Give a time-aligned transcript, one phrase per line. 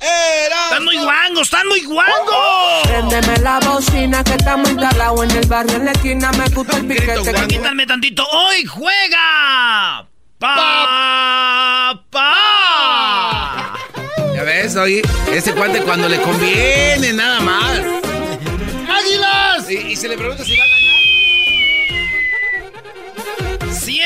[0.00, 1.42] ¡Están muy guangos!
[1.42, 2.82] ¡Están muy guangos!
[2.84, 6.30] Préndeme la bocina que estamos instalados en el barrio en la esquina.
[6.32, 7.46] Me gusta el piquete.
[7.48, 8.26] Quítame tantito.
[8.28, 10.06] ¡Hoy juega!
[10.38, 12.02] ¡Pa!
[12.10, 13.74] ¡Pa!
[14.34, 15.00] Ya ves, oye,
[15.32, 17.80] ese cuate cuando le conviene, nada más.
[18.88, 19.70] ¡Águilas!
[19.70, 20.85] Y, y se le pregunta si va a ganar.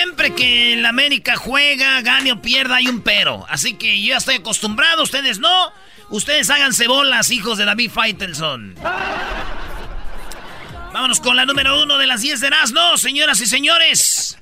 [0.02, 3.44] Siempre que el América juega, gane o pierda, hay un pero.
[3.50, 5.72] Así que yo ya estoy acostumbrado, ustedes no.
[6.08, 8.76] Ustedes háganse bolas, hijos de David Faitelson.
[10.94, 14.38] Vámonos con la número uno de las 10 de no, señoras y señores.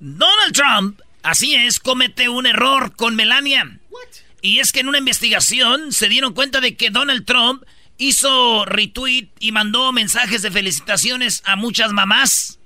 [0.00, 3.80] Donald Trump, así es, comete un error con Melania.
[4.40, 7.64] Y es que en una investigación se dieron cuenta de que Donald Trump
[7.98, 12.60] hizo retweet y mandó mensajes de felicitaciones a muchas mamás.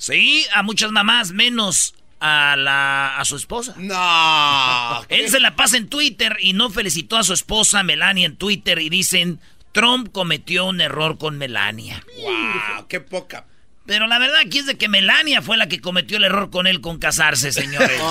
[0.00, 3.74] Sí, a muchas mamás, menos a la a su esposa.
[3.76, 5.04] No.
[5.10, 8.78] Él se la pasa en Twitter y no felicitó a su esposa Melania en Twitter
[8.78, 9.40] y dicen
[9.72, 12.02] Trump cometió un error con Melania.
[12.18, 13.44] Wow, qué poca.
[13.84, 16.66] Pero la verdad aquí es de que Melania fue la que cometió el error con
[16.66, 18.00] él con casarse, señores.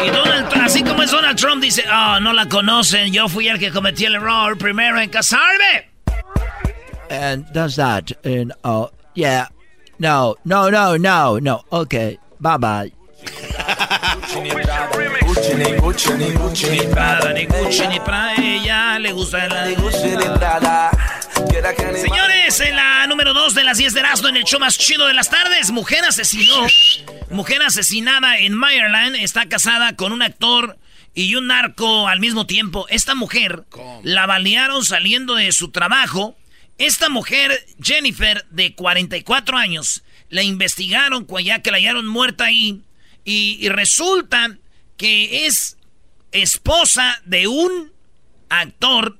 [0.00, 3.48] Y Donald Trump, así como es Donald Trump, dice, oh, no la conocen, yo fui
[3.48, 5.90] el que cometió el error primero en casarme.
[7.10, 8.86] and does that and uh
[9.18, 9.48] yeah
[9.98, 12.92] no no no no no okay bye bye
[14.38, 14.50] Ni
[16.86, 19.64] Prada, ni Gucci, ni para ella le gusta la...
[22.00, 25.06] Señores, en la número 2 de las 10 de Erasmo en el show más chido
[25.06, 26.66] de las tardes, mujer asesinó.
[27.30, 30.78] Mujer asesinada en Maryland está casada con un actor
[31.14, 32.86] y un narco al mismo tiempo.
[32.88, 33.64] Esta mujer
[34.02, 36.36] la balearon saliendo de su trabajo.
[36.78, 42.82] Esta mujer, Jennifer, de 44 años, la investigaron ya que la hallaron muerta ahí.
[43.24, 44.56] Y, y resulta
[44.96, 45.76] que es
[46.32, 47.92] esposa de un
[48.48, 49.18] actor,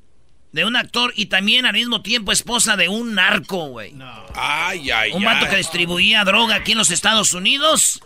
[0.53, 3.95] de un actor y también al mismo tiempo esposa de un narco, güey.
[4.35, 5.51] Ay, ay, Un vato ay.
[5.51, 8.01] que distribuía droga aquí en los Estados Unidos.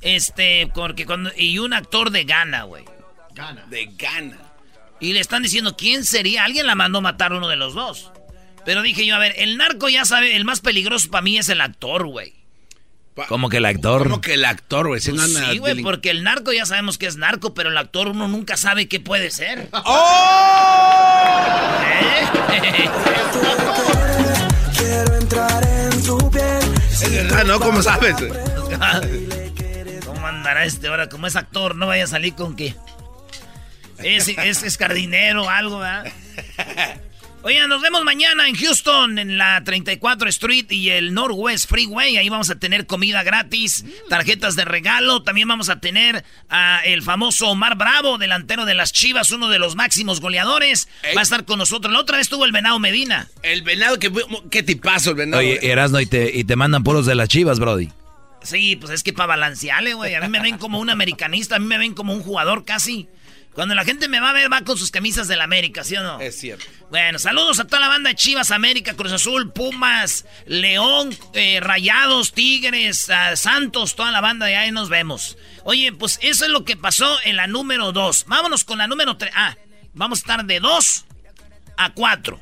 [0.00, 1.30] Este, porque cuando.
[1.36, 2.84] Y un actor de Ghana, güey.
[3.68, 4.38] De gana.
[4.98, 6.44] Y le están diciendo quién sería.
[6.44, 8.10] Alguien la mandó matar uno de los dos.
[8.64, 11.48] Pero dije yo, a ver, el narco ya sabe, el más peligroso para mí es
[11.48, 12.34] el actor, güey.
[13.28, 14.04] ¿Cómo que el actor?
[14.04, 15.00] ¿Cómo que el actor, güey?
[15.00, 18.28] Pues sí, güey, porque el narco ya sabemos que es narco, pero el actor uno
[18.28, 19.68] nunca sabe qué puede ser.
[19.72, 21.78] ¡Oh!
[21.92, 22.90] ¿Eh?
[26.90, 27.60] Es verdad, ¿no?
[27.60, 28.14] ¿Cómo sabes?
[30.06, 31.08] ¿Cómo andará este ahora?
[31.08, 32.74] Como es actor, no vaya a salir con que
[33.98, 36.06] es, es, es jardinero o algo, ¿verdad?
[37.42, 42.18] Oigan, nos vemos mañana en Houston, en la 34 Street y el Northwest Freeway.
[42.18, 45.22] Ahí vamos a tener comida gratis, tarjetas de regalo.
[45.22, 49.58] También vamos a tener a el famoso Omar Bravo, delantero de las Chivas, uno de
[49.58, 50.86] los máximos goleadores.
[51.16, 51.90] Va a estar con nosotros.
[51.94, 53.26] La otra vez tuvo el Venado Medina.
[53.42, 54.12] El venado, que,
[54.50, 55.40] qué tipazo el venado.
[55.40, 55.58] Oye.
[55.62, 57.88] Erasno, y te, y te mandan puros de las chivas, Brody.
[58.42, 60.14] Sí, pues es que para balancearle, güey.
[60.14, 63.08] A mí me ven como un americanista, a mí me ven como un jugador casi.
[63.54, 66.02] Cuando la gente me va a ver, va con sus camisas del América, ¿sí o
[66.02, 66.20] no?
[66.20, 66.64] Es cierto.
[66.88, 72.32] Bueno, saludos a toda la banda de Chivas, América, Cruz Azul, Pumas, León, eh, Rayados,
[72.32, 75.36] Tigres, ah, Santos, toda la banda de ahí nos vemos.
[75.64, 78.26] Oye, pues eso es lo que pasó en la número 2.
[78.28, 79.32] Vámonos con la número 3.
[79.34, 79.56] Ah,
[79.94, 81.04] vamos a estar de 2
[81.76, 82.40] a 4.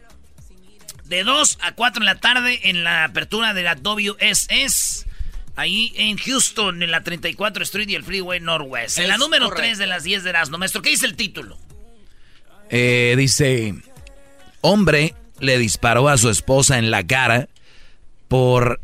[1.04, 5.07] De 2 a 4 en la tarde en la apertura de la WSS.
[5.58, 9.00] Ahí en Houston, en la 34 Street y el Freeway Northwest.
[9.00, 9.62] En la número correcto.
[9.62, 10.56] 3 de las 10 de Erasmo.
[10.56, 11.58] Maestro, ¿qué dice el título?
[12.70, 13.74] Eh, dice,
[14.60, 17.48] hombre le disparó a su esposa en la cara
[18.28, 18.80] por,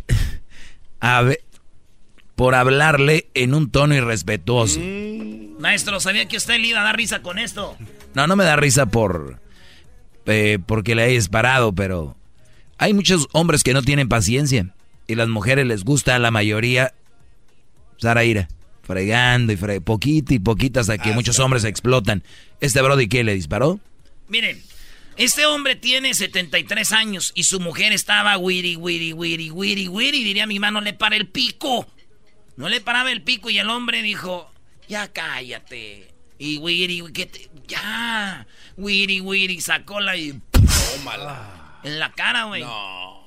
[2.34, 4.80] por hablarle en un tono irrespetuoso.
[4.80, 5.60] Mm.
[5.60, 7.76] Maestro, sabía que usted le iba a dar risa con esto.
[8.14, 9.38] No, no me da risa por
[10.26, 12.16] eh, porque le he disparado, pero
[12.78, 14.73] hay muchos hombres que no tienen paciencia
[15.06, 16.94] y las mujeres les gusta a la mayoría
[17.98, 18.48] Sara ira,
[18.82, 22.22] fregando y fregando, poquito y poquito hasta que muchos hombres explotan.
[22.60, 23.80] ¿Este Brody qué le disparó?
[24.28, 24.62] Miren,
[25.16, 30.24] este hombre tiene 73 años y su mujer estaba wiri, wiri, wiri, wiri, wiri.
[30.24, 31.86] Diría mi mano, le para el pico.
[32.56, 34.50] No le paraba el pico y el hombre dijo,
[34.88, 36.08] ya cállate.
[36.38, 37.30] Y wiri, que
[37.66, 38.46] ya.
[38.76, 40.40] Wiri, wiri, sacó la y...
[40.96, 41.80] Tómala.
[41.84, 42.62] En la cara, güey.
[42.62, 43.23] No.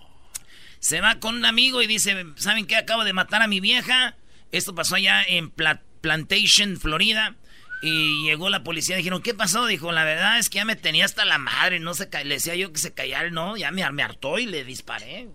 [0.88, 2.78] Se va con un amigo y dice, ¿saben qué?
[2.78, 4.16] Acabo de matar a mi vieja.
[4.54, 7.36] Esto pasó allá en Plantation, Florida.
[7.81, 9.66] Y llegó la policía, dijeron, ¿qué pasó?
[9.66, 12.56] Dijo, la verdad es que ya me tenía hasta la madre, no se le decía
[12.56, 15.28] yo que se callara, no, ya me, me hartó y le disparé.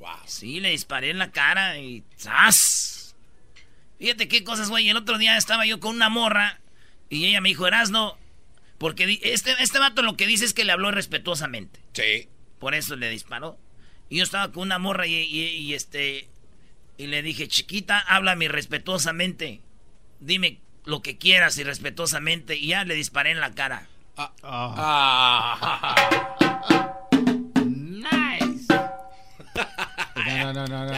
[0.00, 0.16] Wow.
[0.26, 3.14] Sí, le disparé en la cara y ¡zas!
[4.00, 4.88] Fíjate qué cosas, güey.
[4.88, 6.58] El otro día estaba yo con una morra
[7.08, 8.18] y ella me dijo, Erasno,
[8.78, 11.84] porque este, este vato lo que dice es que le habló respetuosamente.
[11.92, 12.28] Sí.
[12.58, 13.60] Por eso le disparó.
[14.14, 16.28] Y yo estaba con una morra y, y este...
[16.96, 19.60] Y le dije, chiquita, háblame respetuosamente.
[20.20, 22.54] Dime lo que quieras y respetuosamente.
[22.54, 23.88] Y ya le disparé en la cara.
[24.16, 24.30] Ah.
[24.44, 25.96] Ah.
[27.66, 28.72] nice.
[30.14, 30.92] No, no, no, no.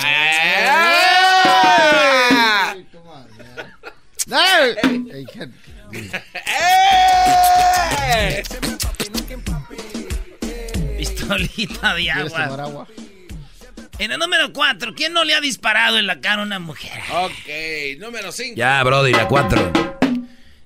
[10.98, 12.86] Pistolita de agua.
[13.98, 17.00] En el número 4, ¿quién no le ha disparado en la cara a una mujer?
[17.12, 18.54] Ok, número 5.
[18.54, 19.72] Ya, Brody, la 4.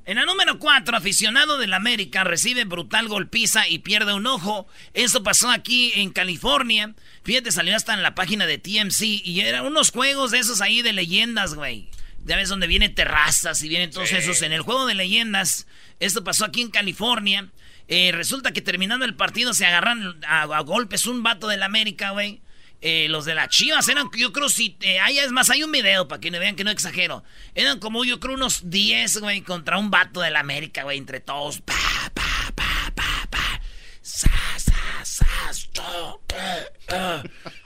[0.05, 4.67] En el número 4, aficionado del América recibe brutal golpiza y pierde un ojo.
[4.95, 6.93] Eso pasó aquí en California.
[7.23, 10.83] Fíjate, salió hasta en la página de TMC y eran unos juegos de esos ahí
[10.83, 11.89] de leyendas, güey.
[12.25, 14.43] Ya ves donde vienen terrazas y vienen todos esos.
[14.43, 15.69] En el juego de leyendas,
[16.01, 17.49] esto pasó aquí en California.
[17.87, 22.11] Eh, resulta que terminando el partido se agarran a, a golpes un vato del América,
[22.11, 22.41] güey
[22.83, 25.73] eh, los de las chivas eran, yo creo, si eh, hay, es más, hay un
[25.73, 27.23] video para que no vean que no exagero.
[27.55, 31.21] Eran como, yo creo, unos 10, güey, contra un vato de la América, güey, entre
[31.21, 31.61] todos.
[31.61, 31.75] Pa,
[32.15, 33.61] pa, pa, pa, pa.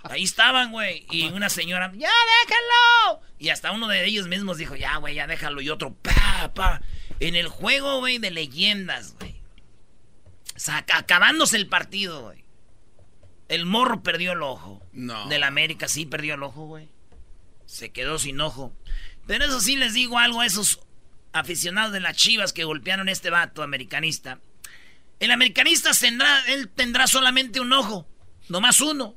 [0.03, 1.07] Ahí estaban, güey.
[1.11, 2.11] Y una señora, ¡ya
[2.47, 3.21] déjalo!
[3.39, 5.61] Y hasta uno de ellos mismos dijo, ya, güey, ya déjalo.
[5.61, 6.83] Y otro, pa, pa.
[7.21, 9.35] En el juego, güey, de leyendas, güey.
[10.93, 12.44] acabándose el partido, güey.
[13.49, 14.83] El morro perdió el ojo.
[14.93, 15.29] No.
[15.29, 16.89] Del América sí perdió el ojo, güey.
[17.67, 18.73] Se quedó sin ojo.
[19.27, 20.81] Pero eso sí les digo algo a esos
[21.33, 24.39] aficionados de las chivas que golpearon a este vato americanista.
[25.21, 28.07] El americanista tendrá, él tendrá solamente un ojo.
[28.49, 29.15] Nomás uno.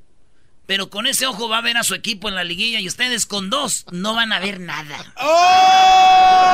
[0.66, 3.26] Pero con ese ojo va a ver a su equipo en la liguilla y ustedes
[3.26, 4.98] con dos no van a ver nada.
[5.16, 6.48] ¡Oh!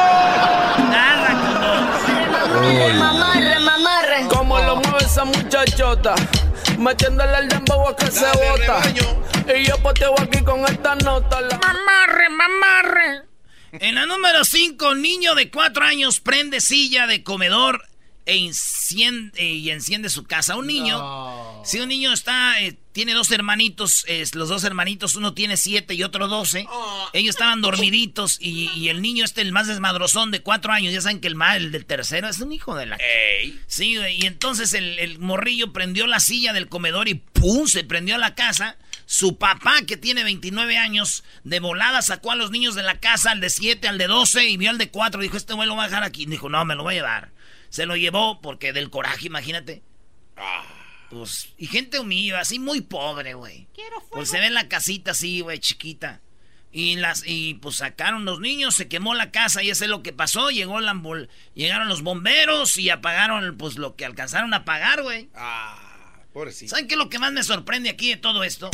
[0.77, 2.93] Nada con dos.
[2.99, 4.27] Mamarre, mamarre.
[4.29, 6.13] ¿Cómo lo mueve esa muchachota?
[6.77, 8.81] Metiéndole el dembow a que se bota.
[9.55, 11.41] Y yo poteo aquí con esta nota.
[11.41, 13.21] Mamarre, mamarre.
[13.73, 17.83] En la número 5, niño de 4 años prende silla de comedor
[18.25, 20.55] e enciende, y enciende su casa.
[20.55, 25.57] Un niño, si un niño está, eh, tiene dos hermanitos, los dos hermanitos, uno tiene
[25.57, 26.65] siete y otro doce.
[26.69, 27.09] Oh.
[27.13, 31.19] Ellos estaban dormiditos y, el niño este, el más desmadrozón de cuatro años, ya saben
[31.19, 32.97] que el mal, el del tercero, es un hijo de la...
[33.67, 37.67] Sí, y entonces el, el, morrillo prendió la silla del comedor y ¡pum!
[37.67, 38.77] se prendió a la casa.
[39.05, 43.31] Su papá, que tiene 29 años, de volada sacó a los niños de la casa,
[43.31, 45.21] al de 7, al de 12, y vio al de 4.
[45.21, 46.25] Dijo, este güey lo va a dejar aquí.
[46.25, 47.31] Dijo, no, me lo voy a llevar.
[47.73, 49.81] Se lo llevó porque del coraje, imagínate.
[50.37, 50.63] Ah.
[51.09, 53.67] Pues, y gente humilde, así muy pobre, güey.
[54.11, 56.21] Pues se ve en la casita así, güey, chiquita.
[56.71, 60.03] Y las y pues sacaron los niños, se quemó la casa y eso es lo
[60.03, 60.51] que pasó.
[60.51, 60.95] Llegó la
[61.55, 65.29] llegaron los bomberos y apagaron pues lo que alcanzaron a apagar, güey.
[65.33, 66.69] Ah, pobrecito.
[66.69, 68.69] ¿Saben qué es lo que más me sorprende aquí de todo esto?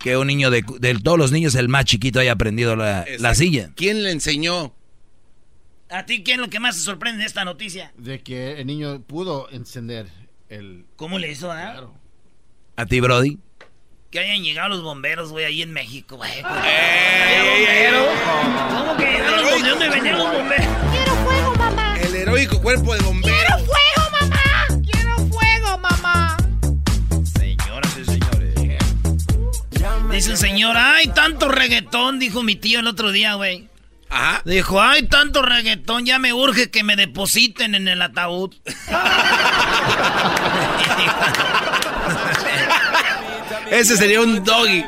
[0.00, 3.34] Que un niño de, de todos los niños, el más chiquito, haya aprendido la, la
[3.34, 3.70] silla.
[3.74, 4.74] ¿Quién le enseñó?
[5.90, 7.92] ¿A ti qué es lo que más te sorprende de esta noticia?
[7.96, 10.06] De que el niño pudo encender
[10.50, 10.84] el...
[10.96, 11.70] ¿Cómo le hizo, ah?
[11.72, 11.94] Claro.
[12.76, 13.38] ¿A ti, Brody?
[14.10, 16.30] Que hayan llegado los bomberos, güey, ahí en México, güey.
[16.40, 17.90] ¡Eh!
[18.70, 19.68] ¿Cómo que llegaron los bomberos?
[19.70, 20.66] ¿Dónde venían los bomberos?
[20.92, 21.98] ¡Quiero fuego, mamá!
[22.00, 23.38] El heroico cuerpo de bomberos.
[23.38, 24.66] ¡Quiero fuego, mamá!
[24.84, 26.36] ¡Quiero fuego, mamá!
[27.34, 28.54] Señoras y señores.
[30.10, 32.18] Dice un señor, ¡ay, tanto reggaetón!
[32.18, 33.68] Dijo mi tío el otro día, güey.
[34.10, 34.42] Ajá.
[34.44, 38.54] Dijo, hay tanto reggaetón, ya me urge que me depositen en el ataúd.
[43.70, 44.84] Ese sería un doggy.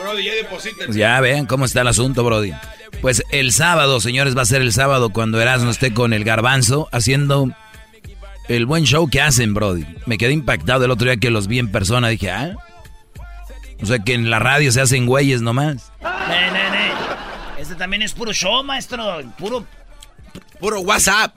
[0.00, 0.92] Brody, ya depositen.
[0.92, 2.52] Ya vean cómo está el asunto, Brody.
[3.00, 6.88] Pues el sábado, señores, va a ser el sábado cuando Erasmo esté con el garbanzo
[6.92, 7.50] haciendo
[8.48, 9.84] el buen show que hacen, Brody.
[10.06, 12.08] Me quedé impactado el otro día que los vi en persona.
[12.08, 12.56] Dije, ah.
[13.82, 15.92] O sea que en la radio se hacen güeyes nomás.
[17.58, 19.20] Este también es puro show, maestro.
[19.36, 19.66] Puro.
[20.60, 21.36] Puro WhatsApp.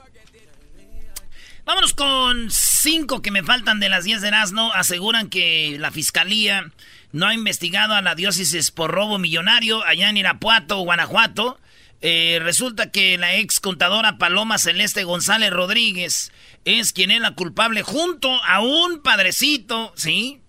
[1.65, 4.71] Vámonos con cinco que me faltan de las 10 de Erasmo.
[4.73, 6.71] Aseguran que la fiscalía
[7.11, 11.59] no ha investigado a la diócesis por robo millonario allá en Irapuato, Guanajuato.
[12.01, 16.31] Eh, resulta que la ex contadora Paloma Celeste González Rodríguez
[16.65, 20.40] es quien es la culpable junto a un padrecito, ¿sí?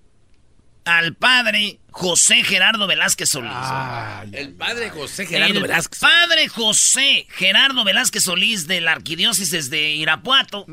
[0.84, 3.52] Al padre José Gerardo Velázquez Solís.
[4.32, 6.00] el padre José Gerardo el Velázquez.
[6.00, 10.64] Padre José Gerardo Velázquez Solís de la arquidiócesis de Irapuato.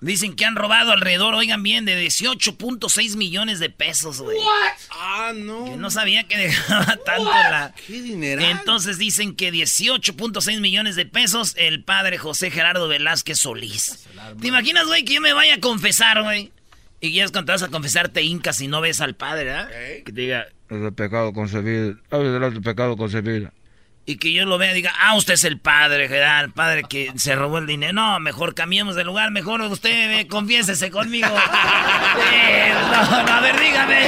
[0.00, 4.36] Dicen que han robado alrededor, oigan bien, de 18.6 millones de pesos, güey.
[4.90, 5.64] Ah, no.
[5.64, 7.74] Que no sabía que dejaba tanto la.
[7.86, 8.42] Qué dinero.
[8.42, 14.06] Entonces dicen que 18.6 millones de pesos el padre José Gerardo Velázquez Solís.
[14.40, 16.52] ¿Te imaginas, güey, que yo me vaya a confesar, güey?
[17.04, 19.44] Y ya es cuando te vas a confesar te hincas y no ves al padre,
[19.46, 19.68] ¿verdad?
[20.04, 21.96] Que te diga, Es el pecado concebido.
[22.10, 23.50] Es el pecado concebido.
[24.06, 26.84] y que yo lo vea y diga, ah, usted es el padre, Gerard, el padre
[26.88, 27.92] que se robó el dinero.
[27.92, 31.28] No, mejor cambiemos de lugar, mejor usted eh, confiésese conmigo.
[32.34, 34.00] Eh, no, no, a ver, dígame,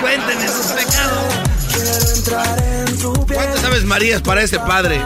[0.00, 1.34] cuénteme sus pecados.
[3.32, 5.00] ¿Cuántas aves marías para ese padre?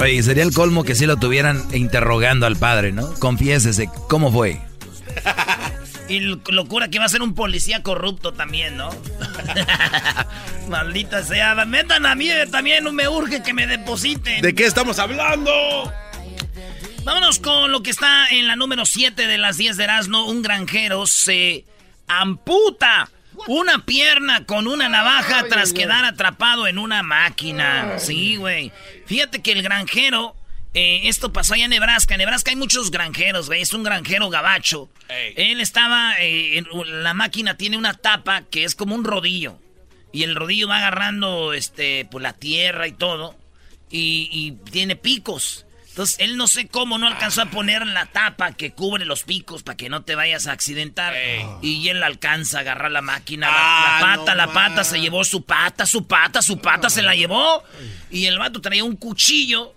[0.00, 3.14] Oye, sería el colmo que si lo tuvieran interrogando al padre, ¿no?
[3.14, 4.60] Confiésese, ¿cómo fue?
[6.12, 8.90] Y locura que va a ser un policía corrupto también, ¿no?
[10.68, 14.42] Maldita sea, metan a mí eh, también, no me urge que me depositen.
[14.42, 15.50] ¿De qué estamos hablando?
[17.04, 20.26] Vámonos con lo que está en la número 7 de las 10 de Erasmo.
[20.26, 21.64] Un granjero se
[22.06, 23.08] amputa
[23.46, 27.98] una pierna con una navaja tras quedar atrapado en una máquina.
[27.98, 28.70] Sí, güey.
[29.06, 30.36] Fíjate que el granjero,
[30.74, 32.14] eh, esto pasó allá en Nebraska.
[32.14, 33.60] En Nebraska hay muchos granjeros, güey.
[33.62, 34.88] Es un granjero gabacho.
[35.36, 36.66] Él estaba, eh, en,
[37.02, 39.58] la máquina tiene una tapa que es como un rodillo.
[40.12, 43.36] Y el rodillo va agarrando, este, pues la tierra y todo.
[43.90, 45.66] Y, y tiene picos.
[45.88, 49.62] Entonces, él no sé cómo no alcanzó a poner la tapa que cubre los picos
[49.62, 51.14] para que no te vayas a accidentar.
[51.60, 53.48] Y él alcanza a agarrar la máquina.
[53.48, 56.88] la- Ah, la, pata, no la pata, se llevó su pata, su pata, su pata,
[56.88, 57.62] se la llevó.
[58.10, 59.74] Y el vato traía un cuchillo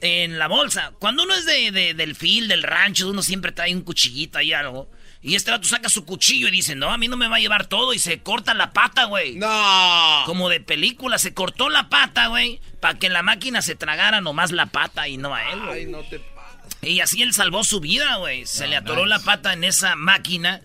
[0.00, 0.92] en la bolsa.
[0.98, 4.52] Cuando uno es de, de- del fil, del rancho, uno siempre trae un cuchillito ahí
[4.52, 4.90] algo.
[5.20, 7.40] Y este vato saca su cuchillo y dice, no, a mí no me va a
[7.40, 7.92] llevar todo.
[7.92, 9.34] Y se corta la pata, güey.
[9.34, 10.22] No.
[10.26, 14.52] Como de película, se cortó la pata, güey, para que la máquina se tragara nomás
[14.52, 15.78] la pata y no a él, güey.
[15.80, 16.20] Ay, no te
[16.82, 18.46] Y así él salvó su vida, güey.
[18.46, 20.60] Se le atoró la pata en esa máquina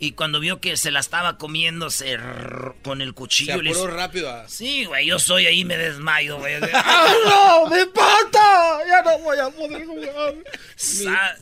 [0.00, 3.70] y cuando vio que se la estaba comiendo, se rrr, con el Se cuchillo le
[3.70, 4.30] apuró hizo- rápido.
[4.30, 6.54] a- Sí, güey, yo soy ahí me desmayo, güey.
[6.74, 7.66] ¡Ah, no!
[7.70, 8.78] ¡Mi pata!
[8.86, 10.34] Ya no voy a poder jugar.
[10.76, 11.36] Sa-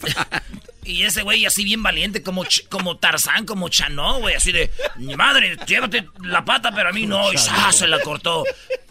[0.85, 5.17] Y ese güey así bien valiente, como, como Tarzán, como Chanó, güey, así de, mi
[5.17, 7.73] madre, llévate la pata, pero a mí no, y ¡sa!
[7.73, 8.45] se la cortó.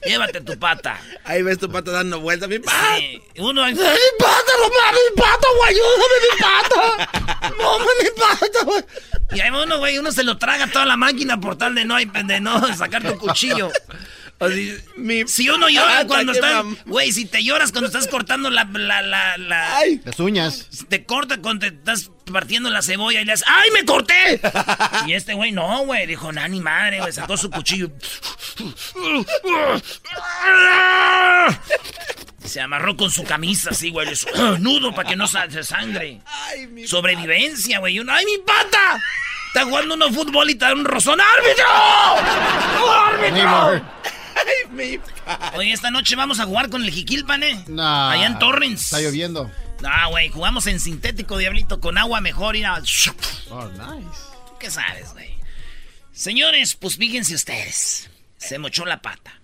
[0.04, 1.00] Llévate tu pata.
[1.24, 2.48] Ahí ves tu pata dando vueltas.
[2.50, 2.98] ¡Mi pata!
[2.98, 5.70] Sí, Uno ¡Mi pata, no mi pata, güey!
[5.74, 7.52] ¡Ayúdame, mi pata!
[7.58, 8.84] ¡No, mi pata, güey!
[9.34, 11.96] Y ahí uno, güey, uno se lo traga toda la máquina por tal de no,
[11.98, 13.72] de no sacar tu cuchillo.
[14.38, 18.66] Así, mi Si uno llora cuando mam- güey, si te lloras cuando estás cortando la,
[18.66, 20.02] la, la, la- ¡Ay!
[20.04, 20.68] Las uñas.
[20.90, 24.42] te corta cuando te estás partiendo la cebolla y le haces, ¡ay, me corté!
[25.08, 27.90] Y este güey, no, güey, dijo, no, ni madre, güey, sacó su cuchillo.
[32.46, 34.08] Se amarró con su camisa así, güey,
[34.60, 36.22] nudo para que no sa- se sangre.
[36.26, 37.98] ¡Ay, mi Sobrevivencia, güey.
[38.10, 39.02] ¡Ay, mi pata!
[39.48, 41.20] Está jugando uno fútbol y te da un rozón.
[41.22, 41.66] ¡Árbitro!
[43.08, 43.36] ¡Árbitro!
[43.36, 44.02] Neymar.
[44.36, 45.54] ¡Ay, mi pata!
[45.56, 47.64] Oye, esta noche vamos a jugar con el Jiquilpan, ¿eh?
[47.68, 48.12] Nah.
[48.12, 48.82] Allá en Torrens.
[48.84, 49.50] Está lloviendo.
[49.84, 52.56] Ah, güey, jugamos en sintético, diablito, con agua mejor.
[52.56, 52.76] Y a...
[53.50, 54.20] Oh, nice.
[54.48, 55.36] ¿Tú qué sabes, güey?
[56.12, 58.10] Señores, pues fíjense ustedes.
[58.38, 59.40] Se mochó la pata.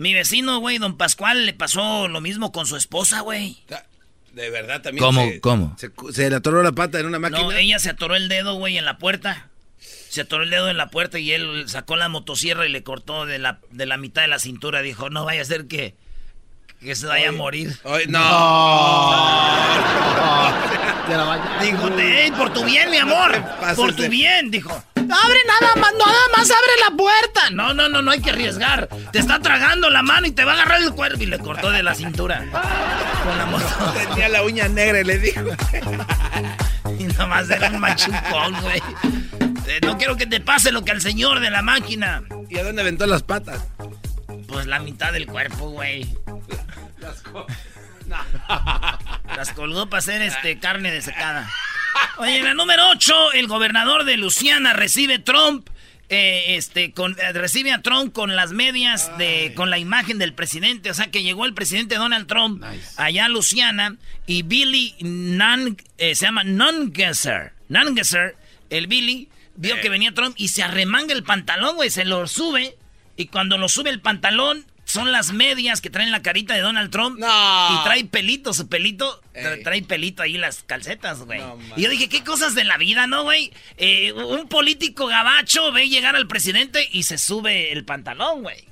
[0.00, 3.58] Mi vecino, güey, don Pascual, le pasó lo mismo con su esposa, güey.
[4.32, 5.04] De verdad también.
[5.04, 5.22] ¿Cómo?
[5.26, 5.76] se- ¿Cómo?
[5.78, 7.42] Se, se le atoró la pata en una máquina.
[7.42, 9.48] No, ella se atoró el dedo, güey, en la puerta.
[10.08, 13.26] Se atoró el dedo en la puerta y él sacó la motosierra y le cortó
[13.26, 14.80] de la, de la mitad de la cintura.
[14.80, 15.94] Dijo, no vaya a ser que,
[16.80, 17.78] que se vaya a morir.
[17.84, 18.18] Ay, no.
[21.10, 21.62] La bañas.
[21.62, 23.32] Dijo, "Ey, por tu bien, mi amor.
[23.76, 24.82] Por tu bien, dijo.
[25.12, 27.50] Abre nada más, nada más abre la puerta.
[27.50, 28.88] No, no, no, no hay que arriesgar.
[29.12, 31.22] Te está tragando la mano y te va a agarrar el cuerpo.
[31.22, 32.44] Y le cortó de la cintura.
[33.24, 33.94] Con la moto.
[34.08, 35.40] Tenía la uña negra y le dijo.
[36.98, 38.82] Y nomás era un machucón, güey.
[39.66, 42.22] Eh, no quiero que te pase lo que al señor de la máquina.
[42.50, 43.64] ¿Y a dónde aventó las patas?
[44.48, 46.14] Pues la mitad del cuerpo, güey.
[49.36, 51.48] Las colgó para hacer este carne desecada.
[52.18, 55.68] Oye, en la número 8, el gobernador de Luciana recibe Trump.
[56.12, 60.34] Eh, este, con, eh, recibe a Trump con las medias de, con la imagen del
[60.34, 62.64] presidente, o sea que llegó el presidente Donald Trump
[62.96, 68.34] allá a Luciana y Billy Nan, eh, se llama Nungesser, Nungesser,
[68.70, 72.76] el Billy vio que venía Trump y se arremanga el pantalón, güey, se lo sube
[73.16, 76.90] y cuando lo sube el pantalón son las medias que traen la carita de Donald
[76.90, 77.18] Trump.
[77.18, 79.20] Y trae pelito, su pelito.
[79.62, 81.40] Trae pelito ahí las calcetas, güey.
[81.76, 83.52] y yo dije, ¿qué cosas de la vida, no, güey?
[83.78, 88.64] Eh, un político gabacho ve llegar al presidente y se sube el pantalón, güey.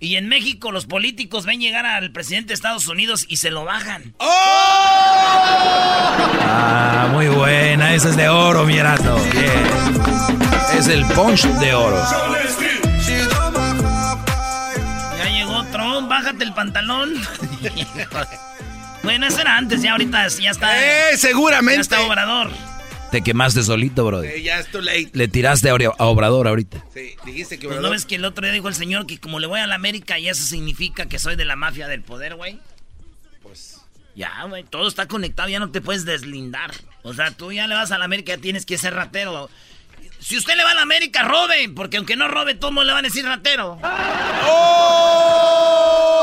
[0.00, 3.64] Y en México los políticos ven llegar al presidente de Estados Unidos y se lo
[3.64, 4.14] bajan.
[4.18, 4.26] ¡Oh!
[6.48, 7.94] Ah, muy buena.
[7.94, 9.66] Esa es de oro, mi Bien.
[10.78, 12.75] Es el punch de oro.
[16.36, 17.14] Bájate el pantalón.
[19.02, 21.10] bueno, eso era antes, ya ahorita ya está.
[21.12, 21.76] ¡Eh, seguramente!
[21.76, 22.50] Ya está Obrador.
[23.10, 24.24] Te quemaste solito, bro.
[24.24, 25.10] ya es too late.
[25.12, 25.74] Le tiraste a
[26.04, 26.84] Obrador ahorita.
[26.92, 27.82] Sí, dijiste que Obrador...
[27.82, 29.66] Pues no ves que el otro día dijo el señor que como le voy a
[29.66, 32.58] la América y eso significa que soy de la mafia del poder, güey.
[33.42, 33.80] Pues...
[34.14, 36.72] Ya, güey, todo está conectado, ya no te puedes deslindar.
[37.02, 39.48] O sea, tú ya le vas a la América, ya tienes que ser ratero.
[40.18, 43.04] Si usted le va a la América, robe, porque aunque no robe, todos le van
[43.04, 43.78] a decir ratero.
[44.48, 46.15] ¡Oh!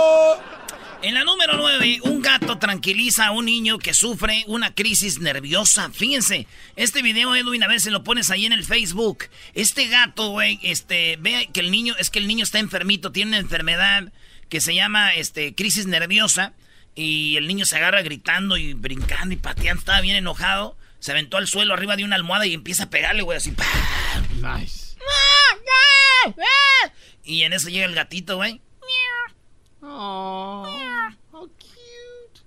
[1.03, 5.89] En la número 9, un gato tranquiliza a un niño que sufre una crisis nerviosa.
[5.89, 9.25] Fíjense, este video, Edwin, a ver si lo pones ahí en el Facebook.
[9.53, 13.31] Este gato, güey, este, ve que el niño, es que el niño está enfermito, tiene
[13.31, 14.13] una enfermedad
[14.47, 16.53] que se llama, este, crisis nerviosa.
[16.95, 21.35] Y el niño se agarra gritando y brincando y pateando, estaba bien enojado se aventó
[21.35, 23.53] al suelo arriba de una almohada y empieza a pegarle, güey, así.
[24.41, 24.95] Nice.
[27.25, 28.61] Y en eso llega el gatito, güey.
[29.85, 30.65] Oh,
[31.33, 32.41] how cute.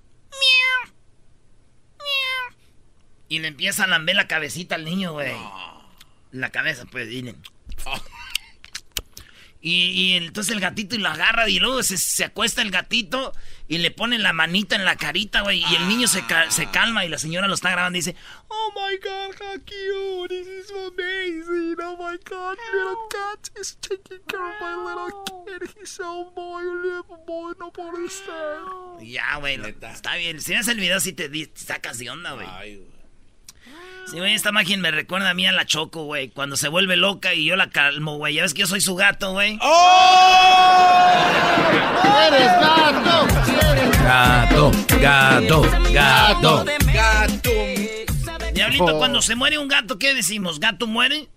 [3.29, 5.35] Y le empieza a lamber la cabecita al niño, güey.
[6.31, 7.43] La cabeza, pues, miren.
[9.69, 13.33] Y, entonces el gatito y lo agarra y luego se, acuesta el gatito
[13.67, 15.65] y le pone la manita en la carita, güey.
[15.69, 18.15] Y el niño se, se, calma y la señora lo está grabando y dice,
[18.49, 21.75] Oh my God, how cute, this is amazing.
[21.83, 25.69] Oh my God, little cat is taking care of my little kid.
[25.77, 26.63] He's so boy,
[27.59, 28.61] no puede ser.
[29.01, 30.41] Ya, güey, está bien.
[30.41, 32.47] Si ves el video, sí te, te sacas de onda, güey.
[32.49, 32.96] Ay, güey.
[34.11, 36.29] Sí, güey, esta máquina me recuerda a mí a la Choco, güey.
[36.29, 38.35] Cuando se vuelve loca y yo la calmo, güey.
[38.35, 39.59] Ya ves que yo soy su gato, güey.
[39.61, 41.25] ¡Oh!
[42.29, 43.27] ¡Eres gato!
[44.05, 46.65] Gato, gato, gato.
[46.95, 47.51] Gato.
[48.55, 50.61] Diablito, cuando se muere un gato, ¿qué decimos?
[50.61, 51.29] ¿Gato muere?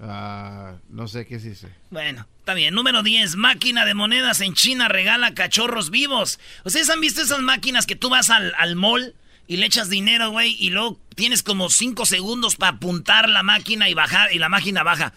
[0.00, 1.68] Ah, no sé qué dice.
[1.90, 2.74] Bueno, está bien.
[2.74, 3.36] Número 10.
[3.36, 6.40] Máquina de monedas en China regala cachorros vivos.
[6.64, 9.14] ¿Ustedes han visto esas máquinas que tú vas al, al mall
[9.46, 13.88] y le echas dinero, güey, y luego tienes como cinco segundos para apuntar la máquina
[13.88, 15.12] y bajar, y la máquina baja.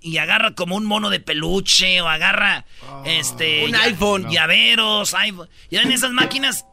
[0.00, 3.02] Y agarra como un mono de peluche, o agarra Oh.
[3.06, 3.64] este.
[3.64, 4.30] Un iPhone.
[4.30, 5.48] Llaveros, iPhone.
[5.70, 6.64] Ya en esas máquinas.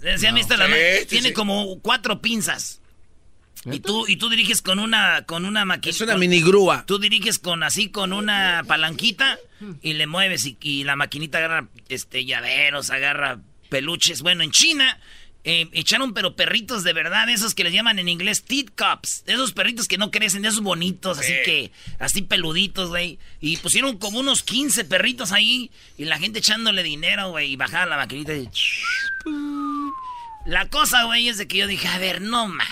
[0.00, 1.34] Decían, esta la Sí, ma- sí, tiene sí.
[1.34, 2.80] como cuatro pinzas.
[3.64, 5.90] Y tú, y tú diriges con una, con una máquina.
[5.90, 6.84] Es una mini grúa.
[6.86, 9.38] Tú diriges con así con una palanquita
[9.82, 13.38] y le mueves y, y la maquinita agarra este llaveros, agarra
[13.72, 14.20] peluches.
[14.20, 14.98] Bueno, en China
[15.44, 19.52] eh, echaron pero perritos de verdad, esos que les llaman en inglés tit cups, esos
[19.52, 23.18] perritos que no crecen, esos bonitos, así que así peluditos, güey.
[23.40, 27.86] Y pusieron como unos 15 perritos ahí y la gente echándole dinero, güey, y bajaba
[27.86, 28.48] la maquinita y
[30.44, 32.66] la cosa, güey, es de que yo dije, a ver, no, man.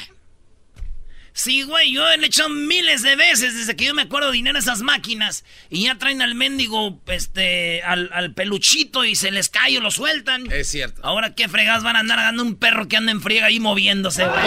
[1.32, 4.56] Sí, güey, yo le he hecho miles de veces desde que yo me acuerdo dinero
[4.56, 5.44] a esas máquinas.
[5.70, 9.90] Y ya traen al mendigo, este, al, al peluchito y se les cae o lo
[9.90, 10.50] sueltan.
[10.50, 11.00] Es cierto.
[11.04, 14.24] Ahora qué fregadas van a andar dando un perro que anda en friega ahí moviéndose,
[14.24, 14.42] güey.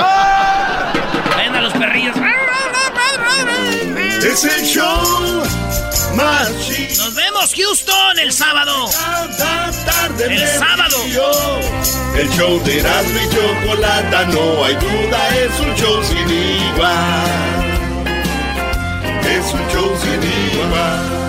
[1.37, 2.15] Ven a los perrillos.
[4.23, 5.43] Es el show
[6.15, 7.05] más chido.
[7.05, 8.89] Nos vemos, Houston, el sábado.
[9.85, 10.97] Tarde El sábado.
[11.05, 11.31] río.
[12.15, 17.63] El show de Erasmo y Chocolata, no hay duda, es un show sin igual.
[19.25, 21.23] Es un show sin igual.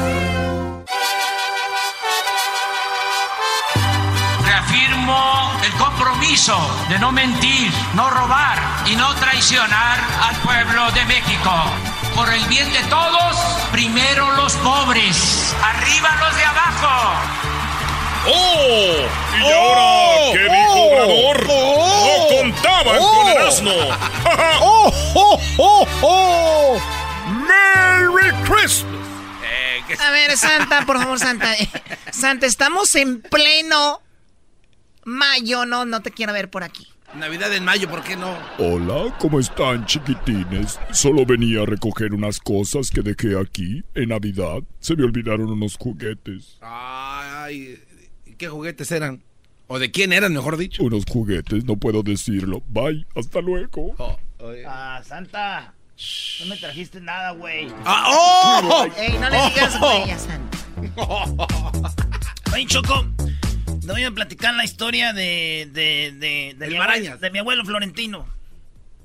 [4.45, 6.57] Reafirmo el compromiso
[6.89, 11.51] de no mentir, no robar y no traicionar al pueblo de México.
[12.15, 13.37] Por el bien de todos,
[13.73, 17.21] primero los pobres, arriba los de abajo.
[18.27, 18.97] ¡Oh!
[19.37, 21.47] ¿Y ahora qué dijo Obrador?
[21.47, 23.73] ¡No contaban con Erasmo!
[24.61, 26.81] ¡Oh, oh, oh, oh!
[27.49, 28.95] ¡Merry Christmas!
[29.43, 31.55] Eh, A ver, Santa, por favor, Santa.
[32.13, 34.01] Santa, estamos en pleno
[35.05, 35.67] mayo.
[35.67, 36.89] No, no te quiero ver por aquí.
[37.19, 38.37] Navidad en mayo, ¿por qué no?
[38.59, 40.81] Hola, ¿cómo están, chiquitines?
[40.91, 44.63] Solo venía a recoger unas cosas que dejé aquí en Navidad.
[44.81, 46.59] Se me olvidaron unos juguetes.
[46.61, 47.79] Ay,
[48.37, 49.23] ¿qué juguetes eran?
[49.69, 50.83] ¿O de quién eran, mejor dicho?
[50.83, 52.63] Unos juguetes, no puedo decirlo.
[52.69, 53.95] Bye, hasta luego.
[53.99, 54.19] Oh,
[54.67, 55.73] ah, Santa.
[56.41, 57.69] No me trajiste nada, güey.
[57.85, 58.87] ¡Ah, oh!
[58.99, 60.59] Ey, no le digas güey a Santa.
[62.53, 63.07] Oye, Choco,
[63.87, 67.65] te voy a platicar la historia de, de, de, de, mi abuelo, de mi abuelo
[67.65, 68.27] Florentino.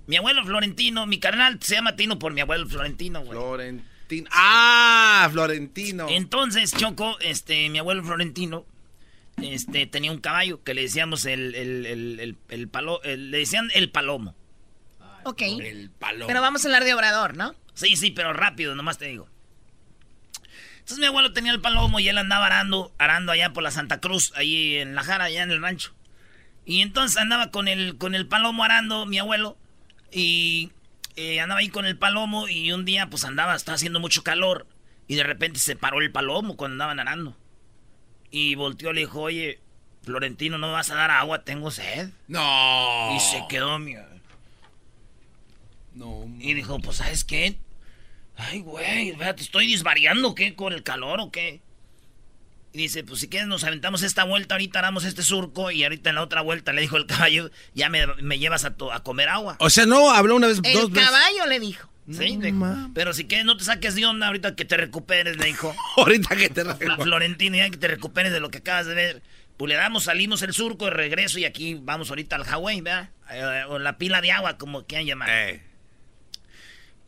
[0.08, 3.32] Mi abuelo Florentino, mi carnal se llama Tino por mi abuelo Florentino, güey.
[3.32, 4.30] Florentino.
[4.34, 5.30] ¡Ah!
[5.32, 6.08] Florentino.
[6.10, 8.66] Entonces, Choco, este, mi abuelo Florentino,
[9.42, 13.92] este, tenía un caballo que le decíamos el, el, el, el, palo, le decían el
[13.92, 14.36] palomo.
[15.26, 15.42] Ok.
[15.42, 16.28] El palomo.
[16.28, 17.54] Pero vamos a hablar de Obrador, ¿no?
[17.74, 19.30] Sí, sí, pero rápido, nomás te digo.
[20.90, 24.00] Entonces mi abuelo tenía el palomo y él andaba arando, arando allá por la Santa
[24.00, 25.94] Cruz, ahí en la jara, allá en el rancho.
[26.66, 29.56] Y entonces andaba con el, con el palomo arando, mi abuelo,
[30.12, 30.72] y
[31.16, 34.66] eh, andaba ahí con el palomo y un día pues andaba, estaba haciendo mucho calor
[35.08, 37.38] y de repente se paró el palomo cuando andaban arando.
[38.32, 39.60] Y volteó y le dijo, oye,
[40.02, 41.44] Florentino, ¿no vas a dar agua?
[41.44, 42.10] Tengo sed.
[42.28, 43.16] No.
[43.16, 43.94] Y se quedó, mi...
[45.94, 46.26] No.
[46.40, 47.60] Y dijo, pues, ¿sabes qué?
[48.40, 50.56] Ay, güey, ¿te estoy disvariando qué?
[50.56, 51.62] ¿Con el calor o qué?
[52.72, 56.10] Y dice, pues si quieres nos aventamos esta vuelta, ahorita damos este surco y ahorita
[56.10, 59.58] en la otra vuelta le dijo el caballo, ya me, llevas a, a, comer agua.
[59.60, 61.08] O sea, no, habló una vez, el dos veces.
[61.08, 61.90] El caballo le dijo.
[62.12, 62.40] Sí,
[62.96, 65.76] pero si quieres no te saques de onda ahorita que te recuperes, le dijo.
[65.98, 66.96] ahorita que te recuperes.
[67.04, 69.22] Florentino, ya que te recuperes de lo que acabas de ver.
[69.58, 73.10] Pues le damos, salimos el surco de regreso y aquí vamos ahorita al Hawái, ¿verdad?
[73.32, 75.30] Eh, o la pila de agua, como quieran llamar.
[75.30, 75.69] Eh.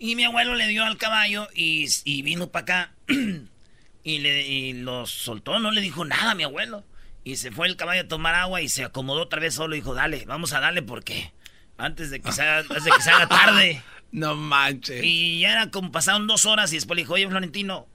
[0.03, 2.91] Y mi abuelo le dio al caballo y, vino para acá
[4.03, 6.83] y, le, y lo soltó, no le dijo nada a mi abuelo.
[7.23, 9.77] Y se fue el caballo a tomar agua y se acomodó otra vez solo y
[9.77, 11.31] dijo, dale, vamos a darle porque
[11.77, 13.83] antes de que se haga, antes de que se haga tarde.
[14.11, 15.01] No manches.
[15.05, 17.87] Y ya era como pasaron dos horas y después le dijo, oye Florentino,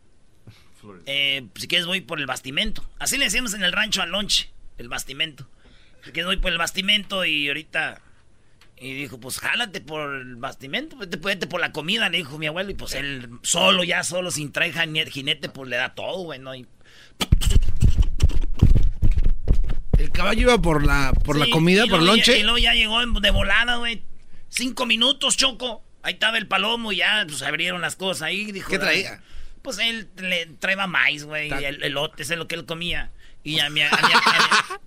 [1.05, 2.89] eh, si quieres voy por el bastimento.
[2.99, 5.47] Así le decíamos en el rancho al lonche, el bastimento.
[6.05, 8.01] Si quieres voy por el bastimento y ahorita
[8.79, 12.47] y dijo, pues jálate por el bastimento, vete, vete, por la comida, le dijo mi
[12.47, 12.71] abuelo.
[12.71, 14.75] Y pues él solo, ya solo, sin traer
[15.09, 16.55] jinete, pues le da todo, güey, ¿no?
[16.55, 16.67] Y...
[19.97, 22.39] El caballo iba por la, por la comida, por el lonche.
[22.39, 24.03] y luego ya llegó de volada, güey.
[24.51, 25.83] Cinco minutos, Choco.
[26.03, 28.53] Ahí estaba el palomo y ya, pues abrieron las cosas ahí.
[28.53, 29.23] Dijo, ¿Qué traía?
[29.63, 33.11] Pues él le traía maíz, güey, el elote, ese es lo que él comía.
[33.43, 33.91] Y a mi, a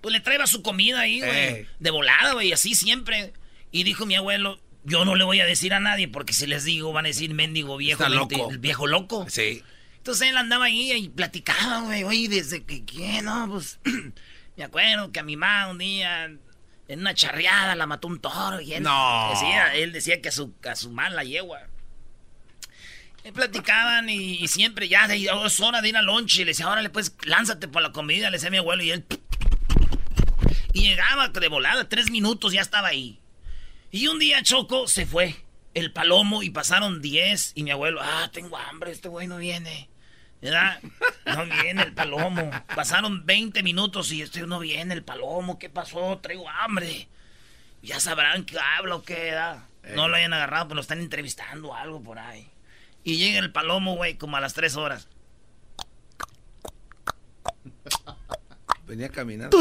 [0.00, 1.66] pues le traía su comida ahí, güey.
[1.78, 3.32] De volada, güey, así siempre.
[3.70, 6.64] Y dijo mi abuelo, yo no le voy a decir a nadie porque si les
[6.64, 8.50] digo van a decir mendigo viejo, loco.
[8.50, 9.26] el viejo loco.
[9.28, 9.62] Sí.
[9.98, 13.20] Entonces él andaba ahí y platicaba, güey, oye, desde que, ¿qué?
[13.22, 13.78] No, pues,
[14.56, 16.24] me acuerdo que a mi mamá un día
[16.88, 19.30] en una charreada la mató un toro y él no.
[19.30, 21.60] decía, él decía que a su, a su la yegua.
[23.22, 26.68] Y platicaban y, siempre ya de, es hora de ir al lonche y le decía,
[26.68, 29.04] órale pues lánzate por la comida, le decía a mi abuelo y él...
[30.72, 33.20] Y llegaba de volada, tres minutos ya estaba ahí.
[33.90, 35.36] Y un día Choco se fue,
[35.74, 37.52] el palomo, y pasaron 10.
[37.56, 39.88] Y mi abuelo, ah, tengo hambre, este güey no viene.
[40.40, 40.80] ¿Verdad?
[41.26, 42.50] No viene el palomo.
[42.74, 45.58] Pasaron 20 minutos y este no viene el palomo.
[45.58, 46.18] ¿Qué pasó?
[46.22, 47.08] Traigo hambre.
[47.82, 49.66] Ya sabrán qué habla o qué da.
[49.94, 52.48] No lo hayan agarrado, pero lo están entrevistando o algo por ahí.
[53.04, 55.08] Y llega el palomo, güey, como a las 3 horas.
[58.90, 59.56] Venía caminando.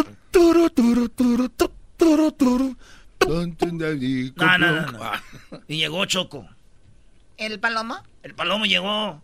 [4.36, 5.12] No, no, no,
[5.68, 6.50] Y llegó Choco.
[7.38, 8.02] ¿El palomo?
[8.24, 9.22] El palomo llegó.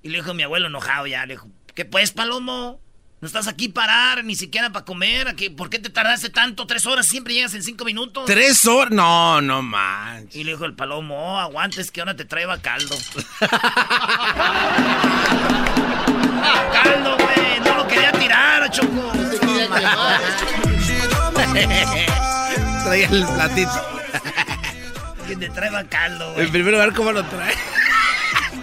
[0.00, 1.26] Y le dijo a mi abuelo enojado ya.
[1.26, 2.78] Le dijo, ¿qué pues, palomo?
[3.20, 5.34] No estás aquí parar, ni siquiera para comer.
[5.56, 6.64] ¿Por qué te tardaste tanto?
[6.68, 7.08] ¿Tres horas?
[7.08, 8.26] Siempre llegas en cinco minutos.
[8.26, 8.92] ¿Tres horas?
[8.92, 10.36] No, no manches.
[10.36, 12.94] Y le dijo el palomo, oh, aguantes que ahora te traiga caldo.
[16.72, 17.60] caldo, güey.
[17.64, 19.21] No lo quería tirar, Choco.
[22.84, 23.70] Traía el platito.
[25.26, 26.48] Que te traiga caldo, güey.
[26.48, 27.54] Primero a ver cómo lo trae.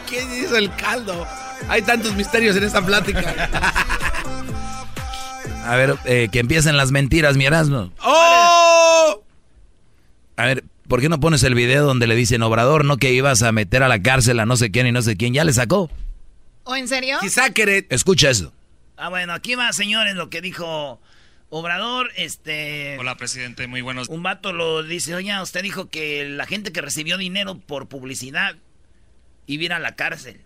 [0.08, 1.26] ¿Quién hizo el caldo?
[1.68, 3.50] Hay tantos misterios en esta plática.
[5.66, 7.92] A ver, eh, que empiecen las mentiras, mi Erasmo.
[8.02, 9.24] ¡Oh!
[10.36, 13.44] A ver, ¿por qué no pones el video donde le dicen Obrador, no que ibas
[13.44, 15.34] a meter a la cárcel a no sé quién y no sé quién?
[15.34, 15.92] ¿Ya le sacó?
[16.64, 17.18] ¿O en serio?
[17.22, 17.86] Quizá querer.
[17.90, 18.52] Escucha eso.
[19.02, 21.00] Ah, bueno, aquí va, señores, lo que dijo
[21.48, 22.98] Obrador, este...
[23.00, 24.10] Hola, presidente, muy buenos...
[24.10, 28.58] Un vato lo dice, oye, usted dijo que la gente que recibió dinero por publicidad
[29.46, 30.42] iba a ir a la cárcel.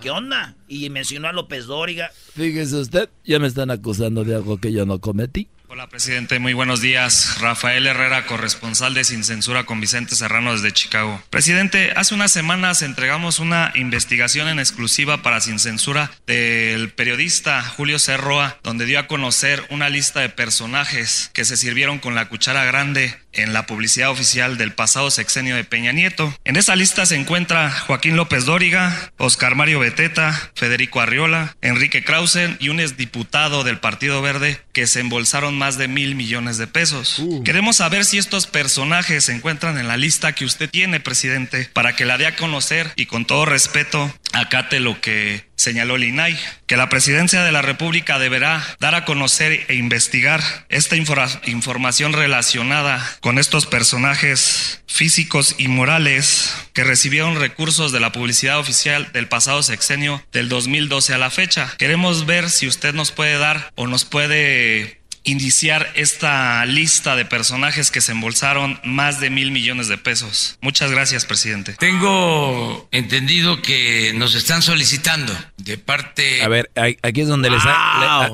[0.00, 0.54] ¿Qué onda?
[0.68, 2.12] Y mencionó a López Dóriga.
[2.34, 5.48] Fíjese usted, ya me están acusando de algo que yo no cometí.
[5.70, 6.38] Hola, presidente.
[6.38, 7.36] Muy buenos días.
[7.42, 11.22] Rafael Herrera, corresponsal de Sin Censura con Vicente Serrano desde Chicago.
[11.28, 17.98] Presidente, hace unas semanas entregamos una investigación en exclusiva para Sin Censura del periodista Julio
[17.98, 22.64] Cerroa, donde dio a conocer una lista de personajes que se sirvieron con la cuchara
[22.64, 26.34] grande en la publicidad oficial del pasado sexenio de Peña Nieto.
[26.44, 32.56] En esa lista se encuentra Joaquín López Dóriga, Oscar Mario Beteta, Federico Arriola, Enrique Krausen
[32.58, 37.22] y un exdiputado del Partido Verde que se embolsaron más de mil millones de pesos.
[37.44, 41.94] Queremos saber si estos personajes se encuentran en la lista que usted tiene, presidente, para
[41.94, 46.76] que la dé a conocer y con todo respeto acate lo que señaló Linay, que
[46.76, 53.38] la presidencia de la República deberá dar a conocer e investigar esta información relacionada con
[53.38, 60.22] estos personajes físicos y morales que recibieron recursos de la publicidad oficial del pasado sexenio
[60.32, 61.74] del 2012 a la fecha.
[61.78, 64.97] Queremos ver si usted nos puede dar o nos puede
[65.28, 70.58] iniciar esta lista de personajes que se embolsaron más de mil millones de pesos.
[70.60, 71.74] Muchas gracias, presidente.
[71.78, 76.42] Tengo entendido que nos están solicitando de parte...
[76.42, 76.70] A ver,
[77.02, 77.58] aquí es donde le,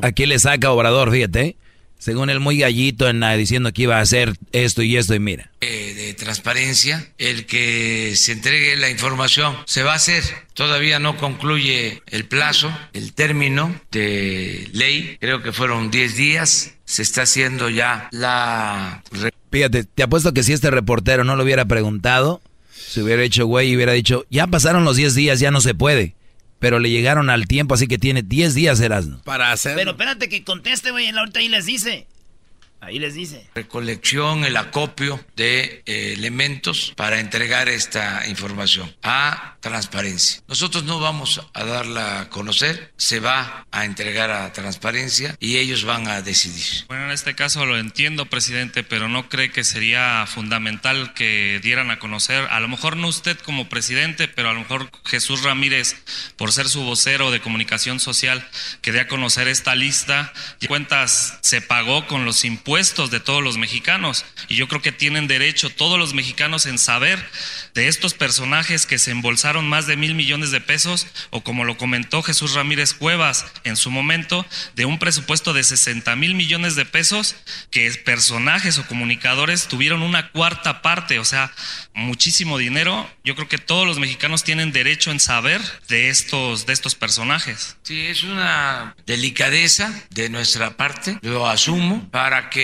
[0.02, 1.56] aquí le saca Obrador, fíjate.
[2.04, 5.50] Según él, muy gallito en diciendo que iba a hacer esto y esto, y mira.
[5.62, 10.22] Eh, de transparencia, el que se entregue la información se va a hacer.
[10.52, 15.16] Todavía no concluye el plazo, el término de ley.
[15.18, 16.74] Creo que fueron 10 días.
[16.84, 19.02] Se está haciendo ya la.
[19.50, 23.70] Fíjate, te apuesto que si este reportero no lo hubiera preguntado, se hubiera hecho güey
[23.70, 26.14] y hubiera dicho: Ya pasaron los 10 días, ya no se puede
[26.64, 29.20] pero le llegaron al tiempo, así que tiene 10 días Erasmo.
[29.22, 29.76] Para hacer.
[29.76, 32.06] Pero espérate que conteste, güey, ahorita ahí les dice.
[32.84, 33.48] Ahí les dice.
[33.54, 40.42] Recolección, el acopio de eh, elementos para entregar esta información a transparencia.
[40.48, 45.84] Nosotros no vamos a darla a conocer, se va a entregar a transparencia y ellos
[45.84, 46.84] van a decidir.
[46.88, 51.90] Bueno, en este caso lo entiendo, presidente, pero no cree que sería fundamental que dieran
[51.90, 55.96] a conocer, a lo mejor no usted como presidente, pero a lo mejor Jesús Ramírez,
[56.36, 58.46] por ser su vocero de comunicación social,
[58.82, 60.32] que dé a conocer esta lista.
[60.60, 64.24] Y cuentas se pagó con los impuestos de todos los mexicanos.
[64.48, 67.24] Y yo creo que tienen derecho todos los mexicanos en saber
[67.72, 71.76] de estos personajes que se embolsaron más de mil millones de pesos, o como lo
[71.76, 76.84] comentó Jesús Ramírez Cuevas en su momento, de un presupuesto de 60 mil millones de
[76.84, 77.36] pesos,
[77.70, 81.52] que personajes o comunicadores tuvieron una cuarta parte, o sea,
[81.94, 83.08] muchísimo dinero.
[83.22, 87.76] Yo creo que todos los mexicanos tienen derecho en saber de estos, de estos personajes.
[87.84, 92.63] Sí, es una delicadeza de nuestra parte, lo asumo, para que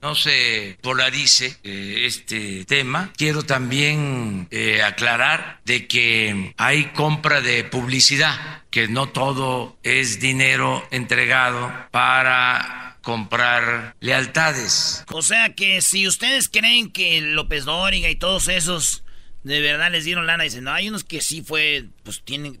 [0.00, 7.64] no se polarice eh, este tema, quiero también eh, aclarar de que hay compra de
[7.64, 15.04] publicidad, que no todo es dinero entregado para comprar lealtades.
[15.12, 19.04] O sea que si ustedes creen que López Dóriga y todos esos
[19.44, 22.58] de verdad les dieron lana, dicen, no, hay unos que sí fue, pues tienen,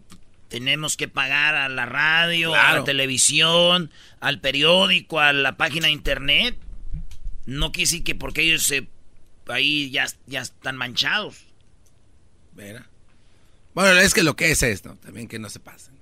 [0.48, 5.92] tenemos que pagar a la radio, a la televisión, al periódico, a la página de
[5.92, 6.56] internet.
[7.46, 8.88] No quiere decir que porque ellos se
[9.48, 11.36] ahí ya, ya están manchados.
[13.74, 15.94] Bueno, es que lo que es esto, también que no se pasen.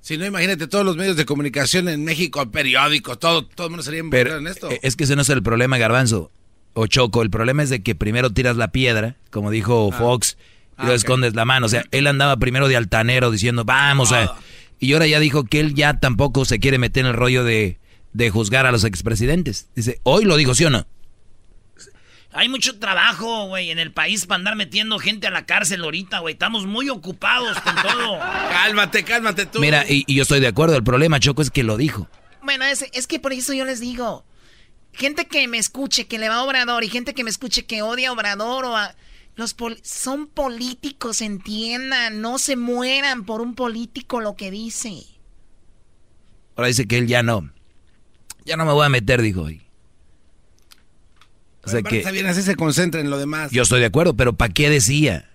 [0.00, 3.84] Si no, imagínate todos los medios de comunicación en México, periódicos, todo, todo el mundo
[3.84, 4.68] sería Pero en esto.
[4.82, 6.32] Es que ese no es el problema, Garbanzo.
[6.74, 9.96] O Choco, el problema es de que primero tiras la piedra, como dijo ah.
[9.96, 10.38] Fox,
[10.82, 11.66] y lo ah, escondes la mano.
[11.66, 14.22] O sea, él andaba primero de altanero diciendo, vamos a...
[14.22, 14.38] Ah.
[14.80, 17.78] Y ahora ya dijo que él ya tampoco se quiere meter en el rollo de
[18.12, 19.68] de juzgar a los expresidentes.
[19.74, 20.86] Dice, hoy lo digo, ¿sí o no?
[22.34, 26.20] Hay mucho trabajo, güey, en el país para andar metiendo gente a la cárcel ahorita,
[26.20, 26.32] güey.
[26.32, 28.18] Estamos muy ocupados con todo.
[28.50, 29.60] cálmate, cálmate tú.
[29.60, 30.76] Mira, y, yo estoy de acuerdo.
[30.76, 32.08] El problema, Choco, es que lo dijo.
[32.42, 34.24] Bueno, es, es que por eso yo les digo.
[34.94, 37.82] Gente que me escuche, que le va a Obrador, y gente que me escuche que
[37.82, 38.94] odia a Obrador o a...
[39.34, 42.20] Los son políticos, entiendan.
[42.20, 45.04] No se mueran por un político lo que dice.
[46.54, 47.50] Ahora dice que él ya no.
[48.44, 49.62] Ya no me voy a meter, dijo hoy.
[51.64, 53.52] O sea que, está bien, así se concentra en lo demás.
[53.52, 55.28] Yo estoy de acuerdo, pero ¿para qué decía?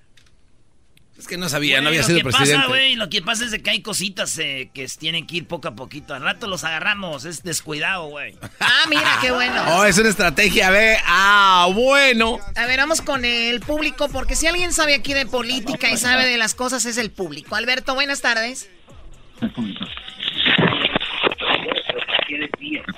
[1.18, 2.68] Es que no sabía, no había sido presidente.
[2.68, 5.68] Pasa, lo que pasa es de que hay cositas eh, que tienen que ir poco
[5.68, 6.14] a poquito.
[6.14, 8.36] Al rato los agarramos, es descuidado, güey.
[8.60, 9.64] Ah, mira, qué bueno.
[9.70, 10.98] Oh, es una estrategia, ve.
[11.06, 12.38] Ah, bueno.
[12.56, 16.28] A ver, vamos con el público, porque si alguien sabe aquí de política y sabe
[16.28, 17.56] de las cosas es el público.
[17.56, 18.70] Alberto, buenas tardes.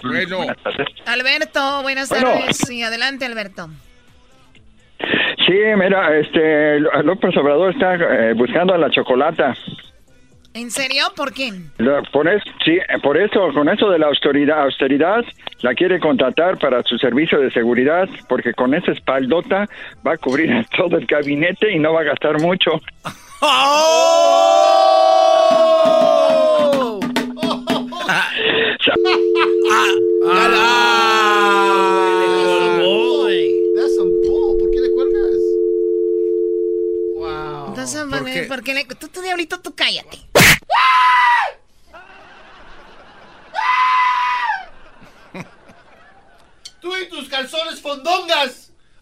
[0.04, 0.46] Bueno.
[1.06, 2.58] Alberto, buenas tardes.
[2.58, 3.70] Sí, adelante, Alberto.
[5.46, 9.56] Sí, mira, este, López Obrador está eh, buscando a la chocolata.
[10.54, 11.06] ¿En serio?
[11.16, 11.54] ¿Por qué?
[12.12, 15.24] Por eso, sí, por eso, con eso de la austeridad, austeridad,
[15.62, 19.68] la quiere contratar para su servicio de seguridad, porque con esa espaldota
[20.06, 22.72] va a cubrir todo el gabinete y no va a gastar mucho.
[23.42, 24.30] ¡Oh!
[34.60, 35.36] ¿Por qué le cuelgas?
[37.16, 37.68] Wow.
[37.70, 38.04] Entonces,
[38.48, 38.74] ¿Por, qué?
[38.74, 40.20] le, tú, tú, diablito, tú cállate.
[46.82, 48.72] Tú y tus calzones fondongas.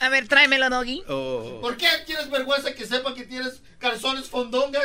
[0.00, 1.02] A ver, tráemelo, Doggy.
[1.08, 1.58] Oh.
[1.60, 4.84] ¿Por qué tienes vergüenza que sepa que tienes calzones fondongas?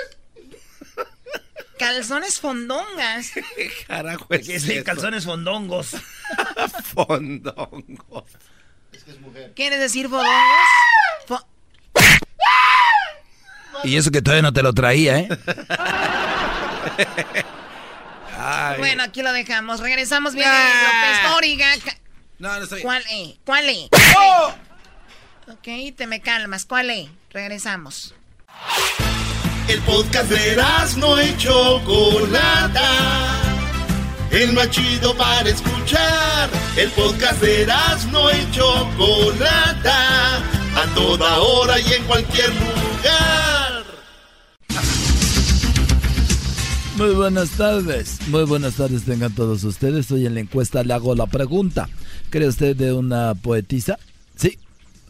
[1.77, 3.31] Calzones fondongas.
[3.87, 5.95] Carajo, es, es calzones fondongos.
[6.95, 8.23] fondongos.
[8.91, 9.53] Es que es mujer.
[9.55, 11.45] ¿Quieres decir fondongos?
[13.83, 15.29] y eso que todavía no te lo traía, ¿eh?
[18.77, 19.79] Bueno, aquí lo dejamos.
[19.79, 20.47] Regresamos bien.
[20.49, 21.19] López
[22.39, 22.81] No, no estoy.
[22.81, 23.35] ¿Cuál es?
[23.45, 23.89] ¿Cuál es?
[24.17, 24.53] ¡Oh!
[25.47, 26.65] Ok, te me calmas.
[26.65, 27.09] ¿Cuál es?
[27.31, 28.15] Regresamos.
[29.67, 30.61] El podcast de
[30.97, 33.41] no hecho Chocolata.
[34.29, 36.49] El más chido para escuchar.
[36.77, 37.67] El podcast de
[38.11, 40.37] no hecho Chocolata.
[40.37, 43.83] A toda hora y en cualquier lugar.
[46.97, 48.19] Muy buenas tardes.
[48.27, 50.11] Muy buenas tardes tengan todos ustedes.
[50.11, 51.89] Hoy en la encuesta le hago la pregunta.
[52.29, 53.97] ¿Cree usted de una poetisa?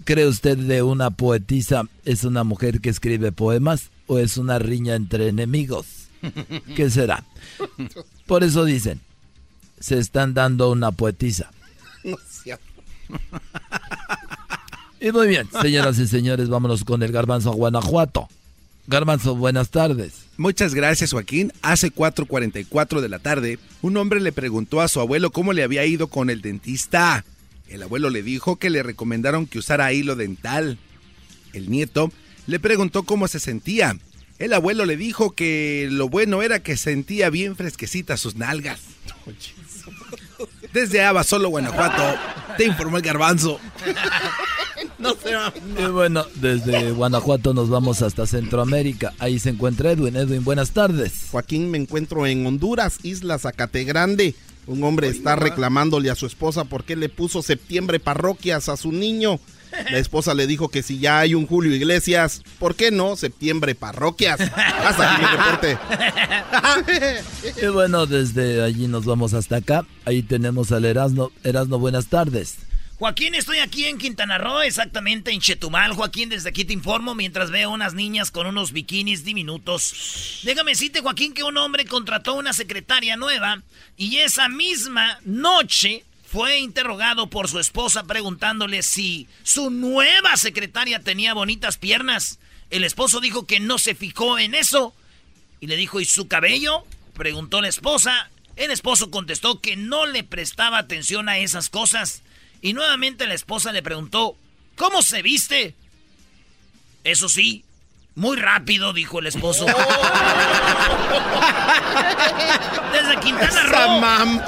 [0.06, 3.89] ¿Cree usted de una poetisa es una mujer que escribe poemas?
[4.08, 6.08] o es una riña entre enemigos?
[6.76, 7.24] ¿Qué será?
[8.26, 9.02] Por eso dicen,
[9.80, 11.52] se están dando una poetisa.
[12.04, 12.18] No
[15.00, 18.28] Y muy bien, señoras y señores, vámonos con el garbanzo a Guanajuato.
[18.88, 20.26] Garbanzo, buenas tardes.
[20.38, 21.52] Muchas gracias, Joaquín.
[21.62, 25.86] Hace 4:44 de la tarde, un hombre le preguntó a su abuelo cómo le había
[25.86, 27.26] ido con el dentista.
[27.67, 30.78] El abuelo le dijo que le recomendaron que usara hilo dental.
[31.54, 32.12] El nieto
[32.47, 33.97] le preguntó cómo se sentía.
[34.38, 38.82] El abuelo le dijo que lo bueno era que sentía bien fresquecitas sus nalgas.
[40.73, 42.19] Desde Abasolo, Guanajuato,
[42.58, 43.60] te informó el garbanzo.
[44.97, 45.13] No
[45.78, 49.13] Y bueno, desde Guanajuato nos vamos hasta Centroamérica.
[49.19, 50.15] Ahí se encuentra Edwin.
[50.15, 51.28] Edwin, buenas tardes.
[51.32, 54.36] Joaquín, me encuentro en Honduras, Isla Zacate Grande.
[54.67, 58.91] Un hombre está reclamándole a su esposa por qué le puso septiembre parroquias a su
[58.91, 59.39] niño.
[59.91, 63.75] La esposa le dijo que si ya hay un Julio Iglesias, ¿por qué no septiembre
[63.75, 64.39] parroquias?
[64.39, 65.78] Hasta aquí mi reporte.
[67.62, 69.86] y bueno, desde allí nos vamos hasta acá.
[70.06, 71.32] Ahí tenemos al Erasno.
[71.43, 72.58] Erasno, buenas tardes.
[72.97, 75.93] Joaquín, estoy aquí en Quintana Roo, exactamente en Chetumal.
[75.93, 80.39] Joaquín, desde aquí te informo mientras veo unas niñas con unos bikinis diminutos.
[80.43, 83.62] Déjame decirte, Joaquín, que un hombre contrató una secretaria nueva
[83.97, 91.34] y esa misma noche fue interrogado por su esposa preguntándole si su nueva secretaria tenía
[91.34, 92.39] bonitas piernas.
[92.69, 94.95] El esposo dijo que no se fijó en eso
[95.60, 96.86] y le dijo, ¿y su cabello?
[97.13, 98.29] Preguntó la esposa.
[98.55, 102.23] El esposo contestó que no le prestaba atención a esas cosas.
[102.65, 104.36] Y nuevamente la esposa le preguntó,
[104.75, 105.75] ¿cómo se viste?
[107.04, 107.63] Eso sí,
[108.15, 109.67] muy rápido, dijo el esposo.
[112.91, 114.41] Desde Quintana Roo.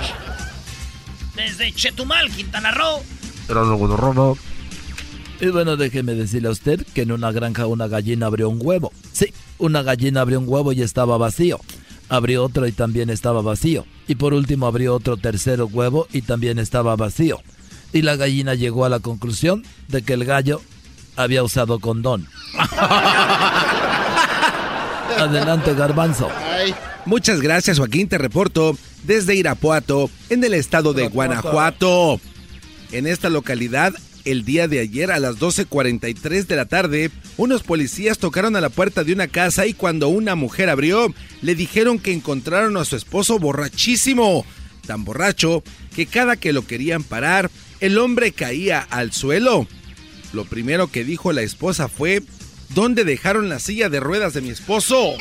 [1.36, 3.04] Desde Chetumal, Quintana Roo.
[5.40, 8.92] Y bueno, déjeme decirle a usted que en una granja una gallina abrió un huevo.
[9.12, 11.60] Sí, una gallina abrió un huevo y estaba vacío.
[12.10, 13.86] Abrió otro y también estaba vacío.
[14.08, 17.44] Y por último abrió otro tercero huevo y también estaba vacío.
[17.94, 20.62] Y la gallina llegó a la conclusión de que el gallo
[21.16, 22.28] había usado condón.
[25.18, 26.30] Adelante, garbanzo.
[27.06, 28.08] Muchas gracias, Joaquín.
[28.08, 32.20] Te reporto desde Irapuato, en el estado de Guanajuato.
[32.92, 33.94] En esta localidad,
[34.26, 38.70] el día de ayer a las 12.43 de la tarde, unos policías tocaron a la
[38.70, 42.96] puerta de una casa y cuando una mujer abrió, le dijeron que encontraron a su
[42.96, 44.46] esposo borrachísimo.
[44.86, 45.64] Tan borracho
[45.96, 47.50] que cada que lo querían parar,
[47.80, 49.68] el hombre caía al suelo.
[50.34, 52.24] Lo primero que dijo la esposa fue,
[52.70, 55.14] ¿Dónde dejaron la silla de ruedas de mi esposo?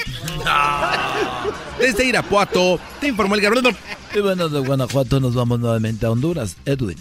[1.78, 3.76] Desde Irapuato, te informó el Gabriel.
[4.14, 6.56] Y bueno, de Guanajuato nos vamos nuevamente a Honduras.
[6.64, 6.96] Edwin.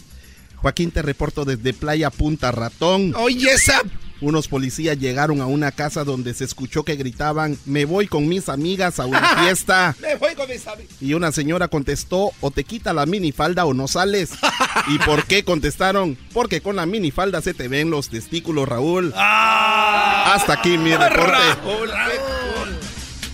[0.57, 3.13] Joaquín, te reporto desde Playa Punta Ratón.
[3.15, 3.81] Oye, esa
[4.21, 8.49] Unos policías llegaron a una casa donde se escuchó que gritaban, me voy con mis
[8.49, 9.95] amigas a una fiesta.
[10.01, 10.93] Me voy con mis amigos.
[11.01, 14.31] Y una señora contestó, o te quita la minifalda o no sales.
[14.87, 16.17] ¿Y por qué contestaron?
[16.33, 19.13] Porque con la minifalda se te ven los testículos, Raúl.
[19.15, 21.31] Hasta aquí mi reporte.
[21.63, 22.75] Raúl, Raúl.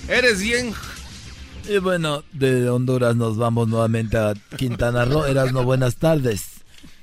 [0.07, 0.73] Eres bien.
[1.69, 5.25] Y bueno, de Honduras nos vamos nuevamente a Quintana Roo.
[5.25, 6.50] Erasno, buenas tardes.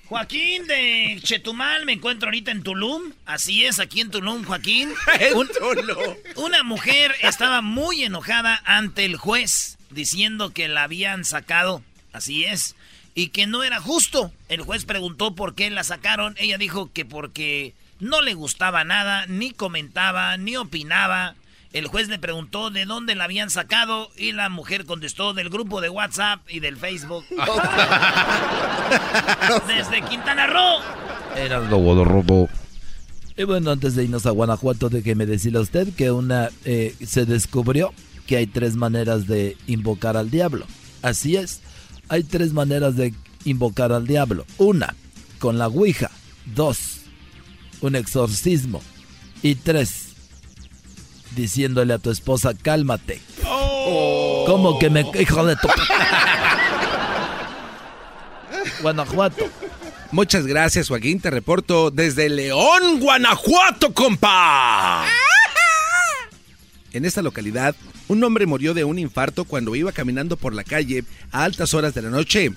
[0.09, 3.13] Joaquín de Chetumal, me encuentro ahorita en Tulum.
[3.27, 4.91] Así es, aquí en Tulum, Joaquín.
[5.35, 5.51] Un-
[6.37, 11.83] una mujer estaba muy enojada ante el juez, diciendo que la habían sacado.
[12.13, 12.75] Así es.
[13.15, 14.33] Y que no era justo.
[14.49, 16.35] El juez preguntó por qué la sacaron.
[16.39, 21.35] Ella dijo que porque no le gustaba nada, ni comentaba, ni opinaba.
[21.73, 25.83] El juez le preguntó de dónde la habían sacado y la mujer contestó del grupo
[25.83, 27.25] de WhatsApp y del Facebook.
[29.67, 30.79] Desde Quintana Roo.
[31.37, 32.49] Erasno Guadarrobo.
[33.37, 37.27] Y bueno, antes de irnos a Guanajuato, déjeme decirle a usted que una eh, se
[37.27, 37.93] descubrió
[38.27, 40.67] que hay tres maneras de invocar al diablo.
[41.03, 41.61] Así es,
[42.09, 43.15] hay tres maneras de
[43.45, 44.45] invocar al diablo.
[44.57, 44.95] Una,
[45.39, 46.11] con la Ouija.
[46.55, 47.03] Dos,
[47.81, 48.83] un exorcismo.
[49.43, 50.08] Y tres,
[51.35, 53.21] diciéndole a tu esposa, cálmate.
[54.47, 55.07] ¿Cómo que me...
[55.21, 55.69] Hijo de tu...
[58.83, 59.49] Guanajuato.
[60.11, 61.21] Muchas gracias, Joaquín.
[61.21, 65.05] Te reporto desde León, Guanajuato, compa.
[66.91, 67.77] En esta localidad,
[68.09, 71.93] un hombre murió de un infarto cuando iba caminando por la calle a altas horas
[71.93, 72.51] de la noche.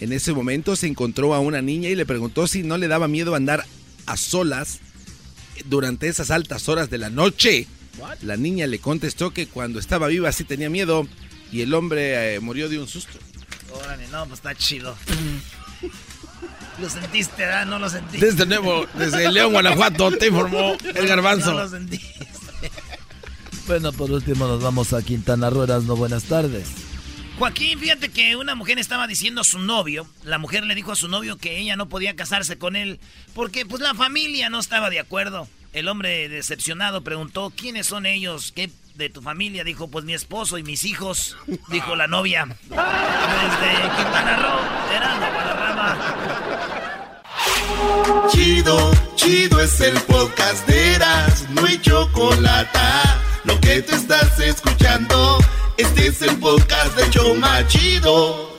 [0.00, 3.08] En ese momento se encontró a una niña y le preguntó si no le daba
[3.08, 3.64] miedo andar
[4.04, 4.80] a solas
[5.64, 7.66] durante esas altas horas de la noche.
[8.22, 11.06] La niña le contestó que cuando estaba viva sí tenía miedo
[11.50, 13.18] y el hombre eh, murió de un susto.
[13.72, 14.96] Órale, no, pues está chido.
[16.80, 17.66] ¿Lo sentiste, verdad?
[17.66, 18.26] No lo sentiste.
[18.26, 21.52] Desde nuevo, desde León, Guanajuato, te informó el garbanzo.
[21.52, 22.26] No lo sentiste.
[23.64, 25.62] Bueno, por último nos vamos a Quintana Roo.
[25.62, 26.66] Erasno, buenas tardes.
[27.38, 30.96] Joaquín, fíjate que una mujer estaba diciendo a su novio, la mujer le dijo a
[30.96, 32.98] su novio que ella no podía casarse con él
[33.34, 35.48] porque pues la familia no estaba de acuerdo.
[35.72, 38.52] El hombre decepcionado preguntó, ¿quiénes son ellos?
[38.54, 39.64] ¿Qué de tu familia?
[39.64, 42.44] Dijo, pues mi esposo y mis hijos, dijo la novia.
[42.68, 42.78] Desde
[43.96, 44.60] Quintana Roo,
[44.94, 45.98] Erasmo Guadarrama.
[48.30, 52.78] Chido, chido es el podcast de Eras, no hay chocolate.
[53.44, 55.38] Lo que te estás escuchando,
[55.78, 58.51] este es el podcast de Choma Chido.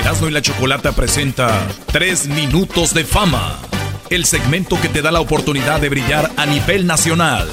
[0.00, 3.58] Erasmo y la Chocolata presenta 3 minutos de fama.
[4.08, 7.46] El segmento que te da la oportunidad de brillar a nivel nacional.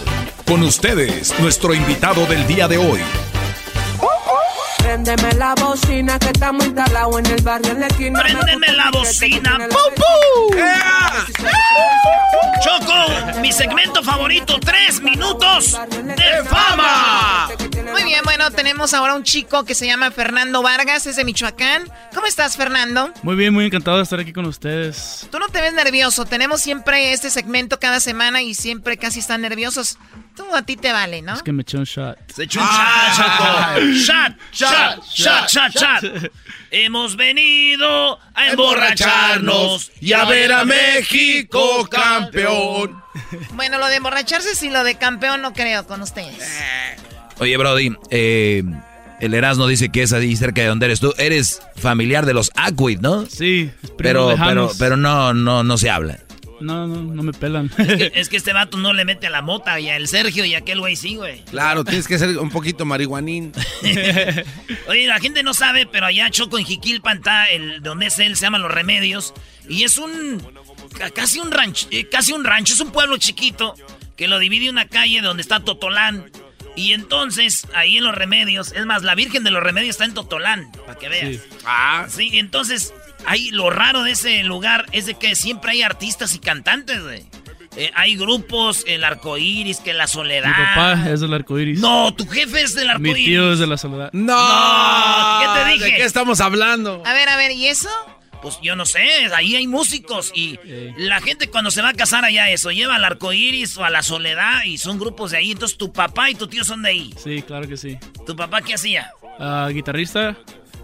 [0.46, 3.02] Con ustedes, nuestro invitado del día de hoy.
[4.98, 8.20] Préndeme la bocina que estamos instalados en el barrio en la esquina.
[8.20, 9.58] Préndeme la bocina.
[9.70, 10.58] ¡Pum, pum!
[12.64, 17.48] Choco, mi segmento favorito, tres minutos de fama.
[17.92, 21.84] Muy bien, bueno, tenemos ahora un chico que se llama Fernando Vargas, es de Michoacán.
[22.16, 23.14] ¿Cómo estás, Fernando?
[23.22, 25.28] Muy bien, muy encantado de estar aquí con ustedes.
[25.32, 29.42] Tú no te ves nervioso, tenemos siempre este segmento cada semana y siempre casi están
[29.42, 30.00] nerviosos.
[30.38, 31.34] Tú a ti te vale, ¿no?
[31.34, 32.16] Es que me eché un shot.
[32.32, 33.82] Se echó un shot, Choco.
[33.92, 36.32] Shot, shot, shot, shot, shot.
[36.70, 43.02] Hemos venido a emborracharnos y a ver a México campeón.
[43.54, 46.48] Bueno, lo de emborracharse sí, lo de campeón no creo con ustedes.
[47.40, 48.64] Oye, Brody, eh,
[49.20, 51.16] el Erasmo dice que es ahí cerca de donde eres tú.
[51.18, 53.26] Eres familiar de los Aquid, ¿no?
[53.26, 56.20] Sí, pero, pero, pero no, no, no se habla.
[56.60, 57.70] No, no, no me pelan.
[57.78, 60.08] Es que, es que este vato no le mete a la mota y a el
[60.08, 61.44] Sergio y a aquel güey sí, güey.
[61.46, 63.52] Claro, tienes que ser un poquito marihuanín.
[64.88, 68.36] Oye, la gente no sabe, pero allá Choco en Jiquilpan está el donde es él,
[68.36, 69.34] se llama Los Remedios.
[69.70, 70.42] Y es un.
[70.98, 71.88] ca- casi un rancho.
[71.92, 73.76] eh, casi un rancho, es un pueblo chiquito
[74.16, 76.32] que lo divide una calle donde está Totolán.
[76.76, 80.14] Y entonces, ahí en Los Remedios, es más, la Virgen de los Remedios está en
[80.14, 81.42] Totolán, para que veas.
[81.66, 82.94] Ah, sí, entonces,
[83.28, 87.26] ahí lo raro de ese lugar es de que siempre hay artistas y cantantes, güey.
[87.76, 90.48] Eh, hay grupos, el arco iris, que la soledad.
[90.48, 91.80] Mi papá es del arco iris.
[91.80, 94.10] No, tu jefe es del arco Mi tío es de la soledad.
[94.14, 94.36] ¡No!
[94.36, 95.86] ¿Qué te dije?
[95.86, 97.04] ¿De qué estamos hablando?
[97.06, 97.90] A ver, a ver, ¿y eso?
[98.42, 99.02] Pues yo no sé,
[99.36, 100.60] ahí hay músicos y
[100.96, 103.90] la gente cuando se va a casar allá eso, lleva al arco iris o a
[103.90, 105.52] la soledad y son grupos de ahí.
[105.52, 107.14] Entonces tu papá y tu tío son de ahí.
[107.18, 107.98] Sí, claro que sí.
[108.26, 109.12] ¿Tu papá qué hacía?
[109.40, 110.38] Ah, guitarrista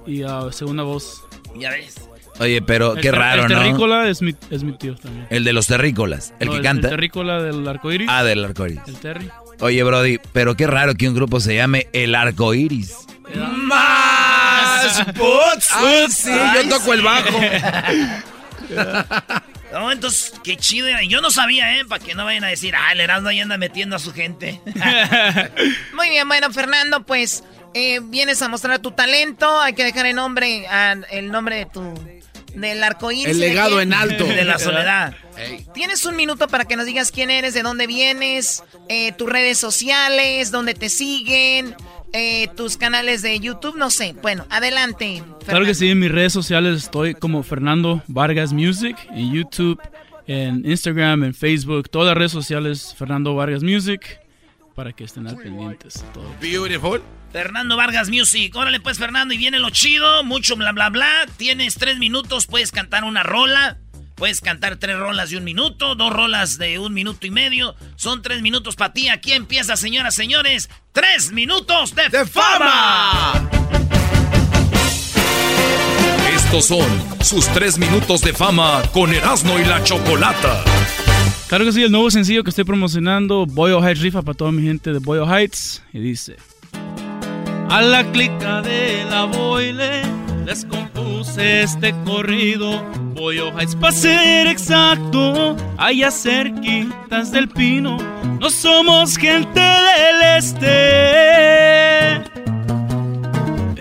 [0.05, 1.23] y ah, segunda voz.
[1.55, 1.95] Ya ves.
[2.39, 3.59] Oye, pero El qué raro, el ¿no?
[3.59, 5.27] terrícola es mi, es mi tío también.
[5.29, 6.87] El de los terrícolas, el No, que canta.
[6.87, 8.07] El terrícola del arco iris.
[8.09, 8.79] Ah, del arco iris.
[8.87, 9.29] El Terry.
[9.59, 12.95] Oye, Brody, pero qué raro que un grupo se llame El Arco Iris.
[13.55, 15.03] ¡Más!
[15.15, 15.69] ¡Putz!
[15.71, 17.39] Ah, sí, yo toco el bajo.
[19.71, 20.87] No, entonces, qué chido.
[21.09, 21.85] Yo no sabía, ¿eh?
[21.85, 24.61] Para que no vayan a decir, ah, el Erasmo ahí anda metiendo a su gente.
[25.95, 29.59] Muy bien, bueno, Fernando, pues eh, vienes a mostrar tu talento.
[29.61, 30.67] Hay que dejar el nombre,
[31.09, 31.91] el nombre de tu
[32.55, 33.27] del arcoíris.
[33.27, 34.25] El legado en alto.
[34.25, 35.15] De la soledad.
[35.73, 39.57] Tienes un minuto para que nos digas quién eres, de dónde vienes, eh, tus redes
[39.57, 41.75] sociales, dónde te siguen,
[42.13, 44.15] eh, tus canales de YouTube, no sé.
[44.21, 45.23] Bueno, adelante.
[45.45, 49.81] Claro que sí, en mis redes sociales estoy como Fernando Vargas Music, en YouTube,
[50.27, 54.19] en Instagram, en Facebook, todas las redes sociales Fernando Vargas Music,
[54.75, 56.05] para que estén al pendientes.
[56.13, 56.25] Todo.
[56.39, 57.01] Beautiful.
[57.33, 58.55] Fernando Vargas Music.
[58.55, 61.25] Órale pues, Fernando, y viene lo chido, mucho bla bla bla.
[61.35, 63.79] Tienes tres minutos, puedes cantar una rola.
[64.13, 67.75] Puedes cantar tres rolas de un minuto, dos rolas de un minuto y medio.
[67.95, 69.09] Son tres minutos para ti.
[69.09, 70.69] Aquí empieza, señoras, señores.
[70.91, 73.49] Tres minutos de, fama.
[76.35, 76.87] Estos son
[77.23, 80.63] sus tres minutos de fama con Erasmo y la Chocolata.
[81.47, 84.61] Claro que sí, el nuevo sencillo que estoy promocionando, Boyo Heights Rifa para toda mi
[84.61, 85.81] gente de Boyo Heights.
[85.91, 86.37] Y dice:
[87.73, 90.03] A la clica de la boile
[90.45, 92.83] les compuse este corrido.
[93.15, 97.97] Voy Heights para ser exacto, allá cerquitas del pino.
[98.39, 102.21] No somos gente del este,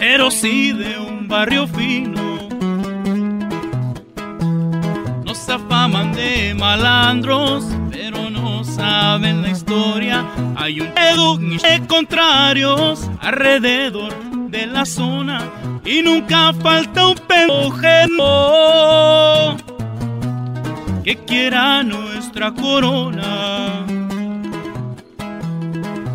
[0.01, 2.49] pero sí de un barrio fino.
[5.22, 7.66] Nos afaman de malandros,
[8.83, 10.26] saben la historia.
[10.57, 14.12] Hay un edu de contrarios alrededor
[14.51, 15.41] de la zona
[15.85, 18.26] y nunca falta un pendejero
[21.05, 23.87] que quiera nuestra corona.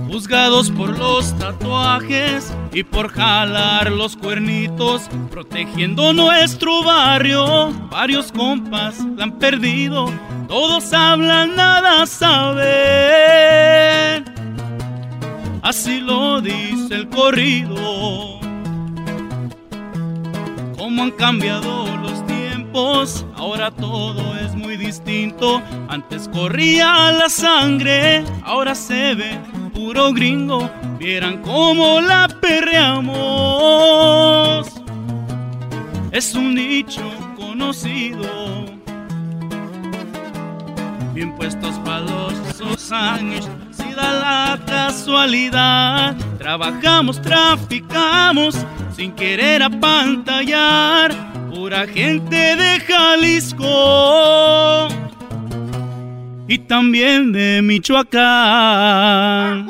[0.09, 7.71] Juzgados por los tatuajes y por jalar los cuernitos, protegiendo nuestro barrio.
[7.89, 10.11] Varios compas la han perdido,
[10.47, 12.67] todos hablan, nada saben.
[15.61, 18.37] Así lo dice el corrido
[20.77, 25.61] cómo han cambiado los tiempos, ahora todo es muy distinto.
[25.89, 29.37] Antes corría la sangre, ahora se ve
[29.73, 30.69] puro gringo.
[30.97, 33.15] Vieran cómo la perreamos.
[36.11, 37.03] Es un nicho
[37.35, 38.76] conocido.
[41.17, 46.15] Bien puestos para los años, si da la casualidad.
[46.37, 48.55] Trabajamos, traficamos
[48.95, 51.11] sin querer apantallar,
[51.49, 53.67] pura gente de Jalisco
[56.47, 59.67] y también de Michoacán.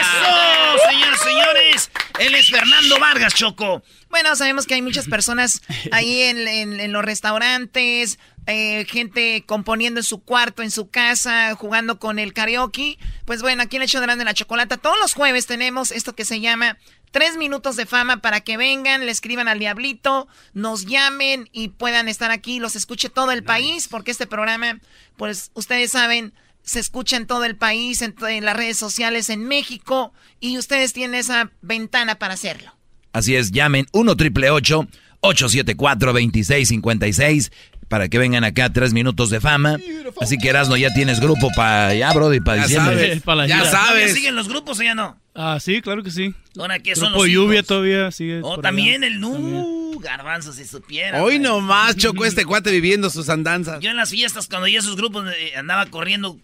[0.00, 1.88] ¡Eso, señores, señores!
[2.18, 3.80] Él es Fernando Vargas, Choco.
[4.14, 10.22] Bueno, sabemos que hay muchas personas ahí en, los restaurantes, eh, gente componiendo en su
[10.22, 12.98] cuarto, en su casa, jugando con el karaoke.
[13.24, 16.24] Pues bueno, aquí en el show de la chocolata, todos los jueves tenemos esto que
[16.24, 16.78] se llama
[17.14, 22.08] Tres minutos de fama para que vengan, le escriban al diablito, nos llamen y puedan
[22.08, 24.80] estar aquí, los escuche todo el país, porque este programa,
[25.16, 26.34] pues ustedes saben,
[26.64, 31.20] se escucha en todo el país, en, las redes sociales, en México, y ustedes tienen
[31.20, 32.74] esa ventana para hacerlo.
[33.12, 37.52] Así es, llamen 1 triple 874 2656
[37.94, 39.78] para que vengan acá tres minutos de fama.
[40.20, 43.22] Así que Erasno ya tienes grupo para allá, Brody, para diciembre.
[43.46, 44.14] ya sabes.
[44.14, 45.16] ¿Siguen los grupos o ya no?
[45.32, 46.34] Ah, sí, claro que sí.
[46.58, 48.40] Ahora que son los lluvia todavía sigue.
[48.42, 51.22] Oh, también el nu, garbanzo si supiera.
[51.22, 53.78] Hoy nomás chocó este cuate viviendo sus andanzas.
[53.78, 56.40] Yo en las fiestas cuando ya esos grupos eh, andaba corriendo,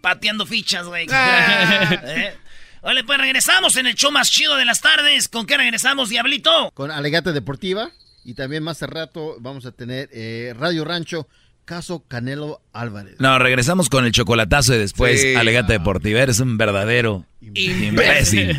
[0.00, 1.08] pateando fichas, güey.
[1.10, 1.90] Ah.
[2.06, 2.34] ¿Eh?
[2.82, 5.28] Vale, pues regresamos en el show más chido de las tardes.
[5.28, 6.70] ¿Con qué regresamos, Diablito?
[6.72, 7.90] Con Alegata Deportiva.
[8.26, 11.28] Y también más a rato vamos a tener eh, Radio Rancho,
[11.64, 13.14] caso Canelo Álvarez.
[13.20, 16.20] No, regresamos con el chocolatazo y después Alegata Deportiva.
[16.20, 18.58] Eres un verdadero imbécil.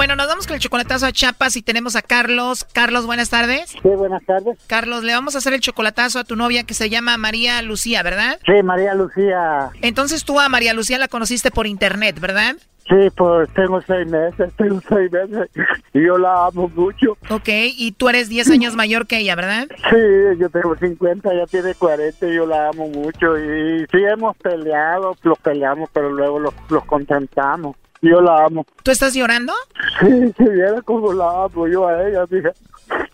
[0.00, 2.64] Bueno, nos vamos con el chocolatazo a Chiapas y tenemos a Carlos.
[2.72, 3.68] Carlos, buenas tardes.
[3.68, 4.58] Sí, buenas tardes.
[4.66, 8.02] Carlos, le vamos a hacer el chocolatazo a tu novia que se llama María Lucía,
[8.02, 8.38] ¿verdad?
[8.46, 9.68] Sí, María Lucía.
[9.82, 12.56] Entonces tú a María Lucía la conociste por internet, ¿verdad?
[12.88, 15.50] Sí, pues tengo seis meses, tengo seis meses
[15.92, 17.18] y yo la amo mucho.
[17.28, 19.68] Ok, y tú eres 10 años mayor que ella, ¿verdad?
[19.90, 23.38] Sí, yo tengo 50, ella tiene 40 y yo la amo mucho.
[23.38, 27.76] Y sí hemos peleado, los peleamos, pero luego los, los contentamos.
[28.02, 28.64] Yo la amo.
[28.82, 29.52] ¿Tú estás llorando?
[30.00, 32.58] Sí, si viera como la amo yo a ella, fíjate.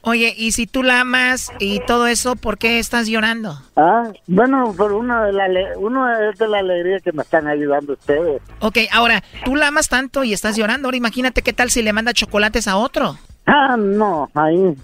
[0.03, 3.59] Oye, y si tú la amas y todo eso, ¿por qué estás llorando?
[3.74, 7.95] Ah, bueno, por uno de la uno es de la alegría que me están ayudando
[7.95, 8.41] ustedes.
[8.61, 10.87] Ok, ahora, tú la amas tanto y estás llorando.
[10.87, 13.16] Ahora imagínate qué tal si le manda chocolates a otro.
[13.47, 14.76] Ah, no, ahí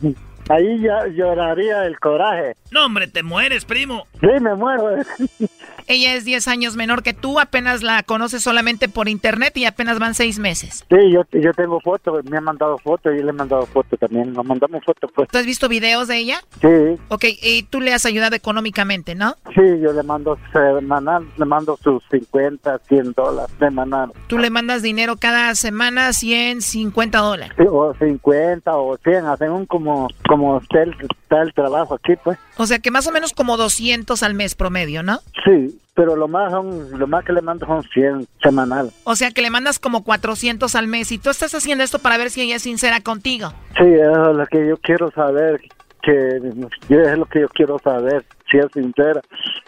[0.48, 2.57] Ahí ya lloraría el coraje.
[2.70, 4.07] No, hombre, te mueres, primo.
[4.20, 4.96] Sí, me muero.
[5.86, 9.98] Ella es 10 años menor que tú, apenas la conoces solamente por internet y apenas
[9.98, 10.84] van 6 meses.
[10.88, 14.32] Sí, yo, yo tengo fotos, me han mandado fotos y le he mandado fotos también.
[14.32, 15.28] Nos mandamos fotos, pues.
[15.28, 16.40] ¿Tú has visto videos de ella?
[16.60, 17.00] Sí.
[17.08, 19.36] Ok, y tú le has ayudado económicamente, ¿no?
[19.54, 24.12] Sí, yo le mando semanal, le mando sus 50, 100 dólares semanal.
[24.26, 27.54] ¿Tú le mandas dinero cada semana, 100, 50 dólares?
[27.56, 30.94] Sí, o 50 o 100, hacen un como como está el,
[31.32, 32.38] está el trabajo aquí, pues.
[32.56, 35.20] O sea que más o menos como 200 al mes promedio, ¿no?
[35.44, 38.90] Sí, pero lo más son, lo más que le mando son 100 semanal.
[39.04, 42.18] O sea que le mandas como 400 al mes y tú estás haciendo esto para
[42.18, 43.52] ver si ella es sincera contigo.
[43.76, 45.60] Sí, eso es lo que yo quiero saber,
[46.02, 48.24] que es lo que yo quiero saber,
[48.59, 49.20] es sincera.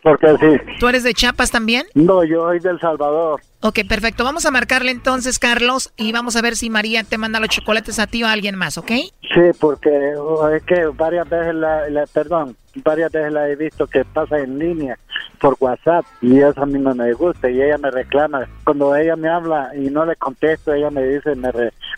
[0.03, 0.74] Porque sí.
[0.78, 1.87] ¿Tú eres de Chiapas también?
[1.95, 3.41] No, yo soy del Salvador.
[3.61, 4.24] Ok, perfecto.
[4.24, 7.99] Vamos a marcarle entonces, Carlos, y vamos a ver si María te manda los chocolates
[7.99, 8.91] a ti o a alguien más, ¿ok?
[9.22, 10.12] Sí, porque
[10.55, 14.99] es que varias veces la, perdón, varias veces la he visto que pasa en línea
[15.41, 18.47] por WhatsApp y eso a mí no me gusta y ella me reclama.
[18.64, 21.51] Cuando ella me habla y no le contesto, ella me dice, me,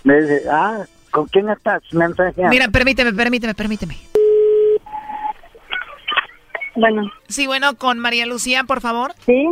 [0.05, 1.83] me dice, ah, ¿con quién estás?
[1.93, 3.97] Mira, permíteme, permíteme, permíteme.
[6.77, 7.11] Bueno.
[7.29, 9.15] Sí, bueno, con María Lucía, por favor.
[9.25, 9.47] Sí.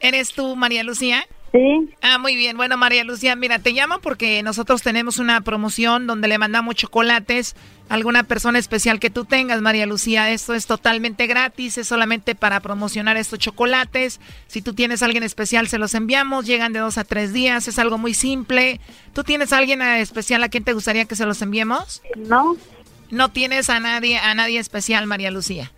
[0.00, 1.26] ¿Eres tú, María Lucía?
[1.52, 1.88] Sí.
[2.02, 2.56] Ah, muy bien.
[2.56, 7.54] Bueno, María Lucía, mira, te llamo porque nosotros tenemos una promoción donde le mandamos chocolates
[7.88, 10.30] a alguna persona especial que tú tengas, María Lucía.
[10.30, 14.20] Esto es totalmente gratis, es solamente para promocionar estos chocolates.
[14.48, 16.44] Si tú tienes a alguien especial, se los enviamos.
[16.44, 18.80] Llegan de dos a tres días, es algo muy simple.
[19.12, 22.02] ¿Tú tienes a alguien especial a quien te gustaría que se los enviemos?
[22.16, 22.56] No.
[23.10, 25.70] No tienes a nadie, a nadie especial, María Lucía.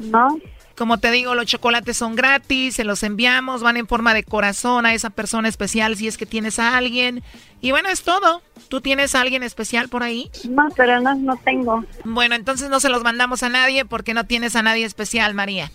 [0.00, 0.38] No.
[0.76, 4.86] Como te digo, los chocolates son gratis, se los enviamos, van en forma de corazón
[4.86, 7.22] a esa persona especial si es que tienes a alguien.
[7.60, 8.40] Y bueno, es todo.
[8.68, 10.30] ¿Tú tienes a alguien especial por ahí?
[10.48, 11.84] No, pero no, no tengo.
[12.04, 15.70] Bueno, entonces no se los mandamos a nadie porque no tienes a nadie especial, María.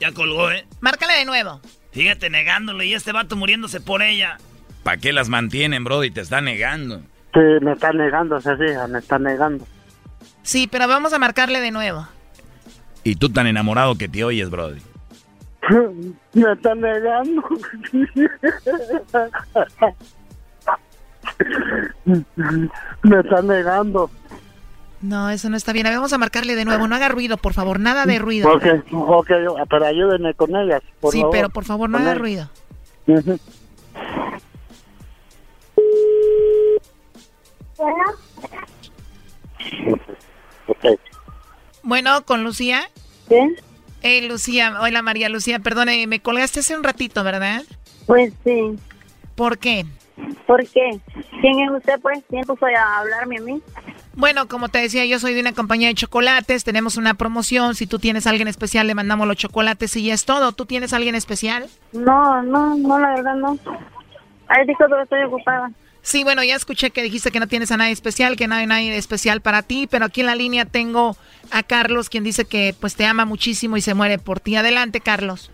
[0.00, 0.66] Ya colgó, ¿eh?
[0.80, 1.60] Márcale de nuevo.
[1.92, 4.38] Fíjate, negándole y este vato muriéndose por ella.
[4.84, 6.10] ¿Para qué las mantienen, Brody?
[6.10, 7.02] Te está negando.
[7.34, 9.66] Sí, me está negando, se fija, me está negando.
[10.42, 12.08] Sí, pero vamos a marcarle de nuevo.
[13.08, 14.82] Y tú tan enamorado que te oyes, Brody.
[16.34, 17.42] Me están negando.
[23.02, 24.10] Me están negando.
[25.00, 25.86] No, eso no está bien.
[25.86, 26.86] Vamos a marcarle de nuevo.
[26.86, 27.80] No haga ruido, por favor.
[27.80, 28.52] Nada de ruido.
[28.52, 29.30] Ok, ok,
[29.70, 30.82] pero ayúdenme con ellas.
[31.00, 32.50] Por sí, pero por favor, no haga ruido.
[33.06, 33.38] Bueno.
[40.66, 40.98] Okay.
[41.82, 42.88] Bueno, con Lucía.
[43.28, 43.48] ¿Qué?
[44.02, 47.62] Eh, Lucía, hola María Lucía, perdone, me colgaste hace un ratito, ¿verdad?
[48.06, 48.76] Pues sí.
[49.34, 49.84] ¿Por qué?
[50.46, 51.00] ¿Por qué?
[51.40, 52.20] ¿Quién es usted, pues?
[52.28, 53.62] ¿Quién puso a hablarme a mí?
[54.14, 57.86] Bueno, como te decía, yo soy de una compañía de chocolates, tenemos una promoción, si
[57.86, 60.52] tú tienes a alguien especial le mandamos los chocolates y ya es todo.
[60.52, 61.68] ¿Tú tienes a alguien especial?
[61.92, 63.58] No, no, no, la verdad no.
[64.48, 65.70] Ahí dijo que estoy ocupada.
[66.02, 68.66] Sí, bueno, ya escuché que dijiste que no tienes a nadie especial, que no hay
[68.66, 71.16] nadie especial para ti, pero aquí en la línea tengo
[71.50, 74.56] a Carlos, quien dice que pues te ama muchísimo y se muere por ti.
[74.56, 75.50] Adelante, Carlos.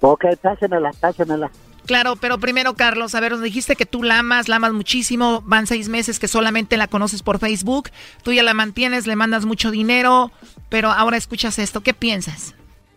[0.00, 1.50] Ok, pásenmela, pásenmela.
[1.86, 5.42] Claro, pero primero, Carlos, a ver, nos dijiste que tú la amas, la amas muchísimo,
[5.46, 7.90] van seis meses que solamente la conoces por Facebook,
[8.24, 10.32] tú ya la mantienes, le mandas mucho dinero,
[10.68, 12.56] pero ahora escuchas esto, ¿qué piensas?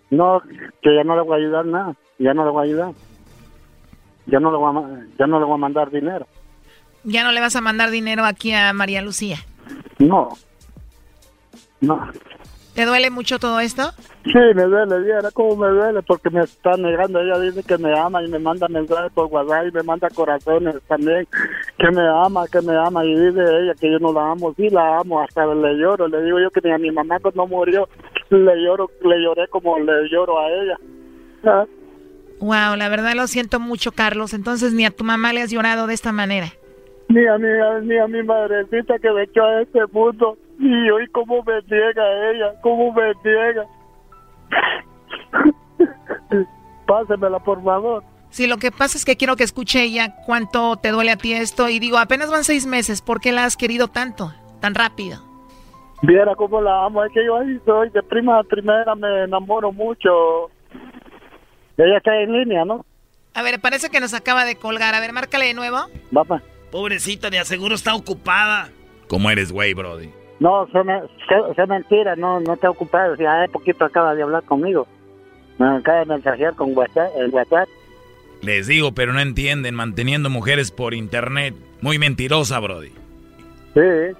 [0.10, 0.42] No,
[0.82, 2.94] que ya no le voy a ayudar nada, ya no le voy a ayudar.
[4.26, 6.28] Ya no le voy a, ya no le voy a mandar dinero.
[7.04, 9.38] ¿Ya no le vas a mandar dinero aquí a María Lucía?
[9.98, 10.30] No.
[11.82, 12.12] No.
[12.74, 13.92] ¿Te duele mucho todo esto?
[14.24, 17.20] Sí, me duele, viera cómo me duele, porque me está negando.
[17.20, 20.76] Ella dice que me ama y me manda mensajes por WhatsApp y me manda corazones
[20.88, 21.28] también,
[21.78, 23.04] que me ama, que me ama.
[23.04, 26.08] Y dice ella que yo no la amo, sí la amo, hasta le lloro.
[26.08, 27.90] Le digo yo que ni a mi mamá cuando murió,
[28.30, 30.78] le lloro, le lloré como le lloro a ella.
[32.40, 34.34] Wow, la verdad lo siento mucho, Carlos.
[34.34, 36.54] Entonces ni a tu mamá le has llorado de esta manera.
[37.10, 37.48] Ni a mi,
[37.88, 40.38] ni a mi madrecita que me echó a este mundo.
[40.60, 43.66] Y hoy cómo me niega ella, cómo me niega.
[46.88, 48.04] Pásemela, por favor.
[48.30, 51.34] Sí, lo que pasa es que quiero que escuche ella cuánto te duele a ti
[51.34, 51.68] esto.
[51.70, 55.20] Y digo, apenas van seis meses, ¿por qué la has querido tanto, tan rápido?
[56.04, 59.72] Viera cómo la amo, es que yo ahí soy de prima a primera, me enamoro
[59.72, 60.50] mucho.
[61.78, 62.86] Ella está en línea, ¿no?
[63.34, 64.94] A ver, parece que nos acaba de colgar.
[64.96, 65.78] A ver, márcale de nuevo.
[66.14, 66.42] Papá.
[66.72, 68.70] Pobrecita, de aseguro está ocupada.
[69.08, 70.10] ¿Cómo eres, güey, Brody?
[70.40, 73.16] No, es mentira, no, no está ocupado.
[73.16, 74.88] Ya hace poquito acaba de hablar conmigo.
[75.58, 77.68] Me acaba de mensajear con WhatsApp, el WhatsApp.
[78.42, 81.54] Les digo, pero no entienden, manteniendo mujeres por internet.
[81.82, 82.94] Muy mentirosa, Brody.
[83.74, 84.16] Sí.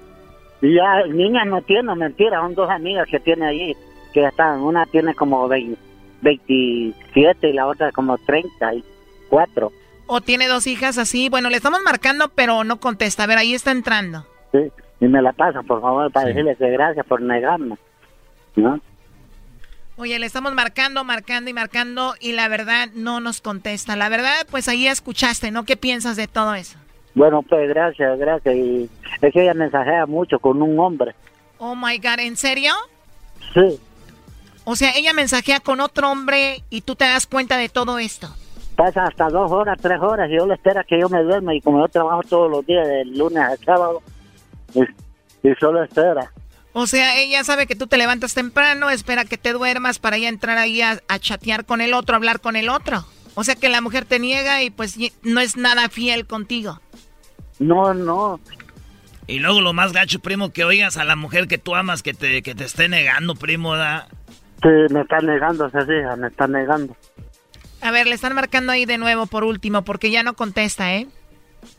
[0.62, 3.74] Y ya, niña no tiene, mentira, son dos amigas que tiene ahí,
[4.12, 9.72] que están, una tiene como 27 y la otra como 34.
[10.12, 13.22] O tiene dos hijas así, bueno, le estamos marcando, pero no contesta.
[13.22, 14.26] A ver, ahí está entrando.
[14.50, 14.58] Sí,
[14.98, 17.78] y me la pasa, por favor, para decirle que gracias por negarme,
[18.56, 18.80] ¿no?
[19.96, 23.94] Oye, le estamos marcando, marcando y marcando y la verdad no nos contesta.
[23.94, 25.64] La verdad, pues ahí escuchaste, ¿no?
[25.64, 26.76] ¿Qué piensas de todo eso?
[27.14, 28.56] Bueno, pues gracias, gracias.
[28.56, 28.90] Y
[29.22, 31.14] es que ella mensajea mucho con un hombre.
[31.58, 32.72] Oh my God, ¿en serio?
[33.54, 33.78] Sí.
[34.64, 38.34] O sea, ella mensajea con otro hombre y tú te das cuenta de todo esto.
[38.76, 41.60] Pasa hasta dos horas, tres horas y yo le espera que yo me duerma y
[41.60, 44.02] como yo trabajo todos los días, del lunes al sábado,
[44.74, 44.80] y,
[45.46, 46.30] y solo espera.
[46.72, 50.28] O sea, ella sabe que tú te levantas temprano, espera que te duermas para ya
[50.28, 53.04] entrar ahí a, chatear con el otro, hablar con el otro.
[53.34, 56.80] O sea que la mujer te niega y pues no es nada fiel contigo.
[57.58, 58.40] No, no.
[59.26, 62.14] Y luego lo más gacho, primo, que oigas a la mujer que tú amas que
[62.14, 64.08] te, que te esté negando, primo, da.
[64.62, 66.96] Sí, me está negando, se fija, me está negando.
[67.82, 71.06] A ver, le están marcando ahí de nuevo por último, porque ya no contesta, ¿eh?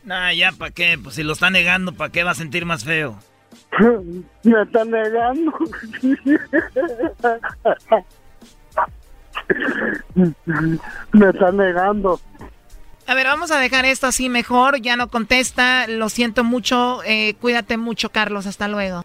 [0.04, 0.98] Nah, ya, ¿para qué?
[1.02, 3.18] Pues si lo está negando, ¿para qué va a sentir más feo?
[4.42, 5.52] Me está negando.
[11.12, 12.20] Me está negando.
[13.06, 14.80] A ver, vamos a dejar esto así mejor.
[14.80, 15.86] Ya no contesta.
[15.88, 17.02] Lo siento mucho.
[17.04, 18.46] Eh, cuídate mucho, Carlos.
[18.46, 19.04] Hasta luego.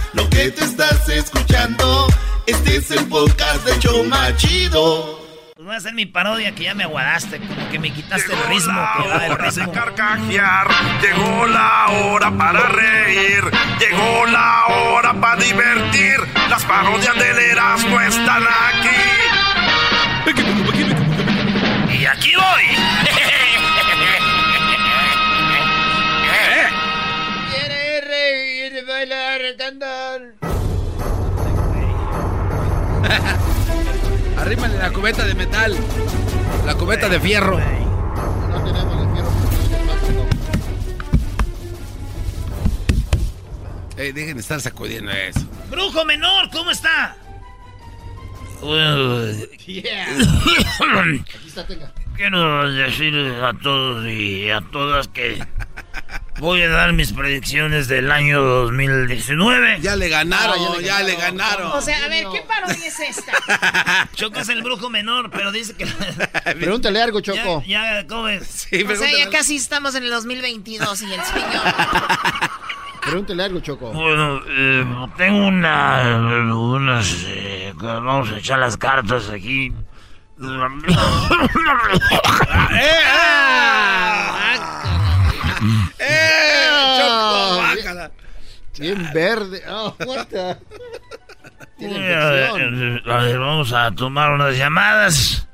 [0.13, 2.07] lo que te estás escuchando,
[2.45, 5.19] este es el podcast de Choma Chido.
[5.55, 8.39] Pues voy a hacer mi parodia que ya me aguadaste, como que me quitaste el
[8.49, 8.81] ritmo.
[8.81, 10.67] La que hora de carcajear,
[11.01, 13.43] llegó la hora para reír,
[13.79, 16.17] llegó la hora para divertir.
[16.49, 18.89] Las parodias del Erasmo están aquí.
[21.99, 23.10] Y aquí voy.
[34.37, 35.73] Arrímale la cubeta de metal.
[36.65, 37.57] La cubeta de fierro.
[37.57, 39.31] No tenemos de fierro.
[43.97, 45.39] Eh, dejen de estar sacudiendo eso.
[45.69, 47.15] Brujo menor, ¿cómo está?
[49.65, 50.05] Yeah.
[50.05, 51.93] Aquí está, tenga.
[52.15, 55.39] Quiero decirles a todos y a todas que
[56.39, 59.79] Voy a dar mis predicciones del año 2019.
[59.81, 61.71] Ya le ganaron, ya, le, ganaron.
[61.71, 63.33] O sea, a ver, ¿qué parodia es esta?
[64.15, 65.85] Choco es el brujo menor, pero dice que...
[66.59, 67.63] Pregúntale algo, Choco.
[67.67, 68.47] Ya, ¿cómo es?
[68.47, 71.61] Sí, o sea, ya casi estamos en el 2022 y el señor...
[73.01, 73.91] Pregúntale algo, Choco.
[73.91, 74.85] Bueno, eh,
[75.17, 76.55] tengo una...
[76.55, 77.23] unas...
[77.27, 79.73] Eh, vamos a echar las cartas aquí.
[80.39, 80.95] ¡Eh!
[83.07, 85.00] ¡Ah!
[86.01, 86.97] ¡Eh!
[86.97, 88.11] Choco, bájala.
[88.79, 89.61] Bien verde.
[89.69, 89.95] Oh,
[93.07, 95.47] a ver, vamos a tomar unas llamadas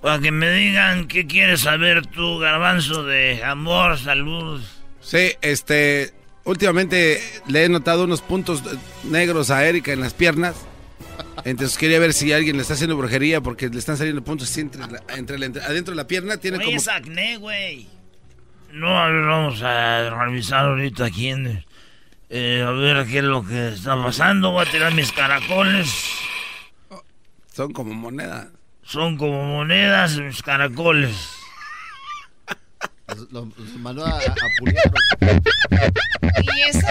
[0.00, 4.60] para que me digan qué quieres saber tú, garbanzo, de amor, salud.
[5.00, 6.12] Sí, este,
[6.44, 8.62] últimamente le he notado unos puntos
[9.04, 10.56] negros a Erika en las piernas.
[11.44, 14.82] Entonces quería ver si alguien le está haciendo brujería porque le están saliendo puntos entre,
[15.16, 16.36] entre, adentro de la pierna.
[16.36, 16.76] Tiene como...
[16.76, 17.88] es acné, güey.
[18.72, 21.32] No, a ver, vamos a revisar ahorita aquí
[22.30, 24.50] eh, a ver qué es lo que está pasando.
[24.52, 25.90] Voy a tirar mis caracoles.
[27.52, 28.48] son como monedas.
[28.82, 31.34] Son como monedas mis caracoles.
[33.30, 33.46] Los,
[33.78, 34.92] mandó a, a puliar.
[36.42, 36.86] ¿Y eso?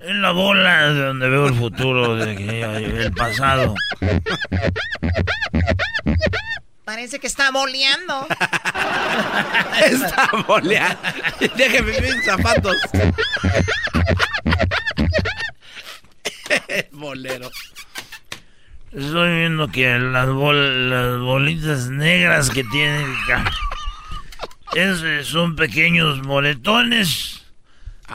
[0.00, 3.74] Es la bola de donde veo el futuro, de que- el pasado.
[6.88, 8.26] Parece que está boleando.
[9.84, 10.98] Está boleando.
[11.54, 12.76] Déjeme mis zapatos.
[16.92, 17.50] Bolero.
[18.90, 23.44] Estoy viendo que las, bol- las bolitas negras que tiene acá
[24.74, 27.44] es- son pequeños moretones.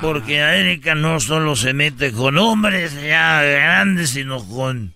[0.02, 4.96] Porque a Erika no solo se mete con hombres ya grandes, sino con,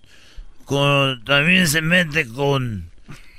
[0.64, 2.87] con también se mete con,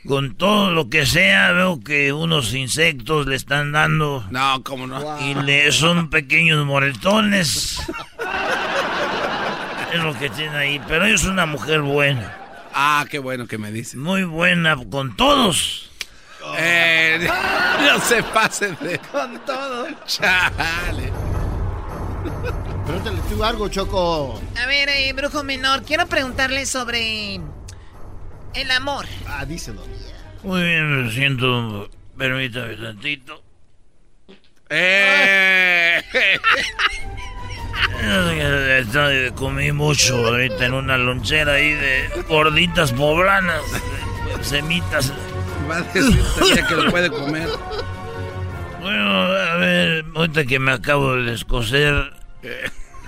[0.10, 1.52] con todo lo que sea.
[1.52, 4.26] Veo que unos insectos le están dando.
[4.32, 5.22] No, cómo no.
[5.22, 7.78] Y le son pequeños moretones.
[9.94, 10.82] es lo que tiene ahí.
[10.88, 12.36] Pero ella es una mujer buena.
[12.74, 13.98] Ah, qué bueno que me dice.
[13.98, 15.92] Muy buena con todos.
[16.58, 17.30] Eh,
[17.82, 18.98] no se pasen de.
[19.12, 19.86] Con todo.
[20.08, 21.14] Chale.
[22.84, 24.42] Pregúntale tú algo, Choco.
[24.60, 27.40] A ver, eh, brujo menor, quiero preguntarle sobre
[28.54, 29.06] el amor.
[29.28, 29.82] Ah, díselo.
[30.44, 31.90] Muy bien, me siento.
[32.18, 33.44] Permítame tantito.
[34.70, 36.02] Eh.
[38.02, 43.62] Eh, Comí mucho ahorita en una lonchera ahí de gorditas poblanas,
[44.42, 45.14] semitas.
[45.70, 47.50] Va a decir que lo puede comer.
[48.82, 52.14] Bueno, a ver, ahorita que me acabo de descoser,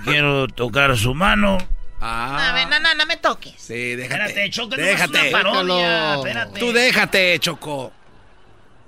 [0.04, 1.58] quiero tocar su mano.
[2.04, 3.54] A ver, no, no, no me toques.
[3.58, 4.24] Sí, déjate.
[4.24, 5.28] Espérate, Choco, no déjate.
[5.28, 6.60] es una parodia, espérate.
[6.60, 7.92] Tú déjate, Choco.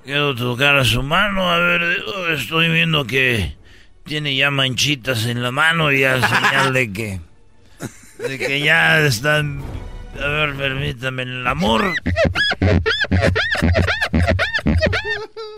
[0.05, 2.03] Quiero tocar su mano, a ver,
[2.37, 3.57] estoy viendo que
[4.05, 7.21] tiene ya manchitas en la mano y ya señal de que,
[8.19, 9.63] de que ya están,
[10.21, 11.95] a ver, permítame, el amor.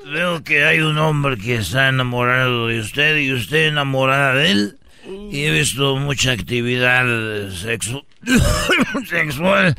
[0.04, 4.78] Veo que hay un hombre que está enamorado de usted y usted enamorada de él.
[5.30, 7.04] Y he visto mucha actividad
[7.50, 8.04] sexu-
[9.08, 9.76] sexual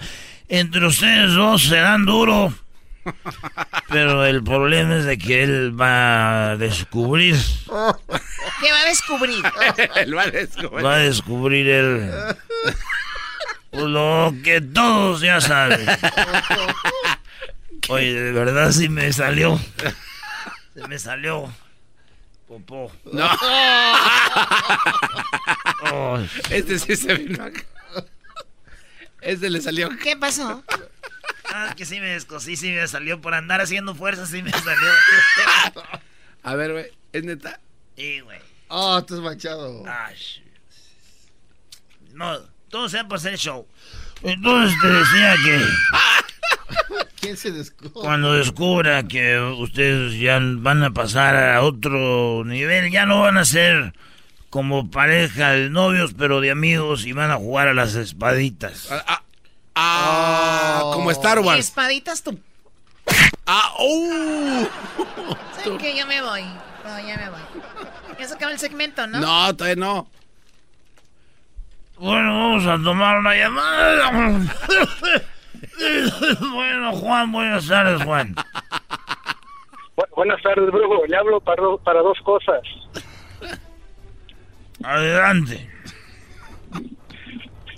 [0.49, 2.53] entre ustedes dos, serán duro.
[3.89, 9.43] Pero el problema es de que él va a descubrir, ¿Qué va a descubrir?
[9.95, 10.85] Él va a descubrir.
[10.85, 12.11] va a descubrir él
[13.71, 15.85] lo que todos ya saben.
[17.89, 19.59] Oye, de verdad sí me salió.
[20.75, 21.51] Se me salió.
[22.47, 22.91] Popó.
[23.11, 23.29] No.
[25.91, 26.19] Oh.
[26.49, 27.63] Este sí se vino acá.
[29.21, 29.89] Este le salió.
[30.01, 30.63] ¿Qué pasó?
[31.53, 34.89] Ah, que sí me descosí, sí me salió por andar haciendo fuerza, sí me salió.
[36.43, 37.59] A ver, güey, ¿es neta?
[37.95, 38.39] Sí, güey.
[38.69, 39.83] Oh, estás manchado.
[39.87, 40.15] Ay,
[42.13, 42.39] No,
[42.69, 43.67] todo sea por hacer show.
[44.23, 45.65] Entonces te decía que
[47.27, 47.91] ¿Quién se descubre?
[47.91, 53.43] cuando descubra que ustedes ya van a pasar a otro nivel, ya no van a
[53.43, 53.93] ser
[54.49, 58.87] como pareja de novios, pero de amigos y van a jugar a las espaditas.
[59.75, 61.59] Ah, como Star Wars.
[61.59, 62.39] Espaditas tú.
[63.45, 64.65] Ah, uh.
[65.57, 65.97] ¿Saben qué?
[65.97, 66.43] Ya me voy.
[66.85, 67.41] No, ya me voy.
[68.17, 69.19] Ya se acaba el segmento, ¿no?
[69.19, 70.07] No, todavía no.
[71.97, 74.11] Bueno, vamos a tomar una llamada.
[76.53, 78.35] bueno, Juan, buenas tardes, Juan.
[79.95, 81.05] Bu- buenas tardes, brujo.
[81.07, 82.61] Le hablo para, do- para dos cosas.
[84.83, 85.69] Adelante.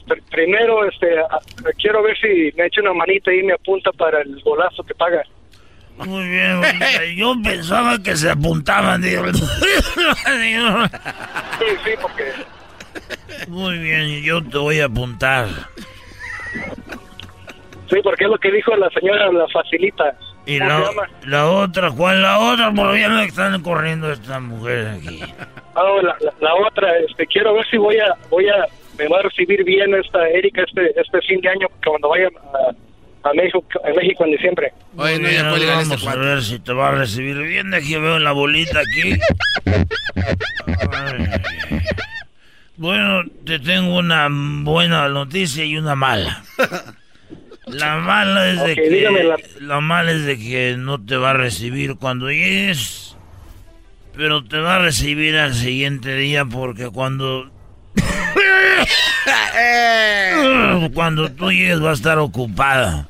[0.08, 1.08] Pr- primero, este,
[1.80, 5.24] quiero ver si me echa una manita y me apunta para el golazo que paga.
[5.98, 6.62] Muy bien,
[7.18, 9.02] yo pensaba que se apuntaban.
[9.02, 9.24] digo.
[11.60, 12.32] Sí, sí, porque
[13.50, 15.48] Muy bien, yo te voy a apuntar.
[17.90, 20.16] Sí, porque es lo que dijo la señora, la facilita.
[20.46, 22.72] Y ¿Cómo se la, la otra, ¿cuál la otra?
[22.74, 25.22] Porque ya me están corriendo estas mujeres aquí.
[25.76, 28.66] Ah, la, la- la otra, este, quiero ver si voy a, voy a,
[28.98, 33.30] me va a recibir bien esta Erika este, este fin de año cuando vaya a,
[33.30, 34.74] a México, a México en diciembre.
[34.94, 37.70] Muy bien, ahora vamos a ver si te va a recibir bien.
[37.72, 39.20] De aquí veo la bolita aquí.
[40.92, 41.28] Ay.
[42.78, 46.44] Bueno, te tengo una buena noticia y una mala.
[47.72, 51.34] La mala es de que la- la mala es de que no te va a
[51.34, 53.16] recibir cuando llegues,
[54.16, 57.50] pero te va a recibir al siguiente día porque cuando
[60.94, 63.08] cuando tú llegues va a estar ocupada.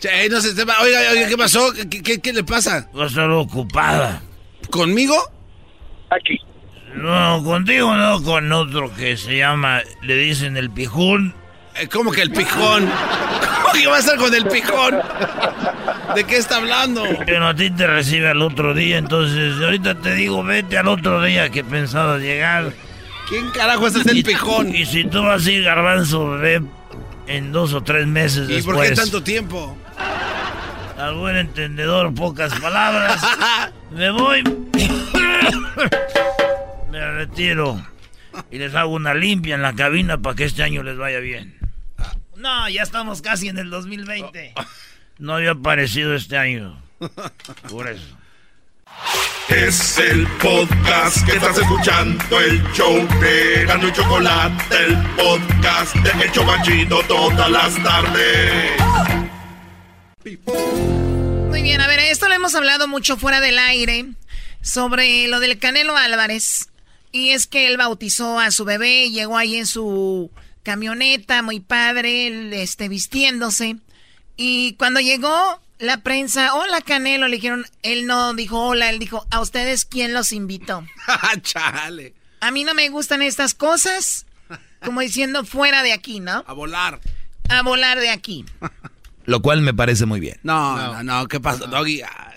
[0.00, 0.74] Che, no se sepa.
[0.82, 1.72] Oiga, oiga, ¿qué pasó?
[1.90, 2.88] ¿Qué, qué, qué le pasa?
[2.96, 4.22] Va a estar ocupada.
[4.70, 5.14] ¿Conmigo?
[6.10, 6.38] Aquí.
[6.94, 11.34] No, contigo no, con otro que se llama, le dicen el pijón.
[11.78, 12.90] Eh, ¿Cómo que el pijón?
[13.62, 14.98] ¿Cómo que va a estar con el pijón?
[16.14, 17.04] ¿De qué está hablando?
[17.38, 21.22] No a ti te recibe al otro día, entonces ahorita te digo, vete al otro
[21.22, 22.72] día que pensado llegar.
[23.28, 24.74] ¿Quién carajo es ese pijón?
[24.74, 26.62] Y si tú vas a ir garbanzo, bebé,
[27.26, 28.76] en dos o tres meses ¿Y después.
[28.76, 29.76] por qué tanto tiempo?
[30.98, 33.20] Al buen entendedor, pocas palabras.
[33.90, 34.42] Me voy.
[36.90, 37.84] Me retiro.
[38.50, 41.55] Y les hago una limpia en la cabina para que este año les vaya bien.
[42.36, 44.54] No, ya estamos casi en el 2020.
[45.18, 46.78] No había aparecido este año.
[47.70, 48.18] Por eso.
[49.48, 56.22] Es el podcast que estás escuchando, el show de Gano y Chocolate, el podcast de
[56.22, 58.72] El Chocachito todas las tardes.
[61.48, 64.04] Muy bien, a ver, esto lo hemos hablado mucho fuera del aire
[64.60, 66.68] sobre lo del Canelo Álvarez.
[67.10, 70.30] Y es que él bautizó a su bebé, llegó ahí en su
[70.66, 73.76] camioneta, muy padre, él, este, vistiéndose.
[74.36, 79.24] Y cuando llegó la prensa, hola Canelo, le dijeron, él no dijo hola, él dijo,
[79.30, 80.84] ¿a ustedes quién los invitó?
[81.42, 82.14] Chale.
[82.40, 84.26] A mí no me gustan estas cosas,
[84.84, 86.42] como diciendo fuera de aquí, ¿no?
[86.48, 87.00] A volar.
[87.48, 88.44] A volar de aquí.
[89.24, 90.40] Lo cual me parece muy bien.
[90.42, 92.02] No, no, no, ¿qué pasa, Doggy?
[92.02, 92.34] Ah,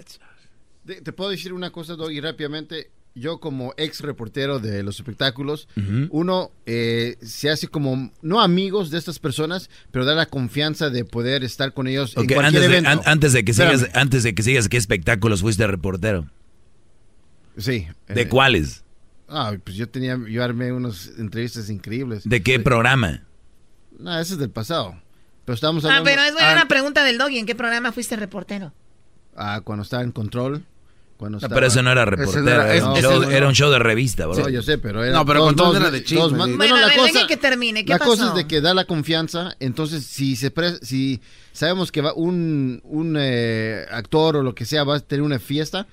[0.85, 2.91] Te, te puedo decir una cosa, Doggy, rápidamente.
[3.15, 5.67] Yo como ex reportero de los espectáculos,
[6.11, 11.03] uno eh, se hace como, no amigos de estas personas, pero da la confianza de
[11.05, 13.77] poder estar con ellos en cualquier antes, de, an- antes de que Espérame.
[13.79, 16.29] sigas, antes de que sigas, ¿qué espectáculos fuiste reportero?
[17.57, 17.87] Sí.
[18.07, 18.83] ¿De eh, cuáles?
[19.27, 22.23] Ah, pues yo tenía, yo armé unas entrevistas increíbles.
[22.27, 23.23] ¿De qué programa?
[23.99, 24.95] No, ese es del pasado.
[25.45, 26.05] Pero estamos Ah, hablando...
[26.05, 27.37] pero es buena ah, una pregunta del doggy.
[27.39, 28.71] ¿En qué programa fuiste reportero?
[29.35, 30.63] ah, cuando estaba en control.
[31.19, 33.79] Cuando No, estaba- pero eso no era reportero, era, un show, era un show de
[33.79, 34.39] revista, bro.
[34.39, 35.11] No, yo sé, pero era.
[35.13, 36.37] No, pero dos- Control dos- era de chisme, dos sí.
[36.37, 37.83] Bueno, Bueno, a la ver, cosa, que termine.
[37.83, 38.11] ¿Qué la pasó?
[38.11, 39.53] cosa es de que da la confianza.
[39.59, 41.19] Entonces, si se pre- si
[41.51, 45.39] sabemos que va un, un eh, actor o lo que sea va a tener una
[45.39, 45.87] fiesta,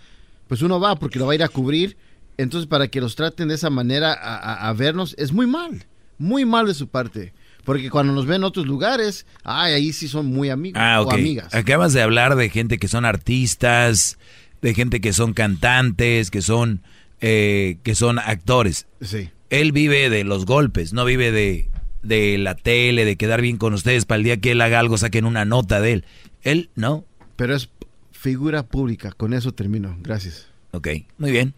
[0.46, 1.96] pues uno va porque lo va a ir a cubrir.
[2.38, 5.86] Entonces, para que los traten de esa manera a, a- a vernos, es muy mal.
[6.18, 7.32] Muy mal de su parte.
[7.64, 11.10] Porque cuando nos ven en otros lugares, ay, ahí sí son muy amigos Ah, o
[11.10, 11.52] amigas.
[11.52, 14.18] Acabas de hablar de gente que son artistas,
[14.62, 16.82] de gente que son cantantes, que son,
[17.20, 18.86] eh, que son actores.
[19.00, 19.30] Sí.
[19.50, 21.68] Él vive de los golpes, no vive de,
[22.02, 24.98] de la tele, de quedar bien con ustedes para el día que él haga algo
[24.98, 26.04] saquen una nota de él.
[26.42, 27.04] Él no.
[27.36, 27.68] Pero es
[28.12, 29.12] figura pública.
[29.12, 29.96] Con eso termino.
[30.00, 30.48] Gracias.
[30.72, 30.88] Ok,
[31.18, 31.54] muy bien.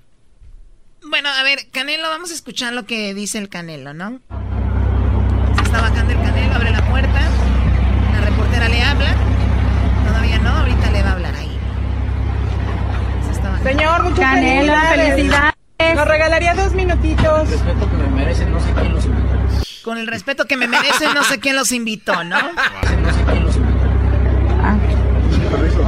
[1.09, 4.21] Bueno, a ver, Canelo, vamos a escuchar lo que dice el Canelo, ¿no?
[5.57, 7.21] Se está bajando el Canelo, abre la puerta.
[8.13, 9.17] La reportera le habla.
[10.07, 11.51] Todavía no, ahorita le va a hablar ahí.
[13.25, 13.48] Se está bajando.
[13.63, 15.55] Señor, muchas Canelo, felicidades.
[15.95, 17.51] Nos regalaría dos minutitos.
[17.51, 19.29] Respeto que me merecen, no sé quién los invitó.
[19.83, 22.37] Con el respeto que me merecen, no sé quién los invitó, ¿no?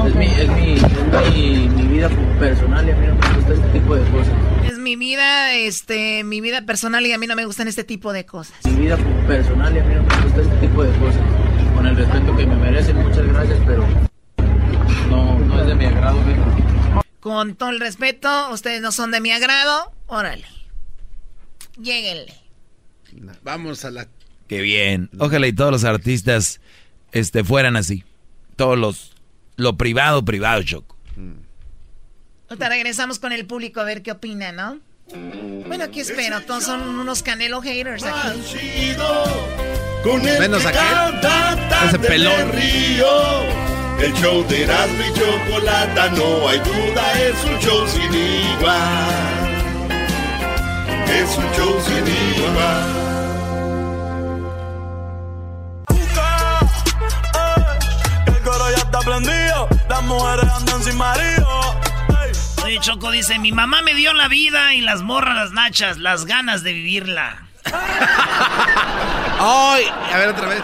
[0.07, 2.09] Es, mi, es, mi, es mi, mi vida
[2.39, 4.33] personal y a mí no me gusta este tipo de cosas.
[4.65, 8.13] Es mi vida, este, mi vida personal y a mí no me gustan este tipo
[8.13, 8.55] de cosas.
[8.65, 8.97] Mi vida
[9.29, 11.21] personal y a mí no me gusta este tipo de cosas.
[11.77, 13.85] Con el respeto que me merecen, muchas gracias, pero
[15.11, 16.17] no, no es de mi agrado.
[16.25, 16.70] ¿ve?
[17.21, 20.47] Con todo el respeto, ustedes no son de mi agrado, órale.
[21.81, 22.35] Lléguenle.
[23.43, 24.09] Vamos a la...
[24.49, 25.11] Qué bien.
[25.19, 26.61] Ojalá y todos los artistas
[27.13, 28.05] este, fueran así.
[28.57, 29.13] Todos los...
[29.57, 30.97] Lo privado, privado, Choco.
[32.49, 34.81] Ahorita regresamos con el público a ver qué opina, ¿no?
[35.67, 36.41] Bueno, aquí espero.
[36.43, 38.95] Todos son unos canelo haters aquí.
[40.03, 41.89] Con el Menos que aquel.
[41.89, 42.53] Ese pelón.
[42.53, 43.80] río.
[44.03, 49.51] El show de Erasmo y Chocolata, no hay duda, es un show sin igual.
[51.07, 53.01] Es un show sin igual.
[58.27, 61.77] El coro ya está prendido, las mujeres andan sin marido.
[62.65, 66.25] Oye, Choco dice, mi mamá me dio la vida y las morras las nachas, las
[66.25, 67.49] ganas de vivirla.
[69.39, 69.85] ¡Ay!
[70.11, 70.63] A ver otra vez.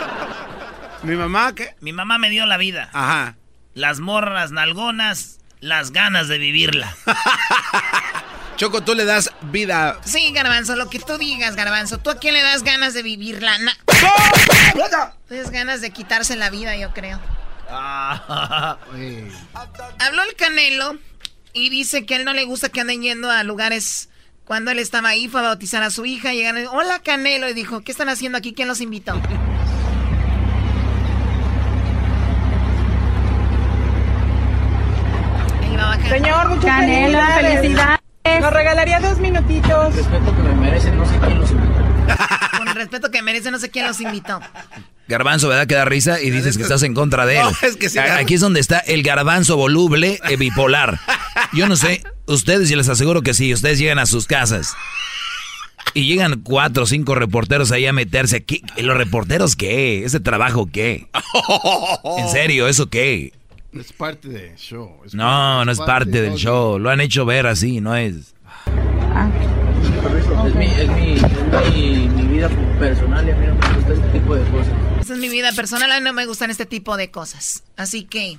[1.06, 1.74] ¿Mi mamá qué?
[1.80, 2.88] Mi mamá me dio la vida.
[2.92, 3.36] Ajá.
[3.74, 6.94] Las morras nalgonas, las ganas de vivirla.
[8.56, 9.98] Choco, tú le das vida.
[10.04, 11.98] Sí, Garbanzo, lo que tú digas, Garbanzo.
[11.98, 13.58] ¿Tú a quién le das ganas de vivirla?
[13.58, 13.76] Na-
[15.28, 17.20] Tienes ganas de quitarse la vida, yo creo.
[17.68, 18.78] Habló
[20.22, 20.96] el Canelo
[21.52, 24.08] y dice que a él no le gusta que anden yendo a lugares.
[24.44, 26.32] Cuando él estaba ahí, fue a bautizar a su hija.
[26.32, 28.54] Llegaron, hola Canelo, y dijo, ¿qué están haciendo aquí?
[28.54, 29.20] ¿Quién los invitó?
[35.62, 35.95] Ahí va bajando.
[36.08, 38.00] Señor, muchas Canelo, felicidades.
[38.40, 39.94] Nos regalaría dos minutitos.
[39.94, 41.74] Respeto que me merecen, no sé quién los invitó.
[42.58, 44.40] Con el respeto que merece, no sé quién los invitó.
[45.08, 45.66] Garbanzo, ¿verdad?
[45.66, 47.46] Que da risa y dices que estás en contra de él.
[48.18, 50.98] Aquí es donde está el garbanzo voluble e bipolar.
[51.52, 54.74] Yo no sé, ustedes, y les aseguro que sí, ustedes llegan a sus casas
[55.94, 58.36] y llegan cuatro o cinco reporteros ahí a meterse.
[58.36, 58.62] aquí.
[58.76, 60.04] ¿Los reporteros qué?
[60.04, 61.08] ¿Ese trabajo qué?
[62.18, 62.68] ¿En serio?
[62.68, 63.32] ¿Eso qué?
[63.80, 65.02] Es parte del show.
[65.12, 66.78] no, no es parte, del show.
[66.78, 68.34] Lo han hecho ver así, no es.
[70.46, 72.48] Es mi, es mi, es mi, mi vida
[72.78, 74.74] personal y a mí no me gusta este tipo de cosas.
[75.00, 77.64] Esa es mi vida personal, a mí no me gustan este tipo de cosas.
[77.76, 78.38] Así que,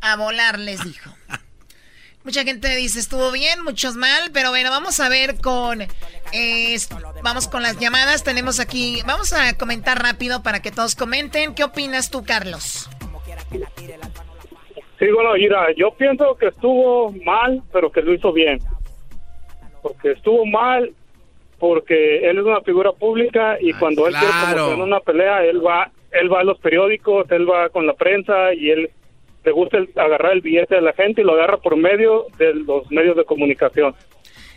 [0.00, 1.14] a volar les dijo.
[2.24, 5.80] Mucha gente dice estuvo bien, muchos mal, pero bueno, vamos a ver con,
[6.32, 6.76] eh,
[7.22, 8.22] vamos con las llamadas.
[8.22, 11.54] Tenemos aquí, vamos a comentar rápido para que todos comenten.
[11.54, 12.88] ¿Qué opinas tú, Carlos?
[14.98, 18.58] Sí, bueno, mira, yo pienso que estuvo mal, pero que lo hizo bien.
[19.80, 20.92] Porque estuvo mal
[21.58, 25.90] porque él es una figura pública y cuando él quiere promocionar una pelea, él va,
[26.12, 28.90] él va a los periódicos, él va con la prensa y él
[29.44, 32.90] le gusta agarrar el billete de la gente y lo agarra por medio de los
[32.90, 33.94] medios de comunicación.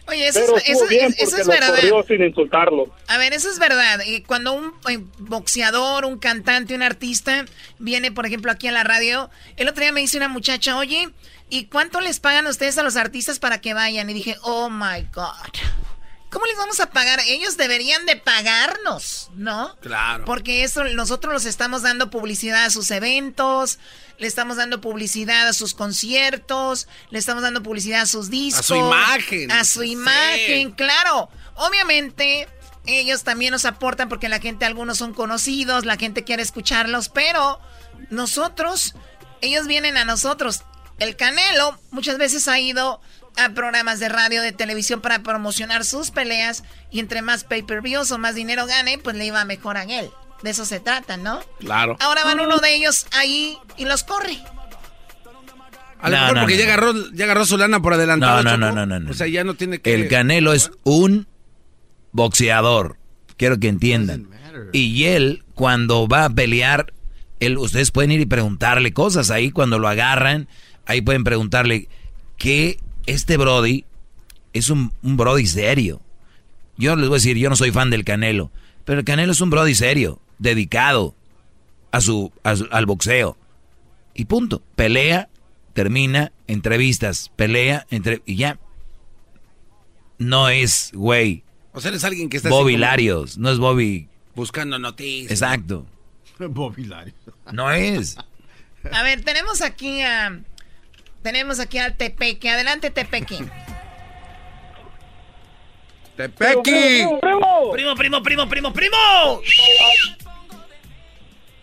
[0.08, 1.76] Oye, eso, es, eso, es verdad.
[2.08, 2.94] sin insultarlo.
[3.08, 4.00] A ver, eso es verdad.
[4.26, 7.46] Cuando un eh, boxeador, un cantante, un artista
[7.80, 11.10] viene, por ejemplo, aquí a la radio, el otro día me dice una muchacha, oye,
[11.50, 14.10] ¿y cuánto les pagan ustedes a los artistas para que vayan?
[14.10, 15.91] Y dije, oh my God.
[16.32, 17.20] ¿Cómo les vamos a pagar?
[17.28, 19.76] Ellos deberían de pagarnos, ¿no?
[19.82, 20.24] Claro.
[20.24, 23.80] Porque eso nosotros los estamos dando publicidad a sus eventos,
[24.18, 28.62] le estamos dando publicidad a sus conciertos, le estamos dando publicidad a sus discos.
[28.62, 29.52] A su imagen.
[29.52, 31.30] A su imagen, claro.
[31.56, 32.48] Obviamente,
[32.86, 37.60] ellos también nos aportan porque la gente, algunos son conocidos, la gente quiere escucharlos, pero
[38.10, 38.96] nosotros,
[39.42, 40.64] ellos vienen a nosotros.
[40.98, 43.02] El Canelo muchas veces ha ido
[43.38, 48.18] a programas de radio, de televisión para promocionar sus peleas y entre más pay-per-views o
[48.18, 50.10] más dinero gane, pues le iba mejor a él.
[50.44, 51.42] De eso se trata, ¿no?
[51.60, 51.98] Claro.
[52.00, 54.38] Ahora van uno de ellos ahí y los corre.
[56.00, 58.42] A lo mejor porque ya, agarró, ya agarró su lana por adelantado.
[58.42, 59.94] No, no, no, no, no, O sea, ya no tiene que...
[59.94, 61.28] El Canelo es un
[62.12, 62.98] boxeador.
[63.38, 64.28] Quiero que entiendan.
[64.74, 66.92] Y él, cuando va a pelear,
[67.40, 70.48] él, ustedes pueden ir y preguntarle cosas ahí cuando lo agarran.
[70.88, 71.88] Ahí pueden preguntarle
[72.38, 73.86] qué este Brody
[74.54, 76.02] es un, Brody serio.
[76.78, 78.52] Yo les voy a decir, yo no soy fan del Canelo,
[78.86, 81.16] pero el Canelo es un Brody serio, dedicado
[81.92, 83.38] a su, al boxeo.
[84.14, 84.62] Y punto.
[84.76, 85.30] Pelea,
[85.74, 88.60] termina, entrevistas, pelea, entre, y ya.
[90.18, 91.44] No es, güey.
[91.74, 92.50] O sea, es alguien que está...
[92.50, 94.08] Bobby Larios, no es Bobby...
[94.36, 95.32] Buscando noticias.
[95.32, 95.86] Exacto.
[96.40, 97.16] Bobby Larios.
[97.52, 98.18] No es.
[98.92, 100.42] A ver, tenemos aquí a...
[101.22, 102.50] Tenemos aquí al Tepeque.
[102.50, 103.40] Adelante, Tepeque.
[106.18, 107.08] ¡Tepeque!
[107.72, 109.42] Primo, primo, primo, primo, primo.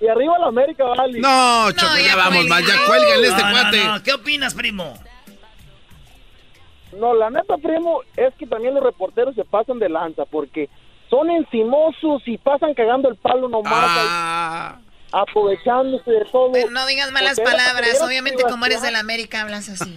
[0.00, 1.18] Y arriba la América, vale.
[1.20, 2.66] No, Choco, ya, vamos más.
[2.66, 3.80] Ya cuélguenle este cuate.
[4.04, 4.94] ¿Qué opinas, primo?
[6.98, 10.68] No, la neta, primo, es que también los reporteros se pasan de lanza porque
[11.10, 13.72] son encimosos y pasan cagando el palo nomás.
[13.74, 14.78] Ah
[15.12, 16.52] aprovechándose de todo.
[16.52, 19.96] Pero no digas malas palabras, obviamente como eres de la América hablas así.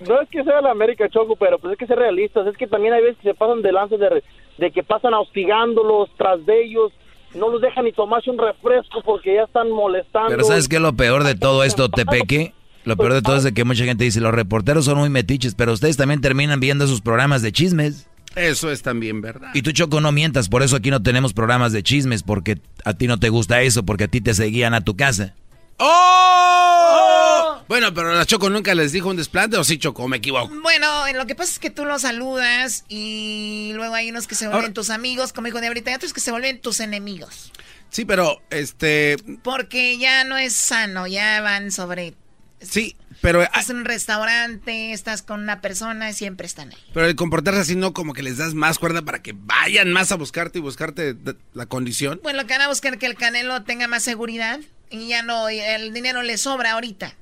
[0.00, 2.66] no es que sea la América Choco, pero pues es que ser realistas, es que
[2.66, 4.22] también hay veces que se pasan de lanzas de,
[4.58, 6.92] de que pasan hostigándolos tras de ellos,
[7.34, 10.28] no los dejan ni tomarse un refresco porque ya están molestando.
[10.30, 12.54] Pero ¿sabes qué es lo peor de todo esto, Tepeque?
[12.84, 15.54] Lo peor de todo es de que mucha gente dice, los reporteros son muy metiches,
[15.54, 18.08] pero ustedes también terminan viendo sus programas de chismes.
[18.34, 19.50] Eso es también verdad.
[19.54, 22.94] Y tú, Choco, no mientas, por eso aquí no tenemos programas de chismes, porque a
[22.94, 25.34] ti no te gusta eso, porque a ti te seguían a tu casa.
[25.78, 27.62] ¡Oh!
[27.68, 30.06] Bueno, pero la Choco nunca les dijo un desplante, ¿o sí, Choco?
[30.08, 30.54] ¿Me equivoco?
[30.62, 34.48] Bueno, lo que pasa es que tú los saludas y luego hay unos que se
[34.48, 37.52] vuelven tus amigos, como dijo de ahorita, y otros que se vuelven tus enemigos.
[37.90, 39.16] Sí, pero este...
[39.42, 42.14] Porque ya no es sano, ya van sobre...
[42.62, 43.42] Sí, pero...
[43.42, 46.78] Estás en un restaurante, estás con una persona y siempre están ahí.
[46.92, 50.12] Pero el comportarse así no como que les das más cuerda para que vayan más
[50.12, 51.16] a buscarte y buscarte
[51.54, 52.20] la condición.
[52.22, 54.60] Bueno, lo que van a buscar que el Canelo tenga más seguridad
[54.90, 57.14] y ya no, el dinero le sobra ahorita.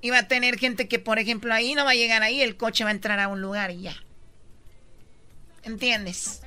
[0.00, 2.56] Y va a tener gente que, por ejemplo, ahí no va a llegar ahí, el
[2.56, 3.96] coche va a entrar a un lugar y ya.
[5.62, 6.42] ¿Entiendes?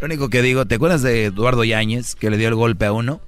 [0.00, 2.92] Lo único que digo, ¿te acuerdas de Eduardo Yáñez que le dio el golpe a
[2.92, 3.20] uno?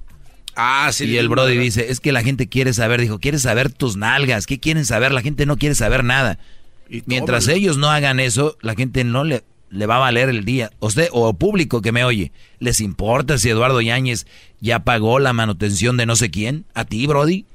[0.55, 1.05] Ah, sí.
[1.05, 4.45] Y el Brody dice, es que la gente quiere saber, dijo, quiere saber tus nalgas,
[4.45, 5.11] ¿qué quieren saber?
[5.11, 6.37] La gente no quiere saber nada.
[6.89, 10.45] Y Mientras ellos no hagan eso, la gente no le, le va a valer el
[10.45, 10.71] día.
[10.79, 14.27] Usted o público que me oye, ¿les importa si Eduardo Yáñez
[14.59, 16.65] ya pagó la manutención de no sé quién?
[16.75, 17.45] ¿A ti, Brody?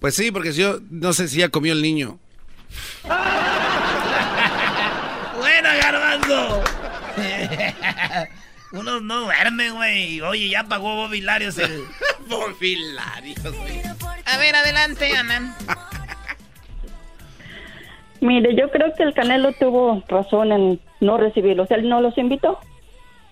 [0.00, 2.18] Pues sí, porque yo no sé si ya comió el niño.
[5.38, 6.62] ¡Buena, garbanzo!
[8.72, 10.20] Uno no duerme, güey.
[10.20, 11.84] Oye, ya pagó Bobby Larios el...
[12.28, 13.82] Bobby Larios, güey.
[14.26, 15.56] A ver, adelante, Ana.
[18.20, 21.70] Mire, yo creo que el Canelo tuvo razón en no recibirlos.
[21.70, 22.60] Él no los invitó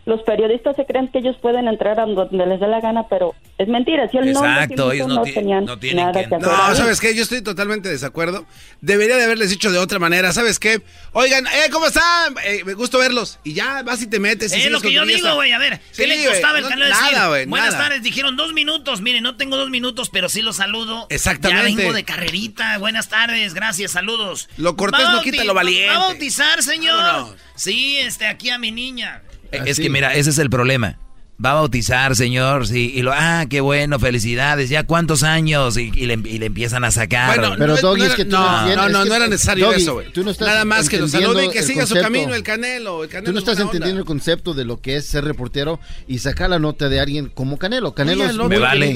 [0.09, 3.35] los periodistas se creen que ellos pueden entrar a donde les dé la gana, pero
[3.59, 4.09] es mentira.
[4.09, 7.15] Si él Exacto, no, ellos no, tenían no tienen nada que, No, ¿sabes qué?
[7.15, 8.47] Yo estoy totalmente de desacuerdo.
[8.81, 10.33] Debería de haberles dicho de otra manera.
[10.33, 10.81] ¿Sabes qué?
[11.13, 12.35] Oigan, eh, ¿cómo están?
[12.43, 13.39] Eh, me gusta verlos.
[13.45, 14.51] Y ya vas y te metes.
[14.53, 15.53] Es lo que yo digo, güey.
[15.53, 17.45] A ver, ¿qué le costaba el canal Nada, güey.
[17.45, 19.03] Buenas tardes, dijeron dos minutos.
[19.03, 21.07] Miren, no tengo dos minutos, pero sí los saludo.
[21.11, 21.73] Exactamente.
[21.73, 22.79] Ya vengo de carrerita.
[22.79, 24.49] Buenas tardes, gracias, saludos.
[24.57, 25.89] Lo cortés no quita lo valiente.
[25.89, 27.37] ¿Va a bautizar, señor?
[27.57, 29.23] Sí, este, aquí a mi niña.
[29.53, 30.99] Eh, es que mira, ese es el problema.
[31.45, 35.89] Va a bautizar, señor, sí, y lo, ah, qué bueno, felicidades, ya cuántos años, y,
[35.93, 37.39] le, empiezan a sacar.
[37.39, 40.09] Bueno, pero Doggy, es que tú no, no, no, no, era necesario eso, güey.
[40.17, 43.05] No Nada más que lo salude y que siga su camino, el Canelo.
[43.05, 46.19] El canelo tú no estás entendiendo el concepto de lo que es ser reportero y
[46.19, 47.95] sacar la nota de alguien como Canelo.
[47.95, 48.93] Canelo es me vale.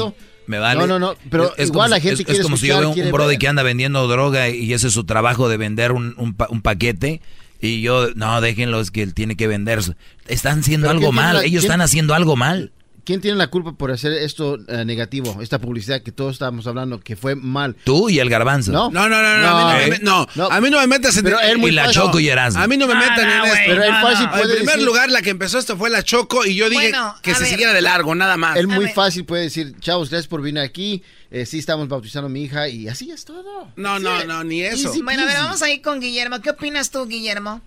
[0.48, 0.80] Me vale.
[0.80, 3.00] No, no, no, pero es, igual la gente es, es como si yo veo un,
[3.00, 6.36] un brody que anda vendiendo droga y ese es su trabajo de vender un, un,
[6.48, 7.20] un paquete
[7.62, 9.80] y yo, no, déjenlo, es que él tiene que vender.
[10.26, 12.72] Están haciendo algo mal, ellos están haciendo algo mal.
[13.04, 17.00] ¿Quién tiene la culpa por hacer esto eh, negativo, esta publicidad que todos estábamos hablando,
[17.00, 17.74] que fue mal?
[17.82, 18.70] Tú y el garbanzo.
[18.70, 21.16] No, no, no, no, no, a, mí no, me, no, a mí no me metas
[21.16, 21.24] en...
[21.24, 22.62] Pero él muy y la Choco y Erasmo.
[22.62, 23.58] A mí no me metan en esto.
[23.66, 26.54] Pero él fácil puede En primer lugar, la que empezó esto fue la Choco y
[26.54, 26.92] yo dije
[27.22, 28.56] que se siguiera de largo, nada más.
[28.56, 31.02] Él muy fácil puede decir, chavos, gracias por venir aquí,
[31.32, 33.68] eh, sí estamos bautizando a mi hija y así es todo.
[33.74, 34.92] No, no, no, ni eso.
[35.02, 36.40] bueno, a ver, vamos a ir con Guillermo.
[36.40, 37.62] ¿Qué opinas tú, Guillermo?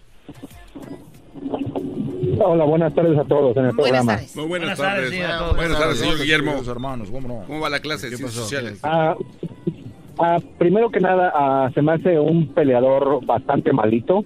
[2.40, 4.20] Hola, buenas tardes a todos en el programa.
[4.36, 5.12] Muy buenas, tardes.
[5.56, 6.53] Buenas tardes, señor Guillermo.
[6.68, 8.80] hermanos, ¿cómo, va la clase de ciencias sociales?
[8.84, 9.16] Ah,
[10.20, 14.26] ah, primero que nada, ah, se me hace un peleador bastante malito.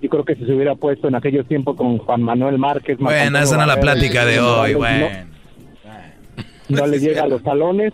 [0.00, 2.98] Yo creo que si se hubiera puesto en aquellos tiempos con Juan Manuel Márquez.
[2.98, 5.06] Bueno, esa no es la plática de hoy, bueno.
[6.68, 7.92] No, le llega a los talones.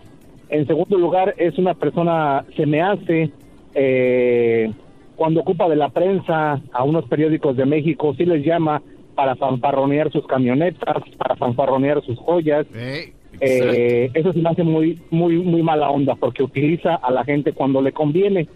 [0.49, 3.31] En segundo lugar, es una persona, se me hace...
[3.75, 4.73] Eh,
[5.17, 8.81] cuando ocupa de la prensa a unos periódicos de México, sí les llama
[9.19, 12.69] para fanfarronear sus camionetas, para fanfarronear sus joyas.
[13.41, 17.53] Eh, eso se me hace muy, muy, muy mala onda porque utiliza a la gente
[17.53, 18.47] cuando le conviene.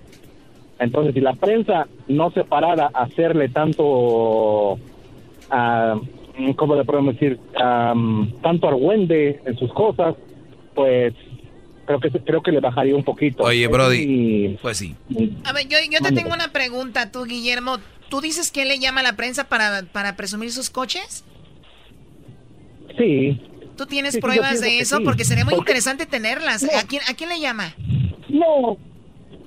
[0.79, 5.99] Entonces, si la prensa no se parara a hacerle tanto, uh,
[6.55, 7.41] ¿cómo le podemos decir?
[7.57, 10.15] tanto argüende en sus cosas,
[10.77, 11.13] pues
[11.87, 13.43] creo que creo que le bajaría un poquito.
[13.43, 14.95] Oye, Brody, pues sí.
[15.43, 17.79] A ver, yo, yo te tengo una pregunta, tú, Guillermo.
[18.13, 21.25] ¿Tú dices que él le llama a la prensa para, para presumir sus coches?
[22.99, 23.41] Sí.
[23.75, 25.01] ¿Tú tienes pruebas de eso?
[25.03, 26.63] Porque sería muy interesante tenerlas.
[26.63, 27.75] ¿A, quién, ¿A quién le llama?
[28.29, 28.77] No,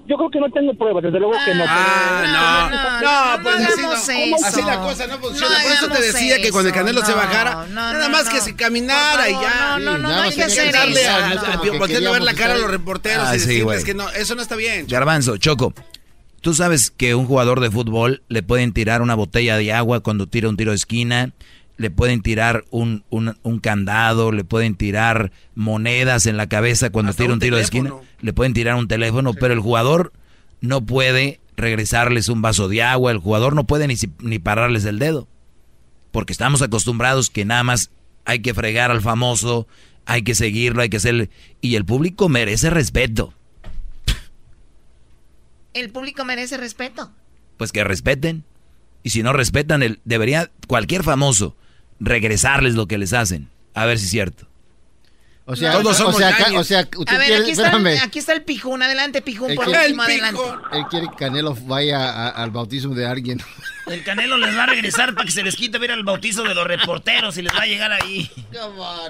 [0.08, 1.64] yo creo que no tengo pruebas, desde luego que no.
[1.68, 3.56] Ah, no, no, no, pues
[3.94, 5.56] así, no, así la cosa no funciona.
[5.62, 9.30] Por eso te decía que cuando el Canelo se bajara, nada más que se caminara
[9.30, 9.78] y ya.
[9.78, 11.78] No, no, no, no hay que hacer eso.
[11.78, 14.56] Voltearle a ver la cara a los reporteros y decirles que no, eso no está
[14.56, 14.88] bien.
[14.88, 15.72] Garbanzo, Choco,
[16.46, 20.28] Tú sabes que un jugador de fútbol le pueden tirar una botella de agua cuando
[20.28, 21.34] tira un tiro de esquina,
[21.76, 27.34] le pueden tirar un, un, candado, le pueden tirar monedas en la cabeza cuando tira
[27.34, 30.14] un, tiro de esquina, le pueden tirar un teléfono, pero el jugador
[30.62, 35.00] no puede regresarles un vaso de agua, el jugador no puede ni, ni pararles el
[35.00, 35.28] dedo,
[36.12, 37.90] porque estamos acostumbrados que nada más
[38.24, 39.68] hay que fregar al famoso,
[40.06, 41.32] hay que seguirlo, hay que hacerle...
[41.60, 43.34] Y el público merece respeto.
[45.76, 47.12] El público merece respeto.
[47.58, 48.46] Pues que respeten.
[49.04, 51.56] Y si no respetan, el, debería cualquier famoso
[52.00, 53.50] regresarles lo que les hacen.
[53.74, 54.48] A ver si es cierto.
[55.48, 58.34] O sea, todos somos o sea, o sea, a ver, aquí, está el, aquí, está
[58.34, 58.82] el, pijún.
[58.82, 60.42] Adelante, pijún, por último, adelante.
[60.72, 63.40] Él quiere que Canelo vaya al bautismo de alguien.
[63.86, 66.56] El Canelo les va a regresar para que se les quite ver al bautizo de
[66.56, 68.32] los reporteros y les va a llegar ahí.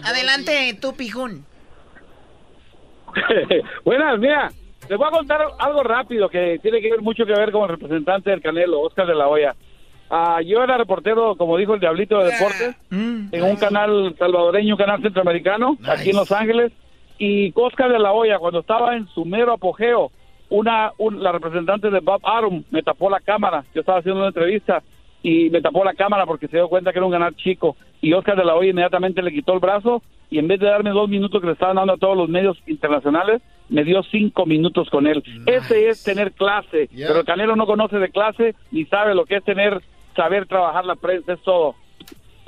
[0.03, 1.45] Adelante, tú, pijún.
[3.85, 4.51] Buenas, mira,
[4.89, 7.69] les voy a contar algo rápido que tiene que ver mucho que ver con el
[7.69, 9.55] representante del Canelo, Oscar de la Hoya.
[10.09, 13.27] Ah, yo era reportero, como dijo el Diablito de Deportes, mm.
[13.31, 16.71] en un canal salvadoreño, un canal centroamericano, aquí en Los Ángeles.
[17.17, 20.11] Y Oscar de la Hoya, cuando estaba en su mero apogeo,
[20.49, 23.63] una, la representante de Bob Arum me tapó la cámara.
[23.73, 24.83] Yo estaba haciendo una entrevista
[25.23, 27.75] y me tapó la cámara porque se dio cuenta que era un canal chico.
[28.01, 30.91] Y Oscar de la Hoya inmediatamente le quitó el brazo y en vez de darme
[30.91, 34.89] dos minutos que le estaban dando a todos los medios internacionales, me dio cinco minutos
[34.89, 35.23] con él.
[35.45, 39.37] Ese es tener clase, pero el Canelo no conoce de clase ni sabe lo que
[39.37, 39.81] es tener,
[40.15, 41.75] saber trabajar la prensa, es todo.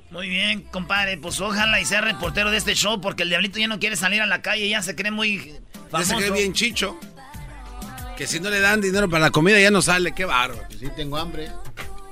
[0.09, 3.67] Muy bien, compadre, pues ojalá y sea reportero de este show porque el diablito ya
[3.67, 5.53] no quiere salir a la calle, ya se cree muy
[5.89, 5.97] famoso.
[5.97, 6.97] Ya se cree bien chicho.
[8.15, 10.67] Que si no le dan dinero para la comida ya no sale, qué bárbaro.
[10.79, 11.49] Sí, tengo hambre.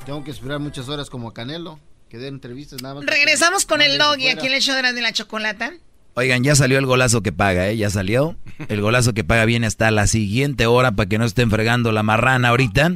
[0.06, 1.80] Tengo que esperar muchas horas como Canelo.
[2.10, 3.06] que den entrevistas nada más.
[3.06, 5.74] Regresamos con el doggy aquí en el show de la chocolata.
[6.16, 7.78] Oigan, ya salió el golazo que paga, ¿eh?
[7.78, 8.36] Ya salió.
[8.70, 12.04] El golazo que paga viene hasta la siguiente hora para que no estén fregando la
[12.04, 12.94] marrana ahorita.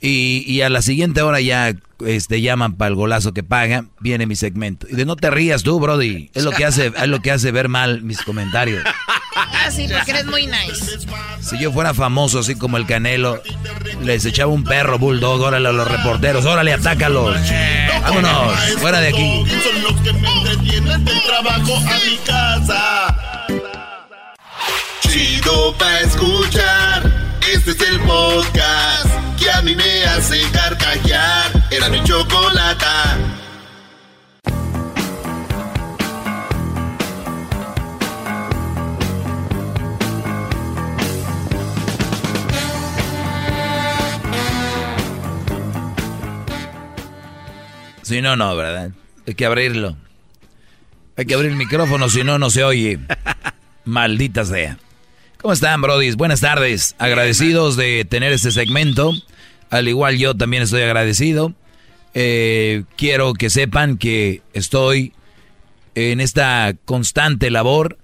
[0.00, 1.74] Y, y a la siguiente hora ya
[2.06, 4.86] este, llaman para el golazo que paga, viene mi segmento.
[4.88, 6.30] Y de no te rías tú, Brody.
[6.34, 8.82] Es lo que hace, es lo que hace ver mal mis comentarios.
[9.34, 11.06] Ah, sí, porque eres muy nice.
[11.40, 13.42] Si yo fuera famoso así como el Canelo,
[14.02, 17.36] les echaba un perro bulldog, órale a los reporteros, órale, atácalos.
[18.02, 19.44] Vámonos, fuera de aquí.
[19.62, 23.16] Son los que me entretienen del trabajo a mi casa.
[25.08, 27.38] Chido pa' escuchar.
[27.52, 29.06] Este es el podcast
[29.38, 30.40] que a mí me hace
[32.82, 33.18] chocolata.
[48.02, 48.90] Si no, no, ¿verdad?
[49.26, 49.96] Hay que abrirlo.
[51.16, 52.98] Hay que abrir el micrófono, si no, no se oye.
[53.84, 54.78] Maldita sea.
[55.40, 56.16] ¿Cómo están, brodis?
[56.16, 56.94] Buenas tardes.
[56.98, 59.12] Agradecidos de tener este segmento.
[59.70, 61.54] Al igual yo también estoy agradecido.
[62.14, 65.12] Eh, quiero que sepan que estoy
[65.94, 67.98] en esta constante labor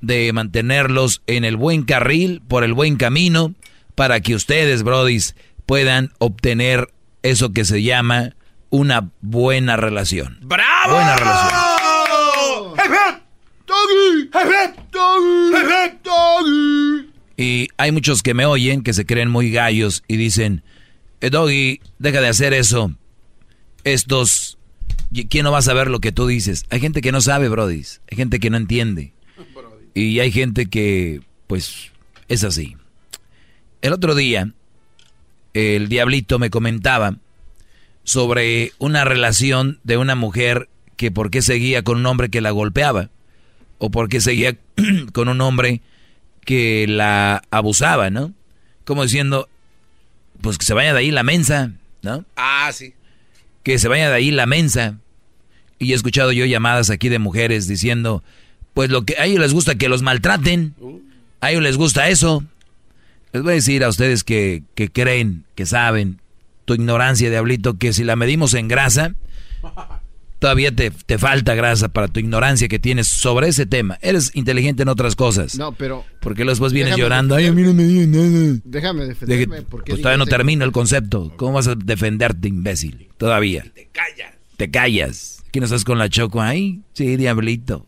[0.00, 3.54] de mantenerlos en el buen carril, por el buen camino,
[3.94, 8.34] para que ustedes, brodis, puedan obtener eso que se llama
[8.70, 10.38] una buena relación.
[10.42, 10.94] ¡Bravo!
[10.94, 11.72] Buena relación.
[17.36, 20.62] Y hay muchos que me oyen que se creen muy gallos y dicen,
[21.20, 22.92] eh, Doggy, deja de hacer eso.
[23.84, 24.58] Estos,
[25.28, 26.64] ¿quién no va a saber lo que tú dices?
[26.70, 27.82] Hay gente que no sabe, Brody.
[28.10, 29.12] Hay gente que no entiende.
[29.94, 31.90] Y hay gente que, pues,
[32.28, 32.76] es así.
[33.82, 34.52] El otro día,
[35.54, 37.16] el diablito me comentaba
[38.04, 42.50] sobre una relación de una mujer que por qué seguía con un hombre que la
[42.50, 43.10] golpeaba
[43.78, 44.56] o por qué seguía
[45.12, 45.82] con un hombre
[46.44, 48.32] que la abusaba, ¿no?
[48.84, 49.48] Como diciendo,
[50.40, 51.72] pues que se vaya de ahí la mensa,
[52.02, 52.24] ¿no?
[52.36, 52.94] Ah, sí.
[53.62, 54.98] Que se vaya de ahí la mensa.
[55.78, 58.22] Y he escuchado yo llamadas aquí de mujeres diciendo,
[58.74, 60.74] pues lo que a ellos les gusta que los maltraten,
[61.40, 62.44] a ellos les gusta eso.
[63.32, 66.20] Les voy a decir a ustedes que, que creen, que saben,
[66.64, 69.14] tu ignorancia, diablito, que si la medimos en grasa,
[70.42, 73.96] todavía te, te, falta grasa para tu ignorancia que tienes sobre ese tema.
[74.02, 75.56] Eres inteligente en otras cosas.
[75.56, 76.04] No, pero...
[76.20, 78.60] Porque después vienes llorando, ay, a mí no me digan nada.
[78.64, 79.56] Déjame defenderme.
[79.56, 81.32] De, pues todavía no termino el concepto.
[81.36, 83.08] ¿Cómo vas a defenderte, imbécil?
[83.18, 83.62] Todavía.
[83.72, 84.34] Te callas.
[84.56, 85.44] Te callas.
[85.52, 86.82] ¿Quién estás con la choco ahí?
[86.92, 87.86] Sí, diablito.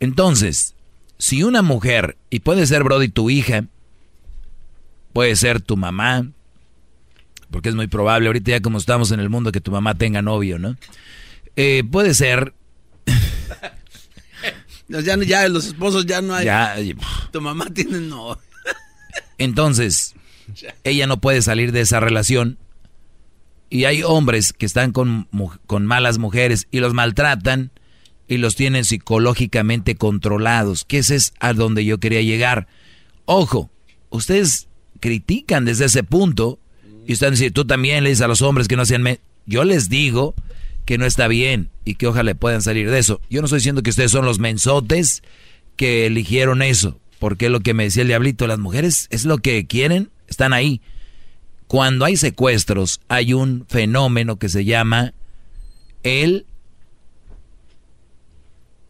[0.00, 0.74] Entonces,
[1.18, 3.66] si una mujer, y puede ser, Brody, tu hija,
[5.12, 6.30] puede ser tu mamá,
[7.50, 10.22] porque es muy probable, ahorita ya como estamos en el mundo, que tu mamá tenga
[10.22, 10.76] novio, ¿no?
[11.56, 12.54] Eh, puede ser...
[14.88, 16.44] ya, ya, los esposos ya no hay...
[16.44, 16.76] Ya,
[17.30, 18.38] tu mamá tiene no.
[19.38, 20.14] Entonces,
[20.84, 22.58] ella no puede salir de esa relación.
[23.68, 25.28] Y hay hombres que están con,
[25.66, 27.72] con malas mujeres y los maltratan
[28.28, 32.66] y los tienen psicológicamente controlados, que ese es a donde yo quería llegar.
[33.24, 33.70] Ojo,
[34.10, 34.68] ustedes
[35.00, 36.58] critican desde ese punto
[37.06, 39.18] y están diciendo, tú también le dices a los hombres que no hacían...
[39.46, 40.34] Yo les digo
[40.84, 43.20] que no está bien y que ojalá puedan salir de eso.
[43.30, 45.22] Yo no estoy diciendo que ustedes son los mensotes
[45.76, 49.38] que eligieron eso, porque es lo que me decía el diablito, las mujeres es lo
[49.38, 50.80] que quieren, están ahí.
[51.66, 55.12] Cuando hay secuestros hay un fenómeno que se llama
[56.02, 56.46] el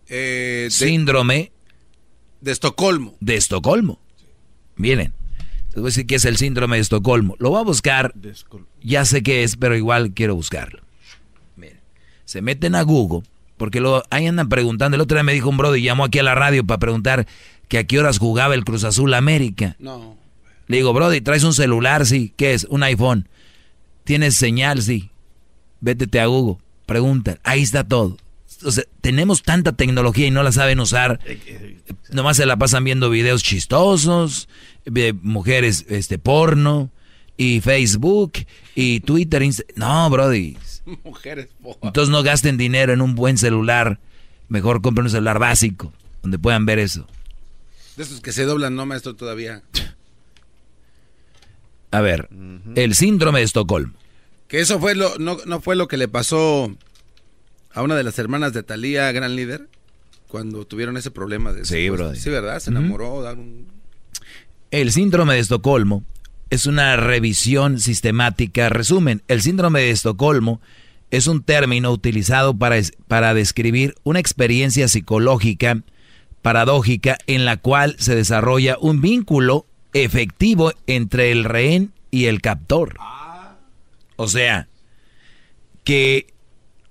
[0.09, 1.53] eh, de, síndrome
[2.41, 3.17] de Estocolmo.
[3.21, 3.99] De Estocolmo.
[4.77, 5.15] Miren,
[5.77, 7.37] les voy a decir que es el síndrome de Estocolmo.
[7.39, 8.15] Lo voy a buscar.
[8.83, 10.81] Ya sé qué es, pero igual quiero buscarlo.
[11.55, 11.81] Miren,
[12.25, 13.29] se meten a Google,
[13.59, 14.95] porque lo, ahí andan preguntando.
[14.95, 17.27] El otro día me dijo un brother y llamó aquí a la radio para preguntar
[17.69, 19.77] que a qué horas jugaba el Cruz Azul América.
[19.79, 20.17] No.
[20.67, 22.07] Le digo, brother, ¿traes un celular?
[22.07, 22.33] Sí.
[22.39, 22.65] ¿Qué es?
[22.71, 23.29] Un iPhone.
[24.05, 24.81] ¿Tienes señal?
[24.81, 25.11] Sí.
[25.83, 26.57] Vétete a Google.
[26.87, 27.37] Pregunta.
[27.45, 28.17] Ahí está todo.
[28.65, 31.21] O sea, tenemos tanta tecnología y no la saben usar.
[32.11, 34.49] Nomás se la pasan viendo videos chistosos,
[34.85, 36.91] de mujeres este porno
[37.37, 38.33] y Facebook
[38.75, 39.43] y Twitter.
[39.75, 40.57] No, brody.
[41.05, 41.81] Mujeres porno.
[41.83, 43.99] Entonces no gasten dinero en un buen celular.
[44.49, 45.93] Mejor compren un celular básico
[46.23, 47.07] donde puedan ver eso.
[47.97, 49.63] De esos que se doblan, no, maestro, todavía.
[51.91, 52.73] A ver, uh -huh.
[52.75, 53.95] el síndrome de Estocolmo.
[54.49, 56.77] Que eso fue lo, no, no fue lo que le pasó
[57.77, 59.69] a una de las hermanas de Talía, gran líder,
[60.29, 62.15] cuando tuvieron ese problema de Sí, bro.
[62.15, 62.59] Sí, ¿verdad?
[62.59, 63.17] Se enamoró.
[63.17, 63.39] Uh -huh.
[63.39, 63.67] un...
[64.71, 66.03] El síndrome de Estocolmo
[66.49, 68.71] es una revisión sistemática.
[68.71, 70.63] Resumen, el síndrome de Estocolmo
[71.11, 72.77] es un término utilizado para,
[73.09, 75.83] para describir una experiencia psicológica
[76.41, 82.97] paradójica en la cual se desarrolla un vínculo efectivo entre el rehén y el captor.
[84.17, 84.67] O sea,
[85.85, 86.27] que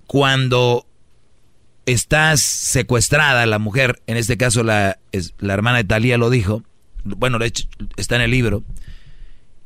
[0.07, 0.85] cuando
[1.85, 4.99] estás secuestrada, la mujer, en este caso la,
[5.39, 6.63] la hermana de Talía lo dijo,
[7.03, 7.37] bueno,
[7.97, 8.63] está en el libro,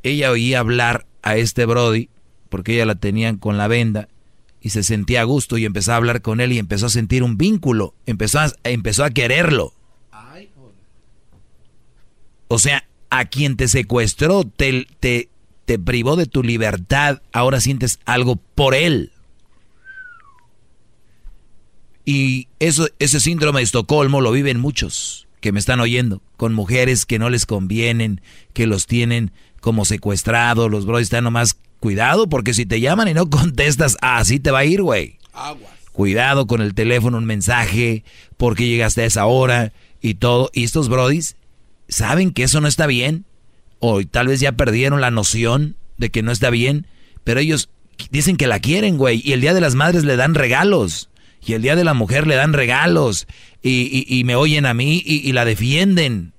[0.03, 2.09] ella oía hablar a este Brody,
[2.49, 4.07] porque ella la tenían con la venda,
[4.61, 7.23] y se sentía a gusto y empezó a hablar con él y empezó a sentir
[7.23, 9.73] un vínculo, empezó a, empezó a quererlo.
[12.51, 15.29] O sea, a quien te secuestró, te, te,
[15.65, 19.11] te privó de tu libertad, ahora sientes algo por él.
[22.05, 27.05] Y eso, ese síndrome de Estocolmo lo viven muchos que me están oyendo, con mujeres
[27.05, 28.21] que no les convienen,
[28.53, 29.31] que los tienen
[29.61, 34.39] como secuestrados, los bros están nomás, cuidado, porque si te llaman y no contestas, así
[34.39, 35.17] te va a ir, güey.
[35.91, 38.03] Cuidado con el teléfono, un mensaje,
[38.37, 40.49] porque llegaste a esa hora y todo.
[40.53, 41.35] Y estos brodis
[41.87, 43.25] saben que eso no está bien,
[43.79, 46.87] o tal vez ya perdieron la noción de que no está bien,
[47.23, 47.69] pero ellos
[48.11, 51.09] dicen que la quieren, güey, y el Día de las Madres le dan regalos
[51.45, 53.27] y el Día de la Mujer le dan regalos
[53.61, 56.33] y, me oyen a mí y, la defienden.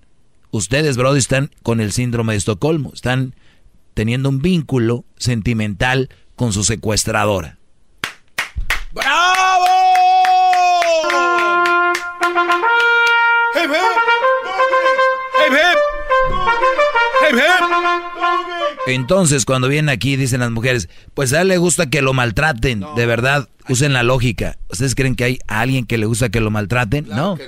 [0.50, 3.34] Ustedes, Brody, están con el síndrome de Estocolmo, están
[3.94, 7.58] teniendo un vínculo sentimental con su secuestradora.
[8.92, 9.70] ¡Bravo!
[18.86, 22.84] Entonces, cuando vienen aquí, dicen las mujeres, pues a él le gusta que lo maltraten.
[22.96, 24.56] De verdad, usen la lógica.
[24.70, 27.06] ¿Ustedes creen que hay alguien que le gusta que lo maltraten?
[27.08, 27.38] no.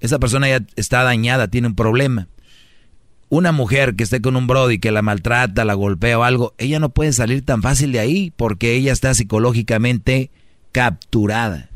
[0.00, 2.28] Esa persona ya está dañada, tiene un problema.
[3.30, 6.78] Una mujer que esté con un brody que la maltrata, la golpea o algo, ella
[6.78, 10.30] no puede salir tan fácil de ahí porque ella está psicológicamente
[10.72, 11.68] capturada.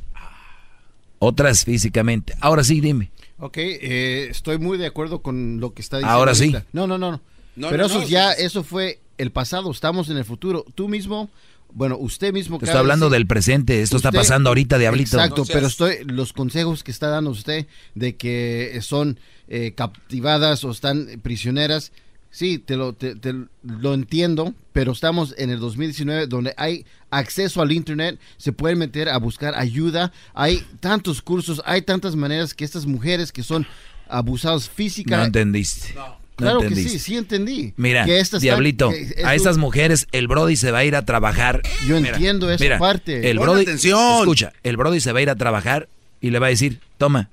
[1.19, 2.35] Otras físicamente.
[2.41, 3.11] Ahora sí, dime.
[3.39, 6.17] Ok, eh, estoy muy de acuerdo con lo que está diciendo.
[6.17, 6.55] Ahora sí.
[6.73, 7.13] No, no, no.
[7.13, 7.21] no.
[7.57, 10.65] Pero eso ya, eso fue el pasado, estamos en el futuro.
[10.75, 11.31] Tú mismo,
[11.73, 12.59] bueno, usted mismo...
[12.61, 15.17] Está hablando del presente, esto está pasando ahorita, Diablito.
[15.17, 19.19] Exacto, pero estoy, los consejos que está dando usted de que son
[19.49, 21.93] eh, captivadas o están prisioneras,
[22.31, 23.17] sí, te lo, te,
[23.63, 29.09] lo entiendo, pero estamos en el 2019 donde hay acceso al Internet, se pueden meter
[29.09, 33.67] a buscar ayuda, hay tantos cursos, hay tantas maneras que estas mujeres que son
[34.09, 35.39] abusadas físicamente...
[35.39, 35.95] No entendiste
[36.37, 37.75] claro que sí, sí entendí.
[37.77, 38.07] Mira,
[38.41, 38.91] Diablito,
[39.25, 41.63] a estas mujeres el Brody se va a ir a trabajar.
[41.87, 43.31] Yo entiendo esa parte.
[43.31, 45.89] El Brody, escucha, el Brody se va a ir a trabajar
[46.21, 47.31] y le va a decir, toma,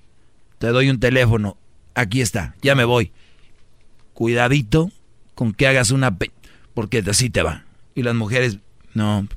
[0.57, 1.57] te doy un teléfono,
[1.95, 3.11] aquí está, ya me voy.
[4.13, 4.91] Cuidadito
[5.35, 6.17] con que hagas una...
[6.73, 7.63] porque así te va.
[7.95, 8.57] Y las mujeres,
[8.93, 9.27] no,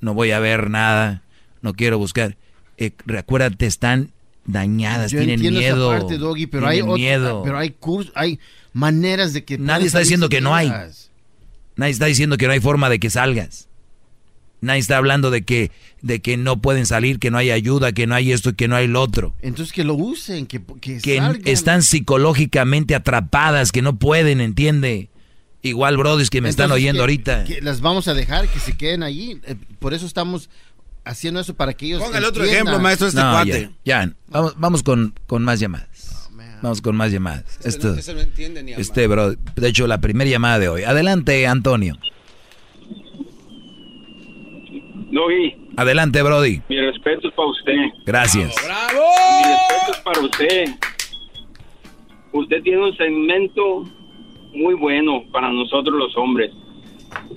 [0.00, 1.22] no voy a ver nada,
[1.62, 2.36] no quiero buscar.
[2.76, 4.12] Eh, recuérdate, están
[4.44, 5.92] dañadas, tienen miedo.
[5.92, 7.42] Esa parte, Doggy, pero hay miedo.
[7.44, 8.38] pero hay cursos, hay
[8.78, 9.58] maneras de que...
[9.58, 10.72] Nadie está diciendo que no hay.
[11.76, 13.68] Nadie está diciendo que no hay forma de que salgas.
[14.60, 15.70] Nadie está hablando de que,
[16.02, 18.74] de que no pueden salir, que no hay ayuda, que no hay esto, que no
[18.74, 19.34] hay lo otro.
[19.40, 25.10] Entonces que lo usen, que, que, están psicológicamente atrapadas, que no pueden, ¿entiende?
[25.62, 27.44] Igual, brodis, que me están oyendo ahorita.
[27.62, 29.40] las vamos a dejar que se queden allí.
[29.44, 30.50] Eh, por eso estamos
[31.04, 32.02] haciendo eso para que ellos.
[32.02, 33.70] Ponga el otro ejemplo, maestro, este cuate.
[33.84, 36.17] Ya, Vamos, vamos con, con más llamadas.
[36.62, 37.60] Vamos con más llamadas.
[37.64, 40.82] Esto, este, bro, de hecho, la primera llamada de hoy.
[40.82, 41.96] Adelante, Antonio.
[45.10, 45.54] Doggy.
[45.76, 46.60] Adelante, Brody.
[46.68, 47.72] Mi respeto es para usted.
[48.04, 48.54] Gracias.
[48.64, 49.04] ¡Bravo!
[49.38, 50.64] Mi respeto es para usted.
[52.32, 53.84] Usted tiene un segmento
[54.54, 56.52] muy bueno para nosotros los hombres.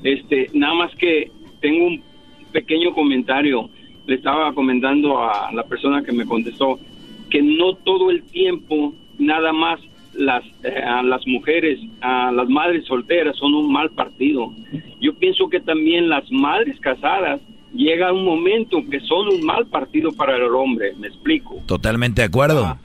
[0.04, 1.32] Este, nada más que
[1.62, 2.04] tengo un
[2.52, 3.70] pequeño comentario.
[4.08, 6.80] Le estaba comentando a la persona que me contestó
[7.30, 9.80] que no todo el tiempo nada más
[10.14, 14.52] las, eh, las mujeres, a las madres solteras son un mal partido.
[15.00, 17.40] Yo pienso que también las madres casadas
[17.74, 21.62] llega un momento que son un mal partido para el hombre, me explico.
[21.66, 22.66] Totalmente de acuerdo.
[22.66, 22.78] Ah.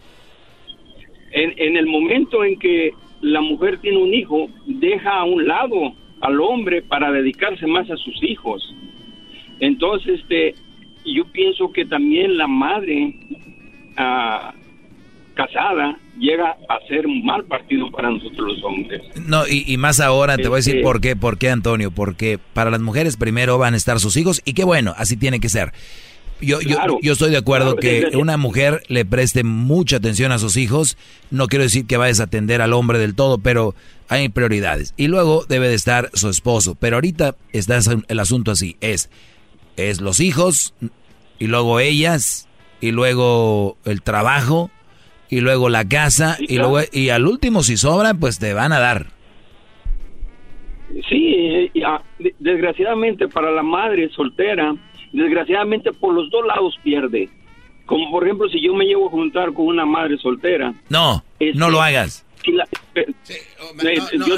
[1.33, 5.95] en, en el momento en que la mujer tiene un hijo, deja a un lado
[6.21, 8.75] al hombre para dedicarse más a sus hijos.
[9.61, 10.55] Entonces, este,
[11.05, 13.15] yo pienso que también la madre
[13.97, 14.55] ah,
[15.35, 19.03] casada llega a ser un mal partido para nosotros los hombres.
[19.27, 22.39] No, y, más ahora te voy a decir este por qué, por qué Antonio, porque
[22.53, 25.49] para las mujeres primero van a estar sus hijos y qué bueno, así tiene que
[25.49, 25.73] ser.
[26.41, 30.59] Yo, yo, yo estoy de acuerdo que una mujer le preste mucha atención a sus
[30.59, 30.99] hijos,
[31.31, 33.75] no quiero decir que va a desatender al hombre del todo, pero
[34.09, 34.93] hay prioridades.
[34.99, 37.79] Y luego debe de estar su esposo, pero ahorita está
[38.09, 39.09] el asunto así, es
[39.77, 40.75] es los hijos,
[41.39, 42.49] y luego ellas,
[42.81, 44.71] y luego el trabajo,
[45.29, 48.79] y luego la casa, y luego y al último si sobran, pues te van a
[48.79, 49.07] dar.
[51.09, 52.01] Sí, ah,
[52.39, 54.75] desgraciadamente para la madre soltera,
[55.13, 57.29] desgraciadamente por los dos lados pierde.
[57.87, 60.75] Como por ejemplo, si yo me llevo a juntar con una madre soltera.
[60.89, 61.23] No,
[61.55, 62.25] no lo hagas.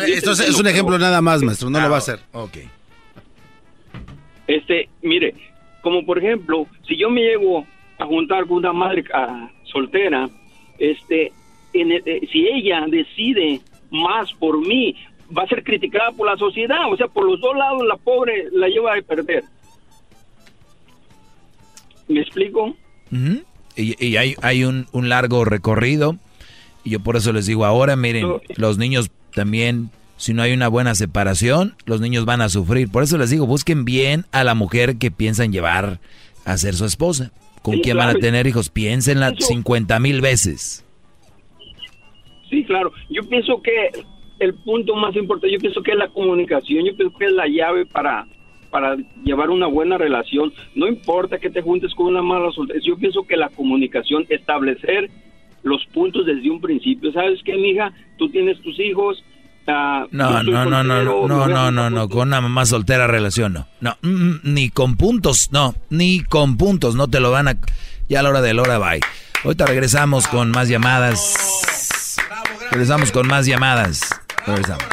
[0.06, 2.20] esto es, un ejemplo nada más, maestro, no lo va a hacer.
[2.32, 2.59] Ok.
[4.47, 5.35] Este, mire,
[5.82, 7.66] como por ejemplo, si yo me llevo
[7.98, 10.28] a juntar con una madre ah, soltera,
[10.78, 11.32] este,
[11.74, 13.60] eh, si ella decide
[13.90, 14.96] más por mí,
[15.36, 18.48] va a ser criticada por la sociedad, o sea, por los dos lados la pobre
[18.52, 19.44] la lleva a perder.
[22.09, 22.74] ¿Me explico?
[23.76, 26.16] Y, hay, hay un, un, largo recorrido.
[26.84, 28.26] Y yo por eso les digo ahora, miren,
[28.56, 32.90] los niños también, si no hay una buena separación, los niños van a sufrir.
[32.90, 36.00] Por eso les digo, busquen bien a la mujer que piensan llevar
[36.46, 37.30] a ser su esposa.
[37.68, 38.70] ¿Con quién van a tener hijos?
[38.70, 40.84] Piénsenla 50 mil veces.
[42.48, 42.92] Sí, claro.
[43.10, 43.90] Yo pienso que
[44.38, 47.46] el punto más importante, yo pienso que es la comunicación, yo pienso que es la
[47.46, 48.26] llave para,
[48.70, 50.52] para llevar una buena relación.
[50.74, 55.10] No importa que te juntes con una mala soltera, yo pienso que la comunicación, establecer
[55.62, 57.12] los puntos desde un principio.
[57.12, 57.92] ¿Sabes qué, mija?
[58.16, 59.22] Tú tienes tus hijos.
[59.68, 63.52] Uh, no, no, no, no, no, no, no, no, no, con una mamá soltera relación
[63.52, 63.68] no.
[63.82, 67.58] No, mm, mm, ni con puntos, no, ni con puntos, no te lo van a...
[68.08, 69.00] Ya a la hora de la hora, bye.
[69.44, 72.16] Ahorita regresamos con más llamadas.
[72.70, 74.00] Regresamos con más llamadas.
[74.46, 74.84] Regresamos.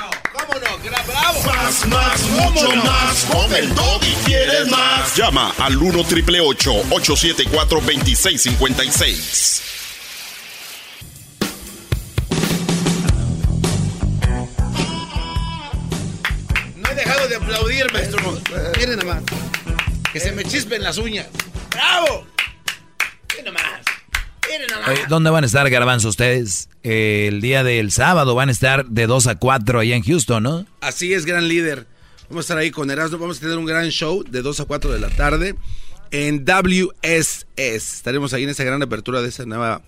[1.45, 3.23] Más, más, mucho más.
[3.31, 3.71] Con el
[4.01, 5.15] y quieres más.
[5.15, 9.84] Llama al 1 triple 874 2656.
[17.65, 18.39] Aplaudir, maestro.
[18.77, 19.23] Miren nomás.
[20.11, 21.27] Que se me chispen las uñas.
[21.71, 22.25] ¡Bravo!
[23.33, 25.09] Miren nomás.
[25.09, 26.69] ¿Dónde van a estar, Garbanzo, ustedes?
[26.83, 30.67] el día del sábado van a estar de 2 a 4 allá en Houston, ¿no?
[30.81, 31.87] Así es, gran líder.
[32.29, 33.17] Vamos a estar ahí con Erasmo.
[33.17, 35.55] Vamos a tener un gran show de 2 a 4 de la tarde
[36.11, 37.45] en WSS.
[37.57, 39.81] Estaremos ahí en esa gran apertura de esa nueva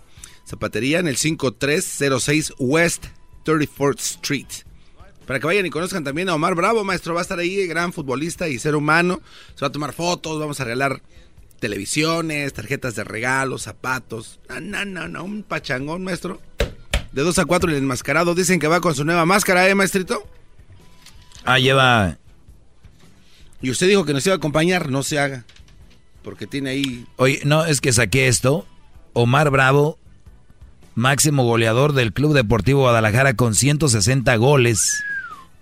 [0.48, 3.06] zapatería en el 5306 West
[3.46, 4.67] 34th Street.
[5.28, 7.14] Para que vayan y conozcan también a Omar Bravo, maestro.
[7.14, 9.22] Va a estar ahí, gran futbolista y ser humano.
[9.56, 11.02] Se va a tomar fotos, vamos a regalar
[11.60, 14.40] televisiones, tarjetas de regalo, zapatos.
[14.62, 16.42] No, no, un pachangón, maestro.
[17.12, 18.36] De 2 a 4 el enmascarado.
[18.36, 20.26] Dicen que va con su nueva máscara, ¿eh, maestrito?
[21.44, 22.18] Ah, lleva.
[23.62, 25.44] Y usted dijo que nos iba a acompañar, no se haga.
[26.24, 27.06] Porque tiene ahí.
[27.18, 28.66] Oye, no, es que saqué esto.
[29.12, 30.00] Omar Bravo,
[30.96, 35.04] máximo goleador del Club Deportivo Guadalajara con 160 goles.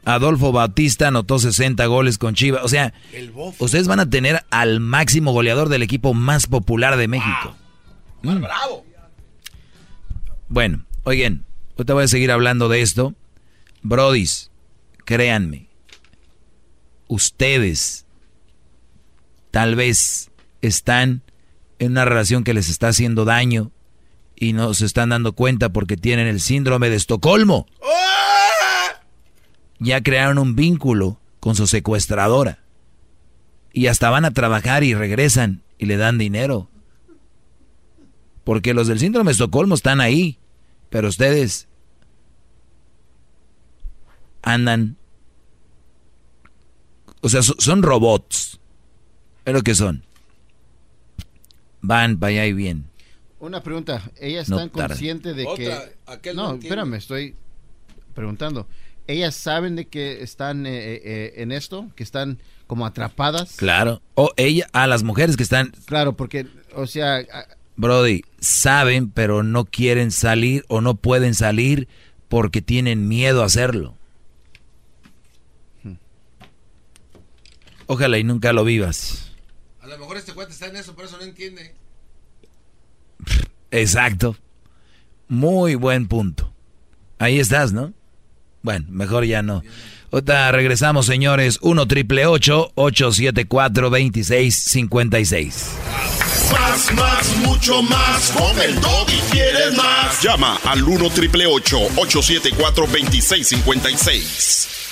[0.06, 2.64] Adolfo Bautista anotó 60 goles con Chivas.
[2.64, 2.94] O sea,
[3.60, 7.56] ustedes van a tener al máximo goleador del equipo más popular de México.
[8.22, 8.42] Mm.
[8.42, 8.86] ¡Bravo!
[10.48, 11.46] Bueno, oigan,
[11.76, 13.16] te voy a seguir hablando de esto.
[13.82, 14.52] Brodis,
[15.06, 15.70] créanme,
[17.08, 18.06] ustedes
[19.52, 21.24] tal vez están
[21.80, 23.72] en una relación que les está haciendo daño
[24.36, 27.66] y no se están dando cuenta porque tienen el síndrome de Estocolmo.
[27.80, 27.95] ¡Oh!
[29.80, 32.60] Ya crearon un vínculo con su secuestradora.
[33.74, 36.70] Y hasta van a trabajar y regresan y le dan dinero.
[38.44, 40.40] Porque los del síndrome de Estocolmo están ahí,
[40.90, 41.68] pero ustedes
[44.42, 44.98] andan...
[47.22, 48.60] O sea, son robots.
[49.46, 50.04] Es lo que son.
[51.82, 52.86] Van para allá y bien.
[53.40, 54.02] Una pregunta.
[54.20, 56.34] ¿Ellas están conscientes de que...
[56.34, 57.36] no, espérame, estoy
[58.14, 58.68] preguntando
[59.08, 63.56] ellas saben de que están eh, eh, eh, en esto, que están como atrapadas.
[63.58, 64.02] Claro.
[64.16, 65.72] O ella, a las mujeres que están.
[65.86, 67.26] Claro, porque, o sea.
[67.76, 71.88] Brody, saben, pero no quieren salir o no pueden salir
[72.30, 73.98] porque tienen miedo a hacerlo.
[77.88, 79.32] Ojalá y nunca lo vivas.
[79.82, 81.76] A lo mejor este cuate está en eso, por eso no entiende.
[83.72, 84.36] Exacto.
[85.28, 86.52] Muy buen punto.
[87.20, 87.94] Ahí estás, ¿no?
[88.66, 89.64] Bueno, mejor ya no.
[90.10, 91.60] Otra, regresamos, señores.
[91.62, 95.72] 1 triple 874 2656.
[96.52, 98.32] Más, más, mucho más.
[98.32, 100.20] Con el y quieres más.
[100.24, 104.85] Llama al 1 triple 874 2656.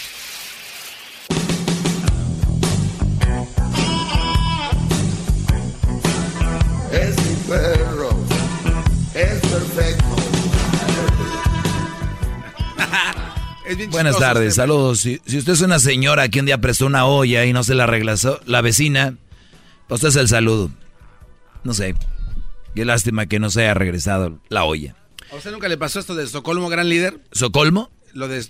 [13.90, 15.00] Buenas tardes, saludos.
[15.00, 17.86] Si, usted es una señora que un día prestó una olla y no se la
[17.86, 19.16] regresó la vecina,
[19.94, 20.72] Usted es el saludo.
[21.64, 21.94] No sé.
[22.74, 24.95] Qué lástima que no se haya regresado la olla.
[25.32, 27.20] ¿A usted nunca le pasó esto de Estocolmo, gran líder?
[27.32, 27.91] ¿Socolmo?
[28.14, 28.44] Lo de,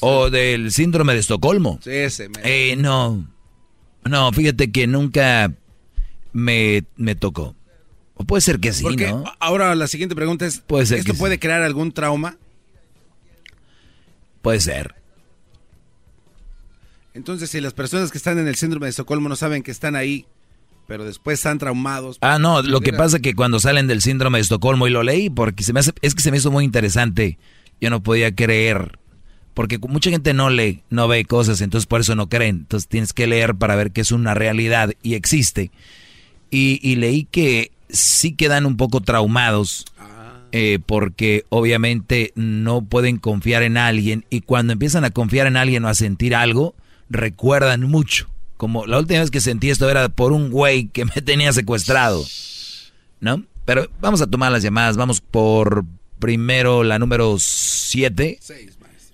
[0.00, 1.78] o del síndrome de Estocolmo.
[1.82, 2.30] Sí, ese.
[2.42, 3.28] Eh, no.
[4.04, 5.52] No, fíjate que nunca
[6.32, 7.54] me, me tocó.
[8.14, 9.24] O puede ser que sí, ¿no?
[9.38, 12.36] Ahora la siguiente pregunta es, puede ser ¿esto puede crear algún trauma?
[14.42, 14.94] Puede ser.
[17.14, 19.96] Entonces, si las personas que están en el síndrome de Estocolmo no saben que están
[19.96, 20.26] ahí,
[20.86, 22.18] pero después están traumados.
[22.20, 25.02] Ah, no, lo que pasa es que cuando salen del síndrome de Estocolmo, y lo
[25.02, 27.38] leí porque se me hace, es que se me hizo muy interesante,
[27.80, 28.98] yo no podía creer,
[29.52, 33.12] porque mucha gente no lee, no ve cosas, entonces por eso no creen, entonces tienes
[33.12, 35.70] que leer para ver que es una realidad y existe.
[36.50, 39.84] Y, y leí que sí quedan un poco traumados
[40.52, 45.84] eh, porque obviamente no pueden confiar en alguien y cuando empiezan a confiar en alguien
[45.84, 46.74] o a sentir algo,
[47.10, 48.28] recuerdan mucho.
[48.56, 52.24] Como la última vez que sentí esto era por un güey que me tenía secuestrado.
[53.20, 53.44] ¿No?
[53.64, 54.96] Pero vamos a tomar las llamadas.
[54.96, 55.84] Vamos por
[56.18, 58.38] primero la número 7.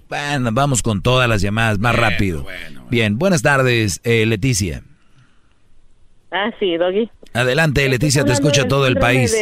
[0.08, 2.46] Bueno, vamos con todas las llamadas más rápido.
[2.90, 4.82] Bien, buenas tardes, eh, Leticia.
[6.34, 7.08] Ah, sí, Doggy.
[7.32, 9.32] Adelante, Leticia, te escucha todo el país.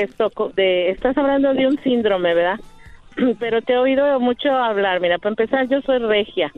[0.55, 2.61] De, estás hablando de un síndrome, ¿verdad?
[3.41, 5.01] Pero te he oído mucho hablar.
[5.01, 6.53] Mira, para empezar, yo soy regia,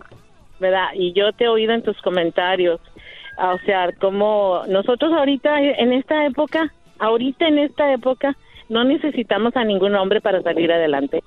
[0.59, 0.89] ¿verdad?
[0.95, 2.81] Y yo te he oído en tus comentarios.
[3.39, 8.37] O sea, como nosotros ahorita, en esta época, ahorita en esta época,
[8.69, 11.23] no necesitamos a ningún hombre para salir adelante.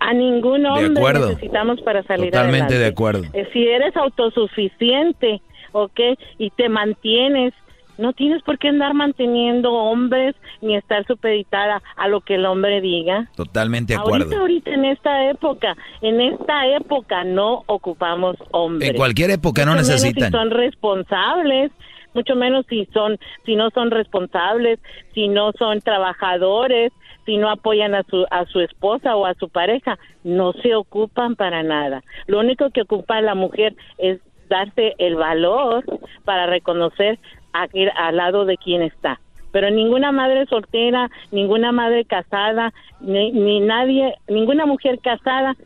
[0.00, 2.58] A ningún hombre necesitamos para salir adelante.
[2.58, 3.24] Totalmente de acuerdo.
[3.32, 6.00] Eh, si eres autosuficiente, ¿ok?
[6.38, 7.54] Y te mantienes
[7.98, 12.80] no tienes por qué andar manteniendo hombres ni estar supeditada a lo que el hombre
[12.80, 13.28] diga.
[13.36, 14.24] Totalmente de acuerdo.
[14.24, 18.90] Ahorita, ahorita en esta época, en esta época no ocupamos hombres.
[18.90, 20.30] En cualquier época no necesitan.
[20.30, 21.70] si son responsables,
[22.14, 24.78] mucho menos si son, si no son responsables,
[25.14, 26.92] si no son trabajadores,
[27.24, 31.36] si no apoyan a su, a su esposa o a su pareja, no se ocupan
[31.36, 32.02] para nada.
[32.26, 35.84] Lo único que ocupa la mujer es darse el valor
[36.24, 37.18] para reconocer
[37.52, 39.20] al lado de quien está.
[39.52, 45.56] Pero ninguna madre soltera, ninguna madre casada, ni, nadie, ninguna mujer casada,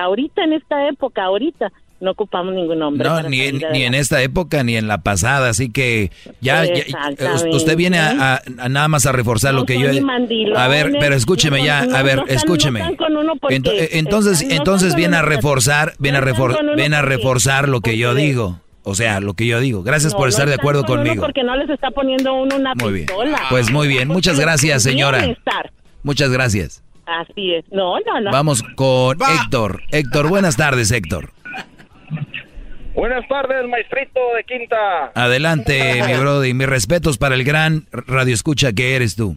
[0.00, 3.08] ahorita en esta época, ahorita, no ocupamos ningún hombre.
[3.08, 6.62] No, ni, en, esta época ni en la pasada, así que ya,
[7.50, 9.88] usted viene a, nada más a reforzar lo que yo...
[10.56, 12.96] A ver, pero escúcheme ya, a ver, escúcheme.
[13.90, 18.60] entonces, entonces viene a reforzar, viene a, viene a reforzar lo que yo digo.
[18.82, 19.82] O sea, lo que yo digo.
[19.82, 21.22] Gracias por estar de acuerdo conmigo.
[21.22, 23.06] porque no les está poniendo uno una muy
[23.50, 24.08] Pues muy bien.
[24.08, 25.24] Muchas gracias, señora.
[26.02, 26.82] Muchas gracias.
[27.06, 27.64] Así es.
[27.70, 28.30] No, no, no.
[28.30, 29.82] Vamos con Héctor.
[29.90, 31.30] Héctor, buenas tardes, Héctor.
[32.94, 35.12] Buenas tardes, maestrito de Quinta.
[35.14, 36.52] Adelante, mi brody.
[36.52, 39.36] Mis respetos para el gran radio escucha que eres tú.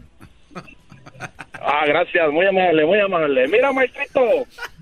[1.61, 2.31] Ah, gracias.
[2.31, 3.47] Muy amable, muy amable.
[3.47, 4.21] Mira, maestrito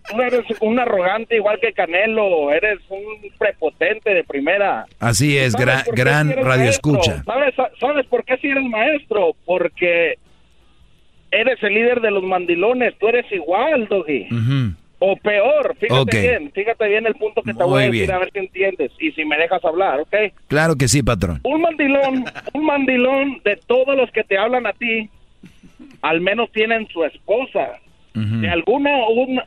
[0.10, 4.86] tú eres un arrogante igual que Canelo, eres un prepotente de primera.
[5.00, 7.24] Así es, gran, gran radio escucha.
[7.24, 9.36] ¿Sabes, ¿Sabes por qué si eres maestro?
[9.46, 10.18] Porque
[11.32, 14.28] eres el líder de los mandilones, tú eres igual, Doggy.
[15.02, 18.32] O peor, fíjate bien, fíjate bien el punto que te voy a decir, a ver
[18.34, 20.14] si entiendes y si me dejas hablar, ¿ok?
[20.48, 21.40] Claro que sí, patrón.
[21.44, 25.10] Un mandilón, un mandilón de todos los que te hablan a ti,
[26.02, 27.80] al menos tienen su esposa
[28.42, 28.92] de alguna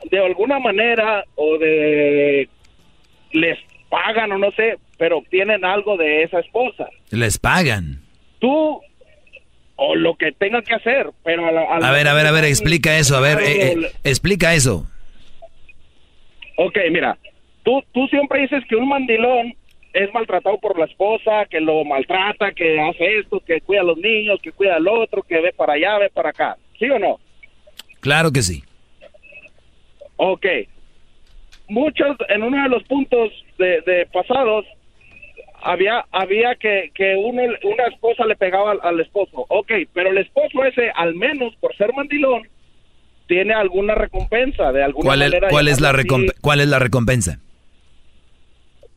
[0.09, 2.49] de alguna manera o de
[3.31, 3.57] les
[3.89, 6.87] pagan o no sé, pero obtienen algo de esa esposa.
[7.11, 8.01] Les pagan.
[8.39, 8.81] Tú
[9.75, 13.17] o lo que tenga que hacer, pero a, ver, a ver, a ver, explica eso,
[13.17, 14.85] a ver, eh, eh, explica eso.
[16.57, 17.17] Ok, mira,
[17.63, 19.55] tú tú siempre dices que un mandilón
[19.93, 23.97] es maltratado por la esposa, que lo maltrata, que hace esto, que cuida a los
[23.97, 26.57] niños, que cuida al otro, que ve para allá, ve para acá.
[26.79, 27.19] ¿Sí o no?
[28.03, 28.63] Claro que sí.
[30.17, 30.45] Ok.
[31.69, 34.65] Muchos, en uno de los puntos de, pasados,
[35.61, 39.45] había había que, que uno, una esposa le pegaba al, esposo.
[39.47, 42.43] Ok, pero el esposo ese, al menos por ser mandilón,
[43.27, 45.47] tiene alguna recompensa de alguna ¿Cuál manera.
[45.49, 45.93] ¿cuál, es la
[46.41, 47.39] ¿Cuál es la recompensa?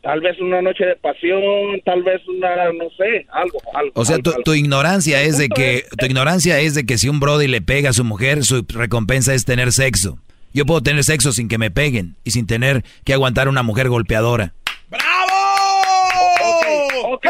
[0.07, 3.91] Tal vez una noche de pasión, tal vez una, no sé, algo, algo.
[3.95, 7.49] O sea, tu, ignorancia es de que, tu ignorancia es de que si un brody
[7.49, 10.17] le pega a su mujer, su recompensa es tener sexo.
[10.55, 13.89] Yo puedo tener sexo sin que me peguen y sin tener que aguantar una mujer
[13.89, 14.53] golpeadora.
[14.89, 15.27] ¡Bravo!
[17.07, 17.27] Ok,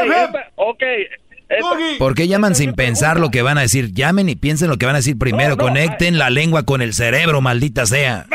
[0.57, 0.83] ok.
[1.99, 3.95] ¿Por qué llaman sin pensar lo que van a decir?
[3.95, 5.57] Llamen y piensen lo que van a decir primero.
[5.57, 8.27] Conecten la lengua con el cerebro, maldita sea.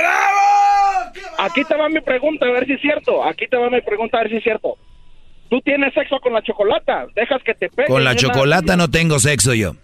[1.43, 3.23] Aquí te va mi pregunta, a ver si es cierto.
[3.23, 4.77] Aquí te va mi pregunta, a ver si es cierto.
[5.49, 7.87] tú tienes sexo con la chocolata, dejas que te pegue.
[7.87, 9.75] Con la chocolata no tengo sexo yo.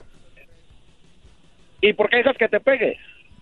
[1.82, 2.98] ¿Y por qué dejas que te pegue?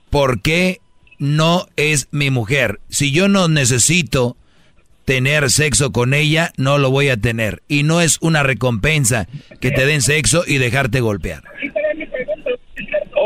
[0.10, 0.80] Porque
[1.20, 2.80] no es mi mujer.
[2.88, 4.38] Si yo no necesito
[5.04, 7.62] tener sexo con ella, no lo voy a tener.
[7.68, 9.28] Y no es una recompensa
[9.60, 11.44] que te den sexo y dejarte golpear.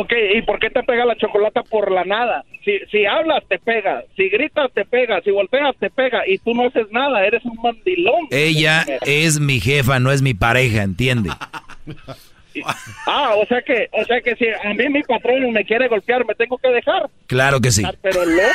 [0.02, 2.46] Ok, ¿y por qué te pega la chocolata por la nada?
[2.64, 4.02] Si, si hablas, te pega.
[4.16, 5.20] Si gritas, te pega.
[5.26, 6.26] Si golpeas, te pega.
[6.26, 8.28] Y tú no haces nada, eres un mandilón.
[8.32, 11.32] Ella es mi jefa, no es mi pareja, ¿entiende?
[13.08, 16.26] Ah, o sea que, o sea que si a mí mi patrón me quiere golpear,
[16.26, 17.10] me tengo que dejar.
[17.28, 17.84] Claro que sí.
[17.86, 18.50] Ah, pero loco.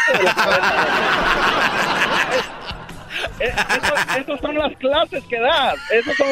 [4.19, 5.75] Esas son las clases que das.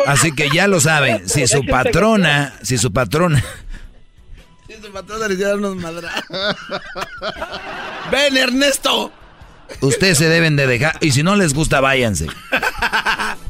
[0.06, 1.28] Así que ya lo saben.
[1.28, 3.44] Si su patrona, si su patrona
[8.10, 9.12] Ven, Ernesto.
[9.80, 10.96] Ustedes se deben de dejar.
[11.00, 12.26] Y si no les gusta, váyanse.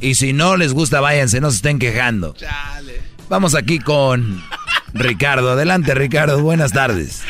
[0.01, 1.41] Y si no les gusta, váyanse.
[1.41, 2.35] No se estén quejando.
[3.29, 4.43] Vamos aquí con
[4.95, 5.53] Ricardo.
[5.53, 6.41] Adelante, Ricardo.
[6.43, 7.25] Buenas tardes.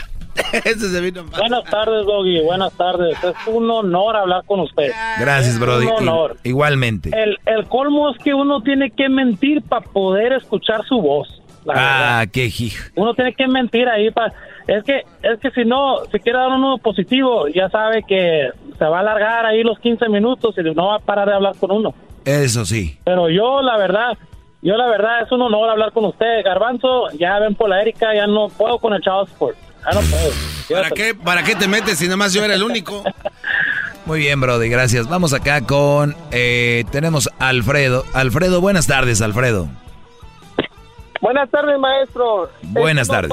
[1.36, 2.40] Buenas tardes, Doggy.
[2.42, 3.16] Buenas tardes.
[3.22, 4.90] Es un honor hablar con usted.
[5.18, 5.86] Gracias, Brody.
[5.86, 6.36] Un honor.
[6.42, 7.10] Igualmente.
[7.14, 12.24] El, el colmo es que uno tiene que mentir para poder escuchar su voz ah,
[12.32, 12.50] qué
[12.96, 14.32] Uno tiene que mentir ahí para
[14.66, 18.84] es que es que si no si quiere dar uno positivo, ya sabe que se
[18.84, 21.70] va a alargar ahí los 15 minutos y no va a parar de hablar con
[21.72, 21.94] uno.
[22.24, 22.98] Eso sí.
[23.04, 24.16] Pero yo la verdad,
[24.60, 28.14] yo la verdad es un honor hablar con usted, Garbanzo, ya ven por la Erika,
[28.14, 29.56] ya no puedo con el Chavo Sport.
[29.84, 30.30] Ya no puedo.
[30.82, 33.02] ¿Para qué, ¿Para qué te metes si nada más yo era el único?
[34.06, 35.08] Muy bien, Brody, gracias.
[35.08, 36.16] Vamos acá con.
[36.32, 38.04] Eh, tenemos Alfredo.
[38.14, 39.68] Alfredo, buenas tardes, Alfredo.
[41.22, 42.50] Buenas tardes, maestro.
[42.62, 43.30] Buenas tardes.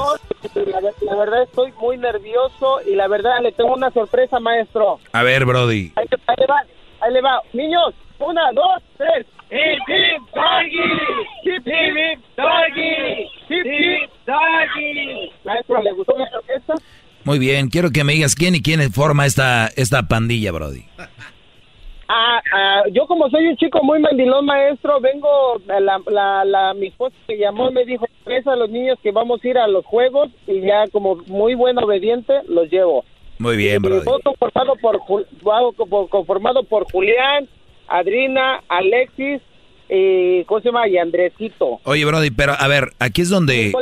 [1.02, 5.00] La, verdad estoy muy nervioso y la verdad le tengo una sorpresa, maestro.
[5.12, 5.92] A ver, Brody.
[5.96, 6.06] Ahí,
[6.38, 6.64] le va,
[7.02, 7.42] ahí le va.
[7.52, 9.26] Niños, una, dos, tres.
[9.50, 10.78] Hip, hip, doggy.
[11.46, 13.28] Hip, hip, doggy.
[13.50, 15.32] Hip, hip, doggy.
[15.44, 16.76] Maestro, ¿le gustó mi orquesta?
[17.24, 20.86] Muy bien, quiero que me digas quién y quién forma esta, esta pandilla, Brody.
[22.12, 26.88] Ah, ah, yo como soy un chico muy mandilón, maestro, vengo, la, la, la, mi
[26.88, 28.08] esposa me llamó y me dijo,
[28.46, 31.78] a los niños que vamos a ir a los juegos y ya como muy buen
[31.78, 33.06] obediente los llevo.
[33.38, 34.02] Muy bien, bro.
[34.24, 37.48] Conformado por, conformado por Julián,
[37.88, 39.42] Adrina, Alexis
[39.90, 40.88] y, ¿cómo se llama?
[40.88, 41.80] Y Andresito.
[41.84, 43.74] Oye, Brody, pero a ver, aquí es donde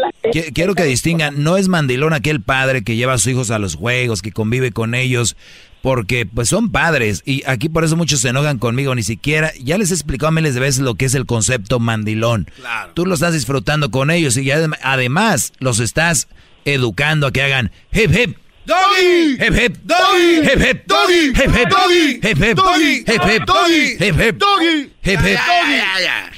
[0.53, 3.75] quiero que distingan, no es mandilón aquel padre que lleva a sus hijos a los
[3.75, 5.35] juegos, que convive con ellos,
[5.81, 9.77] porque pues son padres y aquí por eso muchos se enojan conmigo, ni siquiera, ya
[9.77, 12.47] les he explicado miles de veces lo que es el concepto mandilón.
[12.93, 16.29] Tú lo estás disfrutando con ellos y además los estás
[16.65, 18.37] educando a que hagan hip hip.
[18.67, 23.43] Doggy, hip hip, doggy, hip hip, doggy, hip hip, doggy, hip hip, doggy, hip hip,
[23.47, 25.39] doggy, hip hip, doggy, hip hip.
[25.39, 26.31] Ya, ya, ya.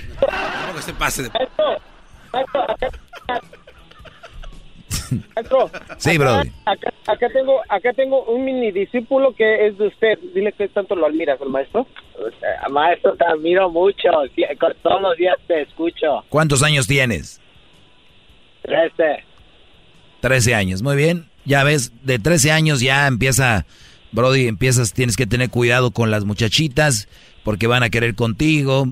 [0.67, 1.29] ¿Cómo se pase de...
[5.97, 6.51] sí, brother.
[6.67, 10.19] Acá, acá, tengo, acá tengo un mini discípulo que es de usted.
[10.35, 11.87] Dile que tanto lo admiras, el maestro.
[12.69, 14.09] Maestro, te admiro mucho.
[14.83, 16.23] Todos los días te escucho.
[16.29, 17.41] ¿Cuántos años tienes?
[18.61, 19.23] Trece.
[20.21, 21.27] Trece años, muy bien.
[21.49, 23.65] Ya ves, de trece años ya empieza,
[24.11, 27.07] Brody, empiezas, tienes que tener cuidado con las muchachitas
[27.43, 28.87] porque van a querer contigo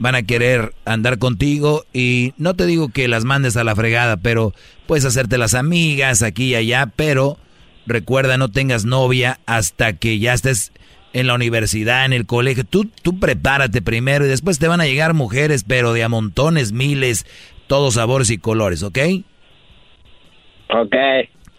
[0.00, 4.16] van a querer andar contigo y no te digo que las mandes a la fregada,
[4.16, 4.54] pero
[4.86, 7.36] puedes hacerte las amigas aquí y allá, pero
[7.86, 10.72] recuerda no tengas novia hasta que ya estés
[11.12, 12.64] en la universidad, en el colegio.
[12.64, 16.72] Tú, tú prepárate primero y después te van a llegar mujeres, pero de a montones,
[16.72, 17.26] miles,
[17.66, 18.98] todos sabores y colores, ¿ok?
[20.70, 20.96] Ok.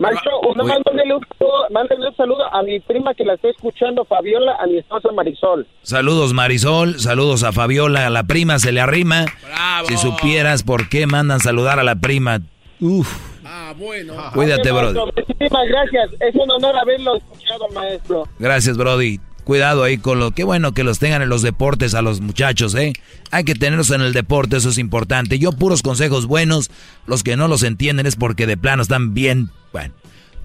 [0.02, 4.56] Maestro, una más mándale un, un, saludo a mi prima que la estoy escuchando, Fabiola,
[4.60, 5.68] a mi esposa Marisol.
[5.84, 9.26] Saludos Marisol, saludos a Fabiola, a la prima se le arrima.
[9.44, 9.88] Bravo.
[9.88, 12.40] Si supieras por qué mandan saludar a la prima.
[12.80, 13.15] Uf.
[13.45, 14.15] Ah, bueno.
[14.34, 14.98] Cuídate, Brody.
[14.98, 16.10] Muchísimas gracias.
[16.19, 18.23] Es un honor haberlo escuchado, maestro.
[18.40, 19.19] Gracias, Brody.
[19.43, 20.31] Cuidado ahí con lo.
[20.31, 22.93] Qué bueno que los tengan en los deportes a los muchachos, ¿eh?
[23.31, 25.39] Hay que tenerlos en el deporte, eso es importante.
[25.39, 26.69] Yo, puros consejos buenos.
[27.07, 29.93] Los que no los entienden es porque de plano están bien bueno,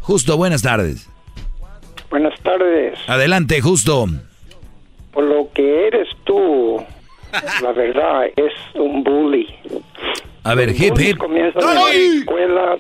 [0.01, 1.09] Justo, buenas tardes.
[2.11, 2.97] Buenas tardes.
[3.09, 4.07] Adelante, Justo.
[5.13, 6.77] Por lo que eres tú,
[7.63, 9.49] la verdad, es un bully.
[10.45, 11.19] A ver, hip hip.
[11.19, 12.79] Comienzan en la escuela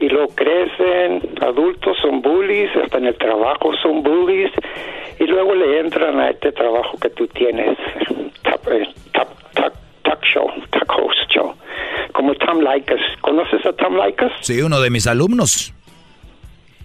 [0.00, 4.50] y lo crecen, adultos son bullies, hasta en el trabajo son bullies,
[5.18, 7.78] y luego le entran a este trabajo que tú tienes,
[8.42, 11.54] talk, eh, talk show, talk host show
[12.12, 13.00] como Tom Likas.
[13.20, 14.32] ¿Conoces a Tom Likas?
[14.40, 15.72] Sí, uno de mis alumnos.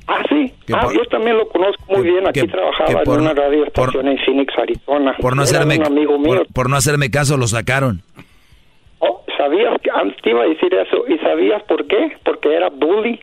[0.08, 0.54] Ah, sí.
[0.74, 2.28] Ah, yo también lo conozco muy bien.
[2.28, 5.16] Aquí trabajaba en una radio estación en Phoenix, Arizona.
[5.20, 6.44] Por no, hacerme, amigo mío.
[6.54, 8.02] Por, no hacerme caso, lo sacaron.
[9.00, 9.75] Oh, ¿Sabías
[10.22, 11.06] te iba a decir eso?
[11.08, 12.18] ¿Y sabías por qué?
[12.24, 13.20] Porque era bully.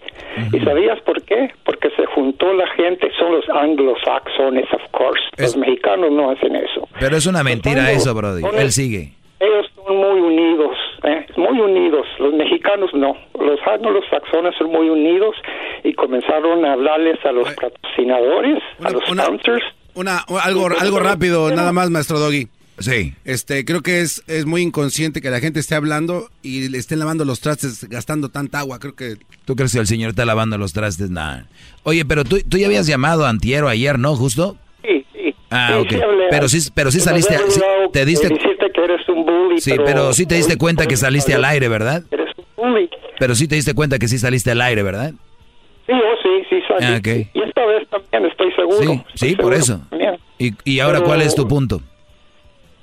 [0.52, 1.50] ¿Y sabías por qué?
[1.64, 5.22] Porque se juntó la gente, son los anglosaxones, of course.
[5.38, 6.88] Los mexicanos no hacen eso.
[6.98, 8.42] Pero es una mentira eso, Brody.
[8.56, 9.12] Él sigue.
[9.40, 11.26] Ellos son muy unidos, ¿eh?
[11.36, 12.06] muy unidos.
[12.20, 13.16] Los mexicanos no.
[13.40, 15.34] Los anglosaxones son muy unidos
[15.82, 19.64] y comenzaron a hablarles a los patrocinadores, a los sponsors.
[19.94, 22.46] Una, algo, algo rápido, nada más, maestro Doggy.
[22.78, 23.14] Sí.
[23.24, 26.98] Este, creo que es, es muy inconsciente que la gente esté hablando y le estén
[26.98, 28.78] lavando los trastes gastando tanta agua.
[28.78, 29.16] Creo que.
[29.44, 31.10] ¿Tú crees que el señor está lavando los trastes?
[31.10, 31.46] Nada.
[31.82, 34.16] Oye, pero tú, tú ya habías llamado a Antiero ayer, ¿no?
[34.16, 34.56] ¿Justo?
[34.82, 35.34] Sí, sí.
[35.50, 35.94] Ah, ok.
[36.30, 37.38] pero sí, pero sí saliste.
[37.92, 38.28] te diste.
[38.28, 42.02] que eres un bully, sí, pero, sí te diste cuenta que saliste al aire, ¿verdad?
[42.10, 42.88] Eres un bully.
[43.18, 45.12] Pero sí te diste cuenta que sí saliste al aire, ¿verdad?
[45.86, 46.94] Sí, oh, sí, sí salí.
[46.94, 47.28] Ah, okay.
[47.34, 49.04] Y esta vez también estoy seguro.
[49.14, 49.82] Sí, sí, por eso.
[50.38, 51.82] ¿Y, y ahora cuál es tu punto?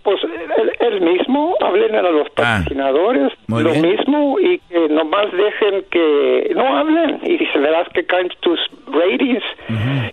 [0.09, 6.51] Pues el, mismo, hablen a los ah, patrocinadores, lo mismo, y que nomás dejen que
[6.55, 9.43] no hablen, y si verás que caen tus ratings,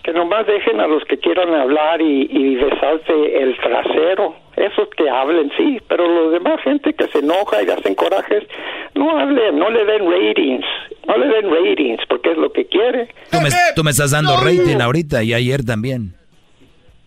[0.02, 5.09] que nomás dejen a los que quieran hablar y, y besarse el trasero, esos que
[5.09, 8.44] hablen, sí, pero los demás gente que se enoja y hacen corajes,
[8.94, 10.66] no hablen, no le den ratings,
[11.06, 13.09] no le den ratings, porque es lo que quiere.
[13.31, 16.14] Tú me, tú me estás dando rating ahorita y ayer también.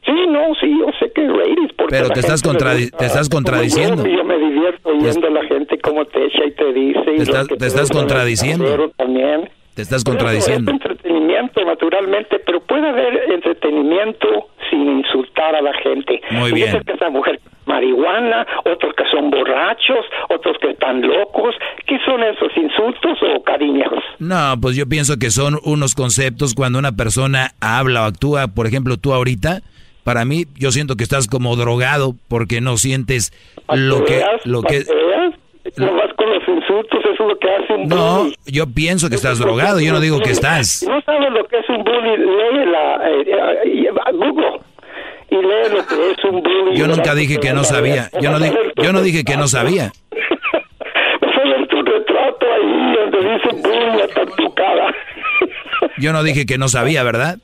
[0.10, 1.74] Sí, no, sí, yo sé que ratings.
[1.78, 4.08] Porque Pero te estás, te estás contradiciendo.
[4.08, 7.02] Yo, me divierto oyendo a la gente como te echa y te dice.
[7.02, 8.90] Te, estás, te estás contradiciendo.
[8.98, 9.50] También.
[9.76, 10.72] Te estás contradiciendo.
[10.72, 16.22] Es entretenimiento, naturalmente, pero puede haber entretenimiento sin insultar a la gente.
[16.32, 16.82] Muy bien.
[16.84, 21.54] que esa mujer marihuana, otros que son borrachos, otros que están locos.
[21.86, 23.94] ¿Qué son esos insultos o cariños?
[24.18, 28.66] No, pues yo pienso que son unos conceptos cuando una persona habla o actúa, por
[28.66, 29.62] ejemplo, tú ahorita
[30.04, 33.32] para mí, yo siento que estás como drogado porque no sientes
[33.68, 34.24] lo que...
[34.46, 34.86] Lo que
[35.78, 39.16] no vas con los insultos, eso es lo que hace un No, yo pienso que
[39.16, 40.84] estás drogado, yo no digo que estás.
[40.88, 43.10] No sabes lo que es un bully, lee la...
[43.10, 43.26] Eh,
[43.66, 44.60] eh, Google
[45.30, 46.78] y lee lo que es un bully.
[46.78, 48.40] Yo nunca dije que no sabía, yo no,
[48.82, 49.92] yo no dije que no sabía.
[51.70, 54.94] Tu retrato ahí donde dice bully hasta tu cara.
[55.98, 57.38] Yo no dije que no sabía, ¿verdad?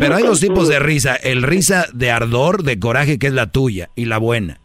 [0.00, 1.16] Pero hay dos tipos de risa.
[1.16, 4.58] El risa de ardor, de coraje, que es la tuya, y la buena.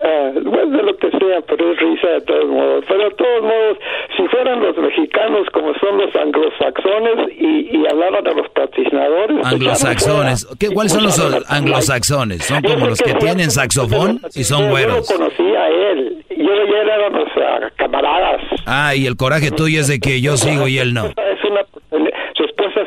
[0.00, 2.84] Ah, bueno, de lo que sea, pero es risa de todos modos.
[2.88, 3.78] Pero de todos modos,
[4.16, 9.46] si fueran los mexicanos como son los anglosaxones y, y hablaran a los patrocinadores...
[9.46, 10.48] Anglosaxones.
[10.58, 12.44] ¿Qué, ¿Cuáles son los anglosaxones?
[12.44, 15.08] Son como los que tienen saxofón y son buenos.
[15.08, 16.24] Yo conocí a él.
[16.30, 17.28] Yo y él éramos
[17.76, 18.40] camaradas.
[18.66, 21.06] Ah, y el coraje tuyo es de que yo sigo y él no.
[21.06, 21.64] Es una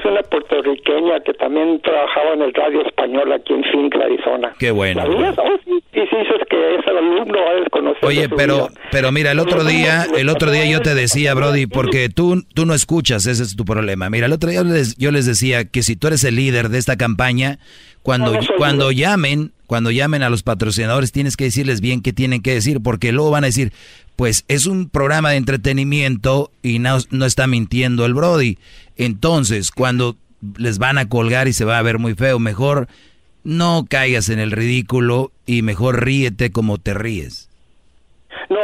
[0.06, 4.53] una puertorriqueña que también trabajaba en el radio español aquí en Phoenix, Arizona.
[4.60, 5.03] Qué bueno.
[5.06, 7.40] Oh, sí, sí, es que es alumno,
[8.02, 12.10] Oye, pero, pero mira, el otro día, el otro día yo te decía, Brody, porque
[12.10, 14.10] tú, tú no escuchas, ese es tu problema.
[14.10, 16.69] Mira, el otro día yo les, yo les decía que si tú eres el líder
[16.69, 17.60] de esta campaña,
[18.02, 22.53] cuando, cuando llamen, cuando llamen a los patrocinadores, tienes que decirles bien qué tienen que
[22.53, 23.72] decir, porque luego van a decir,
[24.16, 28.58] pues es un programa de entretenimiento y no, no está mintiendo el Brody.
[28.96, 30.16] Entonces, cuando
[30.58, 32.88] les van a colgar y se va a ver muy feo, mejor
[33.44, 37.50] no caigas en el ridículo y mejor ríete como te ríes.
[38.50, 38.60] No,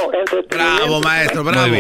[0.50, 1.76] Bravo, maestro, bravo.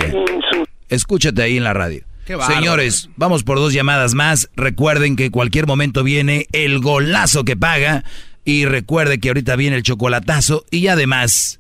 [0.90, 2.04] Escúchate ahí en la radio.
[2.48, 4.50] Señores, vamos por dos llamadas más.
[4.56, 8.04] Recuerden que cualquier momento viene el golazo que paga.
[8.44, 10.66] Y recuerde que ahorita viene el chocolatazo.
[10.72, 11.60] Y además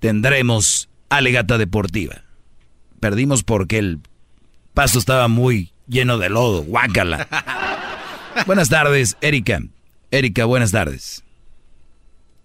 [0.00, 2.22] tendremos alegata deportiva.
[3.00, 3.98] Perdimos porque el
[4.74, 6.62] paso estaba muy lleno de lodo.
[6.62, 7.26] Guácala.
[8.46, 9.60] buenas tardes, Erika.
[10.10, 11.24] Erika, buenas tardes.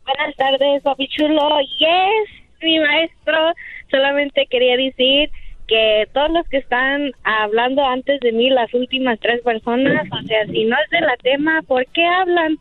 [0.06, 1.60] Buenas tardes, papi chulo.
[1.80, 3.53] Yes, mi maestro.
[3.90, 5.30] Solamente quería decir
[5.68, 10.45] que todos los que están hablando antes de mí, las últimas tres personas, o sea,
[10.48, 12.57] si no es de la tema, ¿por qué hablan?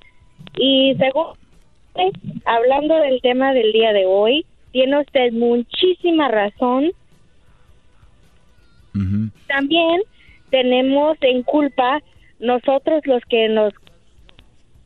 [0.57, 1.33] Y según,
[2.45, 6.91] hablando del tema del día de hoy, tiene usted muchísima razón.
[9.47, 10.03] También
[10.51, 12.03] tenemos en culpa
[12.41, 13.73] nosotros los que nos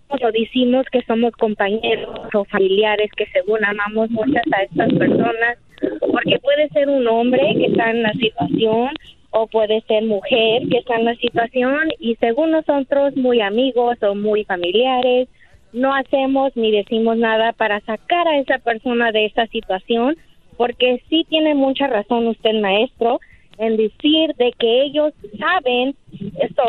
[0.09, 5.59] o decimos que somos compañeros o familiares que según amamos muchas a estas personas,
[6.01, 8.91] porque puede ser un hombre que está en la situación
[9.31, 14.15] o puede ser mujer que está en la situación y según nosotros muy amigos o
[14.15, 15.29] muy familiares,
[15.73, 20.17] no hacemos ni decimos nada para sacar a esa persona de esa situación
[20.57, 23.21] porque sí tiene mucha razón usted, maestro,
[23.59, 25.95] en decir de que ellos saben,
[26.41, 26.63] esto,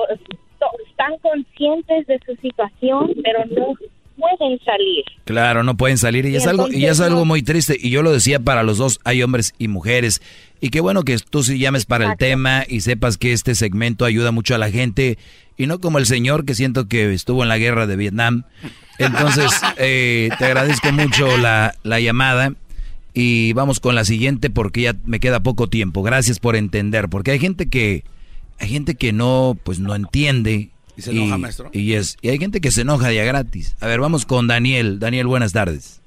[0.89, 3.75] están conscientes de su situación, pero no
[4.17, 5.03] pueden salir.
[5.25, 8.11] Claro, no pueden salir y, es algo y es algo muy triste y yo lo
[8.11, 10.21] decía para los dos, hay hombres y mujeres
[10.59, 14.05] y qué bueno que tú sí llames para el tema y sepas que este segmento
[14.05, 15.19] ayuda mucho a la gente
[15.55, 18.43] y no como el señor que siento que estuvo en la guerra de Vietnam.
[18.97, 22.53] Entonces, eh, te agradezco mucho la, la llamada
[23.13, 26.03] y vamos con la siguiente porque ya me queda poco tiempo.
[26.03, 28.03] Gracias por entender, porque hay gente que
[28.59, 31.69] hay gente que no pues no entiende y se enoja, maestro.
[31.73, 33.75] Y es y hay gente que se enoja ya gratis.
[33.79, 34.99] A ver, vamos con Daniel.
[34.99, 36.01] Daniel, buenas tardes.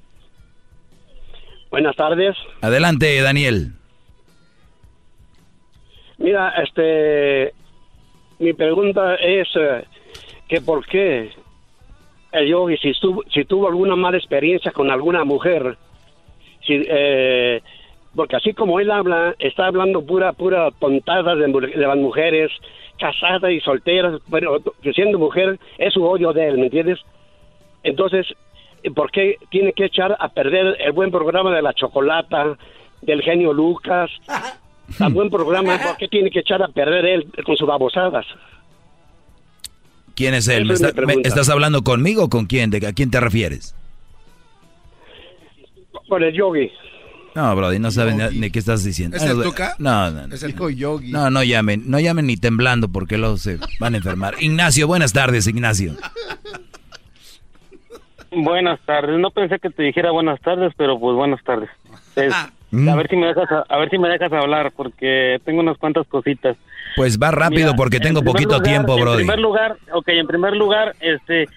[1.69, 2.35] Buenas tardes.
[2.61, 3.73] Adelante, Daniel.
[6.17, 7.53] Mira, este
[8.39, 9.85] mi pregunta es eh,
[10.47, 11.31] que por qué
[12.31, 15.77] el yogi si si tuvo alguna mala experiencia con alguna mujer
[16.67, 17.61] eh,
[18.15, 22.51] porque así como él habla, está hablando pura, pura tontada de, las mujeres
[22.99, 26.99] casadas y solteras, pero que siendo mujer es su odio de él, ¿me entiendes?
[27.83, 28.27] Entonces,
[28.93, 32.57] ¿por qué tiene que echar a perder el buen programa de la chocolata,
[33.01, 34.11] del genio Lucas?
[34.97, 38.25] Tan buen programa, ¿por qué tiene que echar a perder él con sus babosadas?
[40.15, 40.69] ¿Quién es él?
[41.23, 42.69] ¿Estás hablando conmigo o con quién?
[42.69, 43.75] ¿De ¿A quién te refieres?
[46.07, 46.69] Con el yogi.
[47.33, 49.15] No, Brody, no saben ni, qué estás diciendo.
[49.15, 49.75] ¿Es el Tuca?
[49.79, 50.35] No, no, no.
[50.35, 51.11] Es el yogi.
[51.11, 54.35] No, no llamen, no llamen ni temblando porque luego se van a enfermar.
[54.39, 55.95] Ignacio, buenas tardes, Ignacio.
[58.31, 59.17] Buenas tardes.
[59.19, 61.69] No pensé que te dijera buenas tardes, pero pues buenas tardes.
[62.73, 62.93] Ah.
[62.93, 66.07] a ver si me dejas a, ver si me dejas hablar porque tengo unas cuantas
[66.07, 66.55] cositas.
[66.95, 69.21] Pues va rápido porque tengo poquito tiempo, Brody.
[69.21, 71.47] En primer lugar, okay, en primer lugar, este,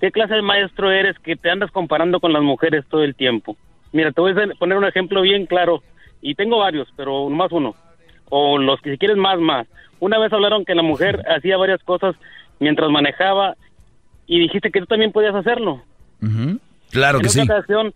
[0.00, 3.56] ¿qué clase de maestro eres que te andas comparando con las mujeres todo el tiempo?
[3.92, 5.82] Mira, te voy a poner un ejemplo bien claro,
[6.22, 7.74] y tengo varios, pero más uno,
[8.28, 9.66] o los que si quieres más, más.
[9.98, 12.14] Una vez hablaron que la mujer hacía varias cosas
[12.58, 13.56] mientras manejaba,
[14.26, 15.82] y dijiste que tú también podías hacerlo.
[16.90, 17.40] Claro que sí.
[17.40, 17.92] Ocasión,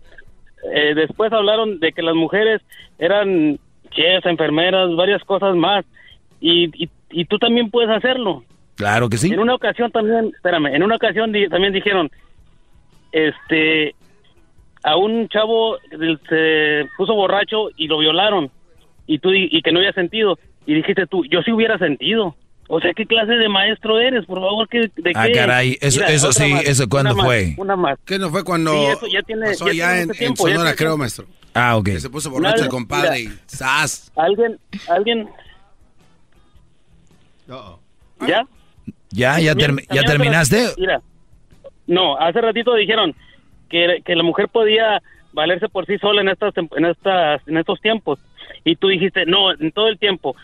[0.73, 2.61] eh, después hablaron de que las mujeres
[2.97, 3.59] eran
[3.91, 5.85] chefs, enfermeras, varias cosas más,
[6.41, 6.69] y,
[7.09, 8.43] y, tú también puedes hacerlo.
[8.75, 9.33] Claro que sí.
[9.33, 12.11] En una ocasión también, espérame, en una ocasión también dijeron,
[13.11, 13.95] este,
[14.83, 15.77] a un chavo
[16.29, 18.51] se puso borracho y lo violaron
[19.07, 22.35] y tú y que no había sentido y dijiste tú yo sí hubiera sentido
[22.67, 26.31] o sea qué clase de maestro eres por favor ¿qué, de ah caray eso eso
[26.31, 27.97] sí eso cuándo fue una más.
[28.05, 31.25] Qué no fue cuando sí, eso ya tiene pasó ya, en, tiempo, Sonora creo maestro
[31.53, 31.89] ah ok.
[31.97, 34.11] Se puso borracho el compadre y ¡zas!
[34.15, 34.57] alguien
[34.89, 35.29] alguien
[38.27, 38.45] ya
[39.09, 41.01] ya ya, ya terminaste mira.
[41.87, 43.13] No hace ratito dijeron
[43.69, 45.01] que, la mujer podía
[45.33, 48.19] valerse por sí sola en estas en estas en estos tiempos.
[48.63, 50.35] Y tú dijiste no en todo el tiempo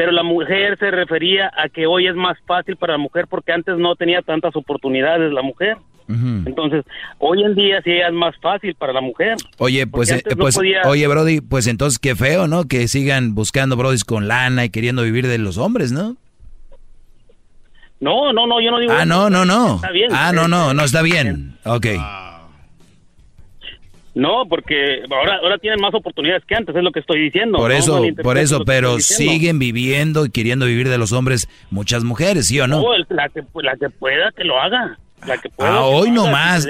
[0.00, 3.52] pero la mujer se refería a que hoy es más fácil para la mujer porque
[3.52, 5.76] antes no tenía tantas oportunidades la mujer.
[6.08, 6.86] Entonces
[7.18, 11.06] hoy en día sí es más fácil para la mujer oye pues, eh, pues oye
[11.06, 15.28] Brody pues entonces qué feo no que sigan buscando Brody con lana y queriendo vivir
[15.28, 16.16] de los hombres no
[18.00, 19.80] no no no yo no digo ah no no no.
[20.10, 21.58] Ah no no no está bien.
[21.64, 21.86] Ok
[24.14, 27.58] no, porque ahora ahora tienen más oportunidades que antes, es lo que estoy diciendo.
[27.58, 32.48] Por eso, por eso, pero siguen viviendo y queriendo vivir de los hombres muchas mujeres,
[32.48, 32.82] ¿sí o no?
[32.82, 34.98] no la, que, la que pueda que lo haga.
[35.26, 36.66] La que pueda, ah, hoy no más.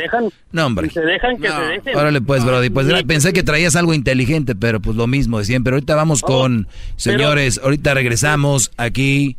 [0.50, 0.90] no, hombre.
[0.90, 1.96] se dejan, que se dejen.
[1.96, 2.68] Órale, pues, Brody.
[2.68, 5.72] Pues pensé que traías algo inteligente, pero pues lo mismo de siempre.
[5.72, 9.36] Ahorita vamos con, señores, ahorita regresamos aquí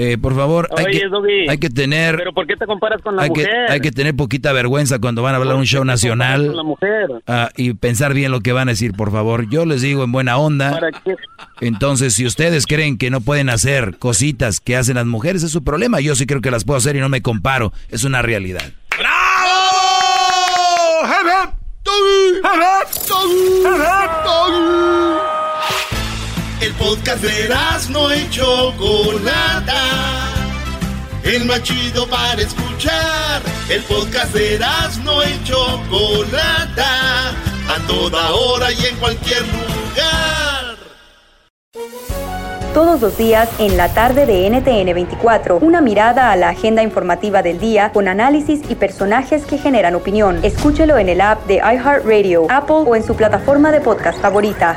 [0.00, 1.02] eh, por favor, hay, que,
[1.48, 2.18] hay, que, tener...
[2.18, 3.46] ¿Pero por qué te comparas con la hay mujer?
[3.46, 6.46] Que, hay que tener poquita vergüenza cuando van a hablar un show nacional.
[6.46, 7.08] Con la mujer?
[7.26, 9.50] Ah, y pensar bien lo que van a decir, por favor.
[9.50, 10.78] Yo les digo en buena onda.
[11.60, 15.64] Entonces, si ustedes creen que no pueden hacer cositas que hacen las mujeres, es su
[15.64, 15.98] problema.
[15.98, 17.72] Yo sí creo que las puedo hacer y no me comparo.
[17.88, 18.62] Es una realidad.
[18.96, 19.18] ¡Bravo!
[26.68, 27.48] El podcast de
[27.88, 29.72] no y Chocolata.
[31.24, 33.40] El más chido para escuchar.
[33.70, 34.60] El podcast de
[35.02, 37.30] no y Chocolata.
[37.30, 40.76] A toda hora y en cualquier lugar.
[42.74, 47.40] Todos los días en la tarde de NTN 24, una mirada a la agenda informativa
[47.40, 50.38] del día con análisis y personajes que generan opinión.
[50.42, 54.76] Escúchelo en el app de iHeartRadio, Apple o en su plataforma de podcast favorita.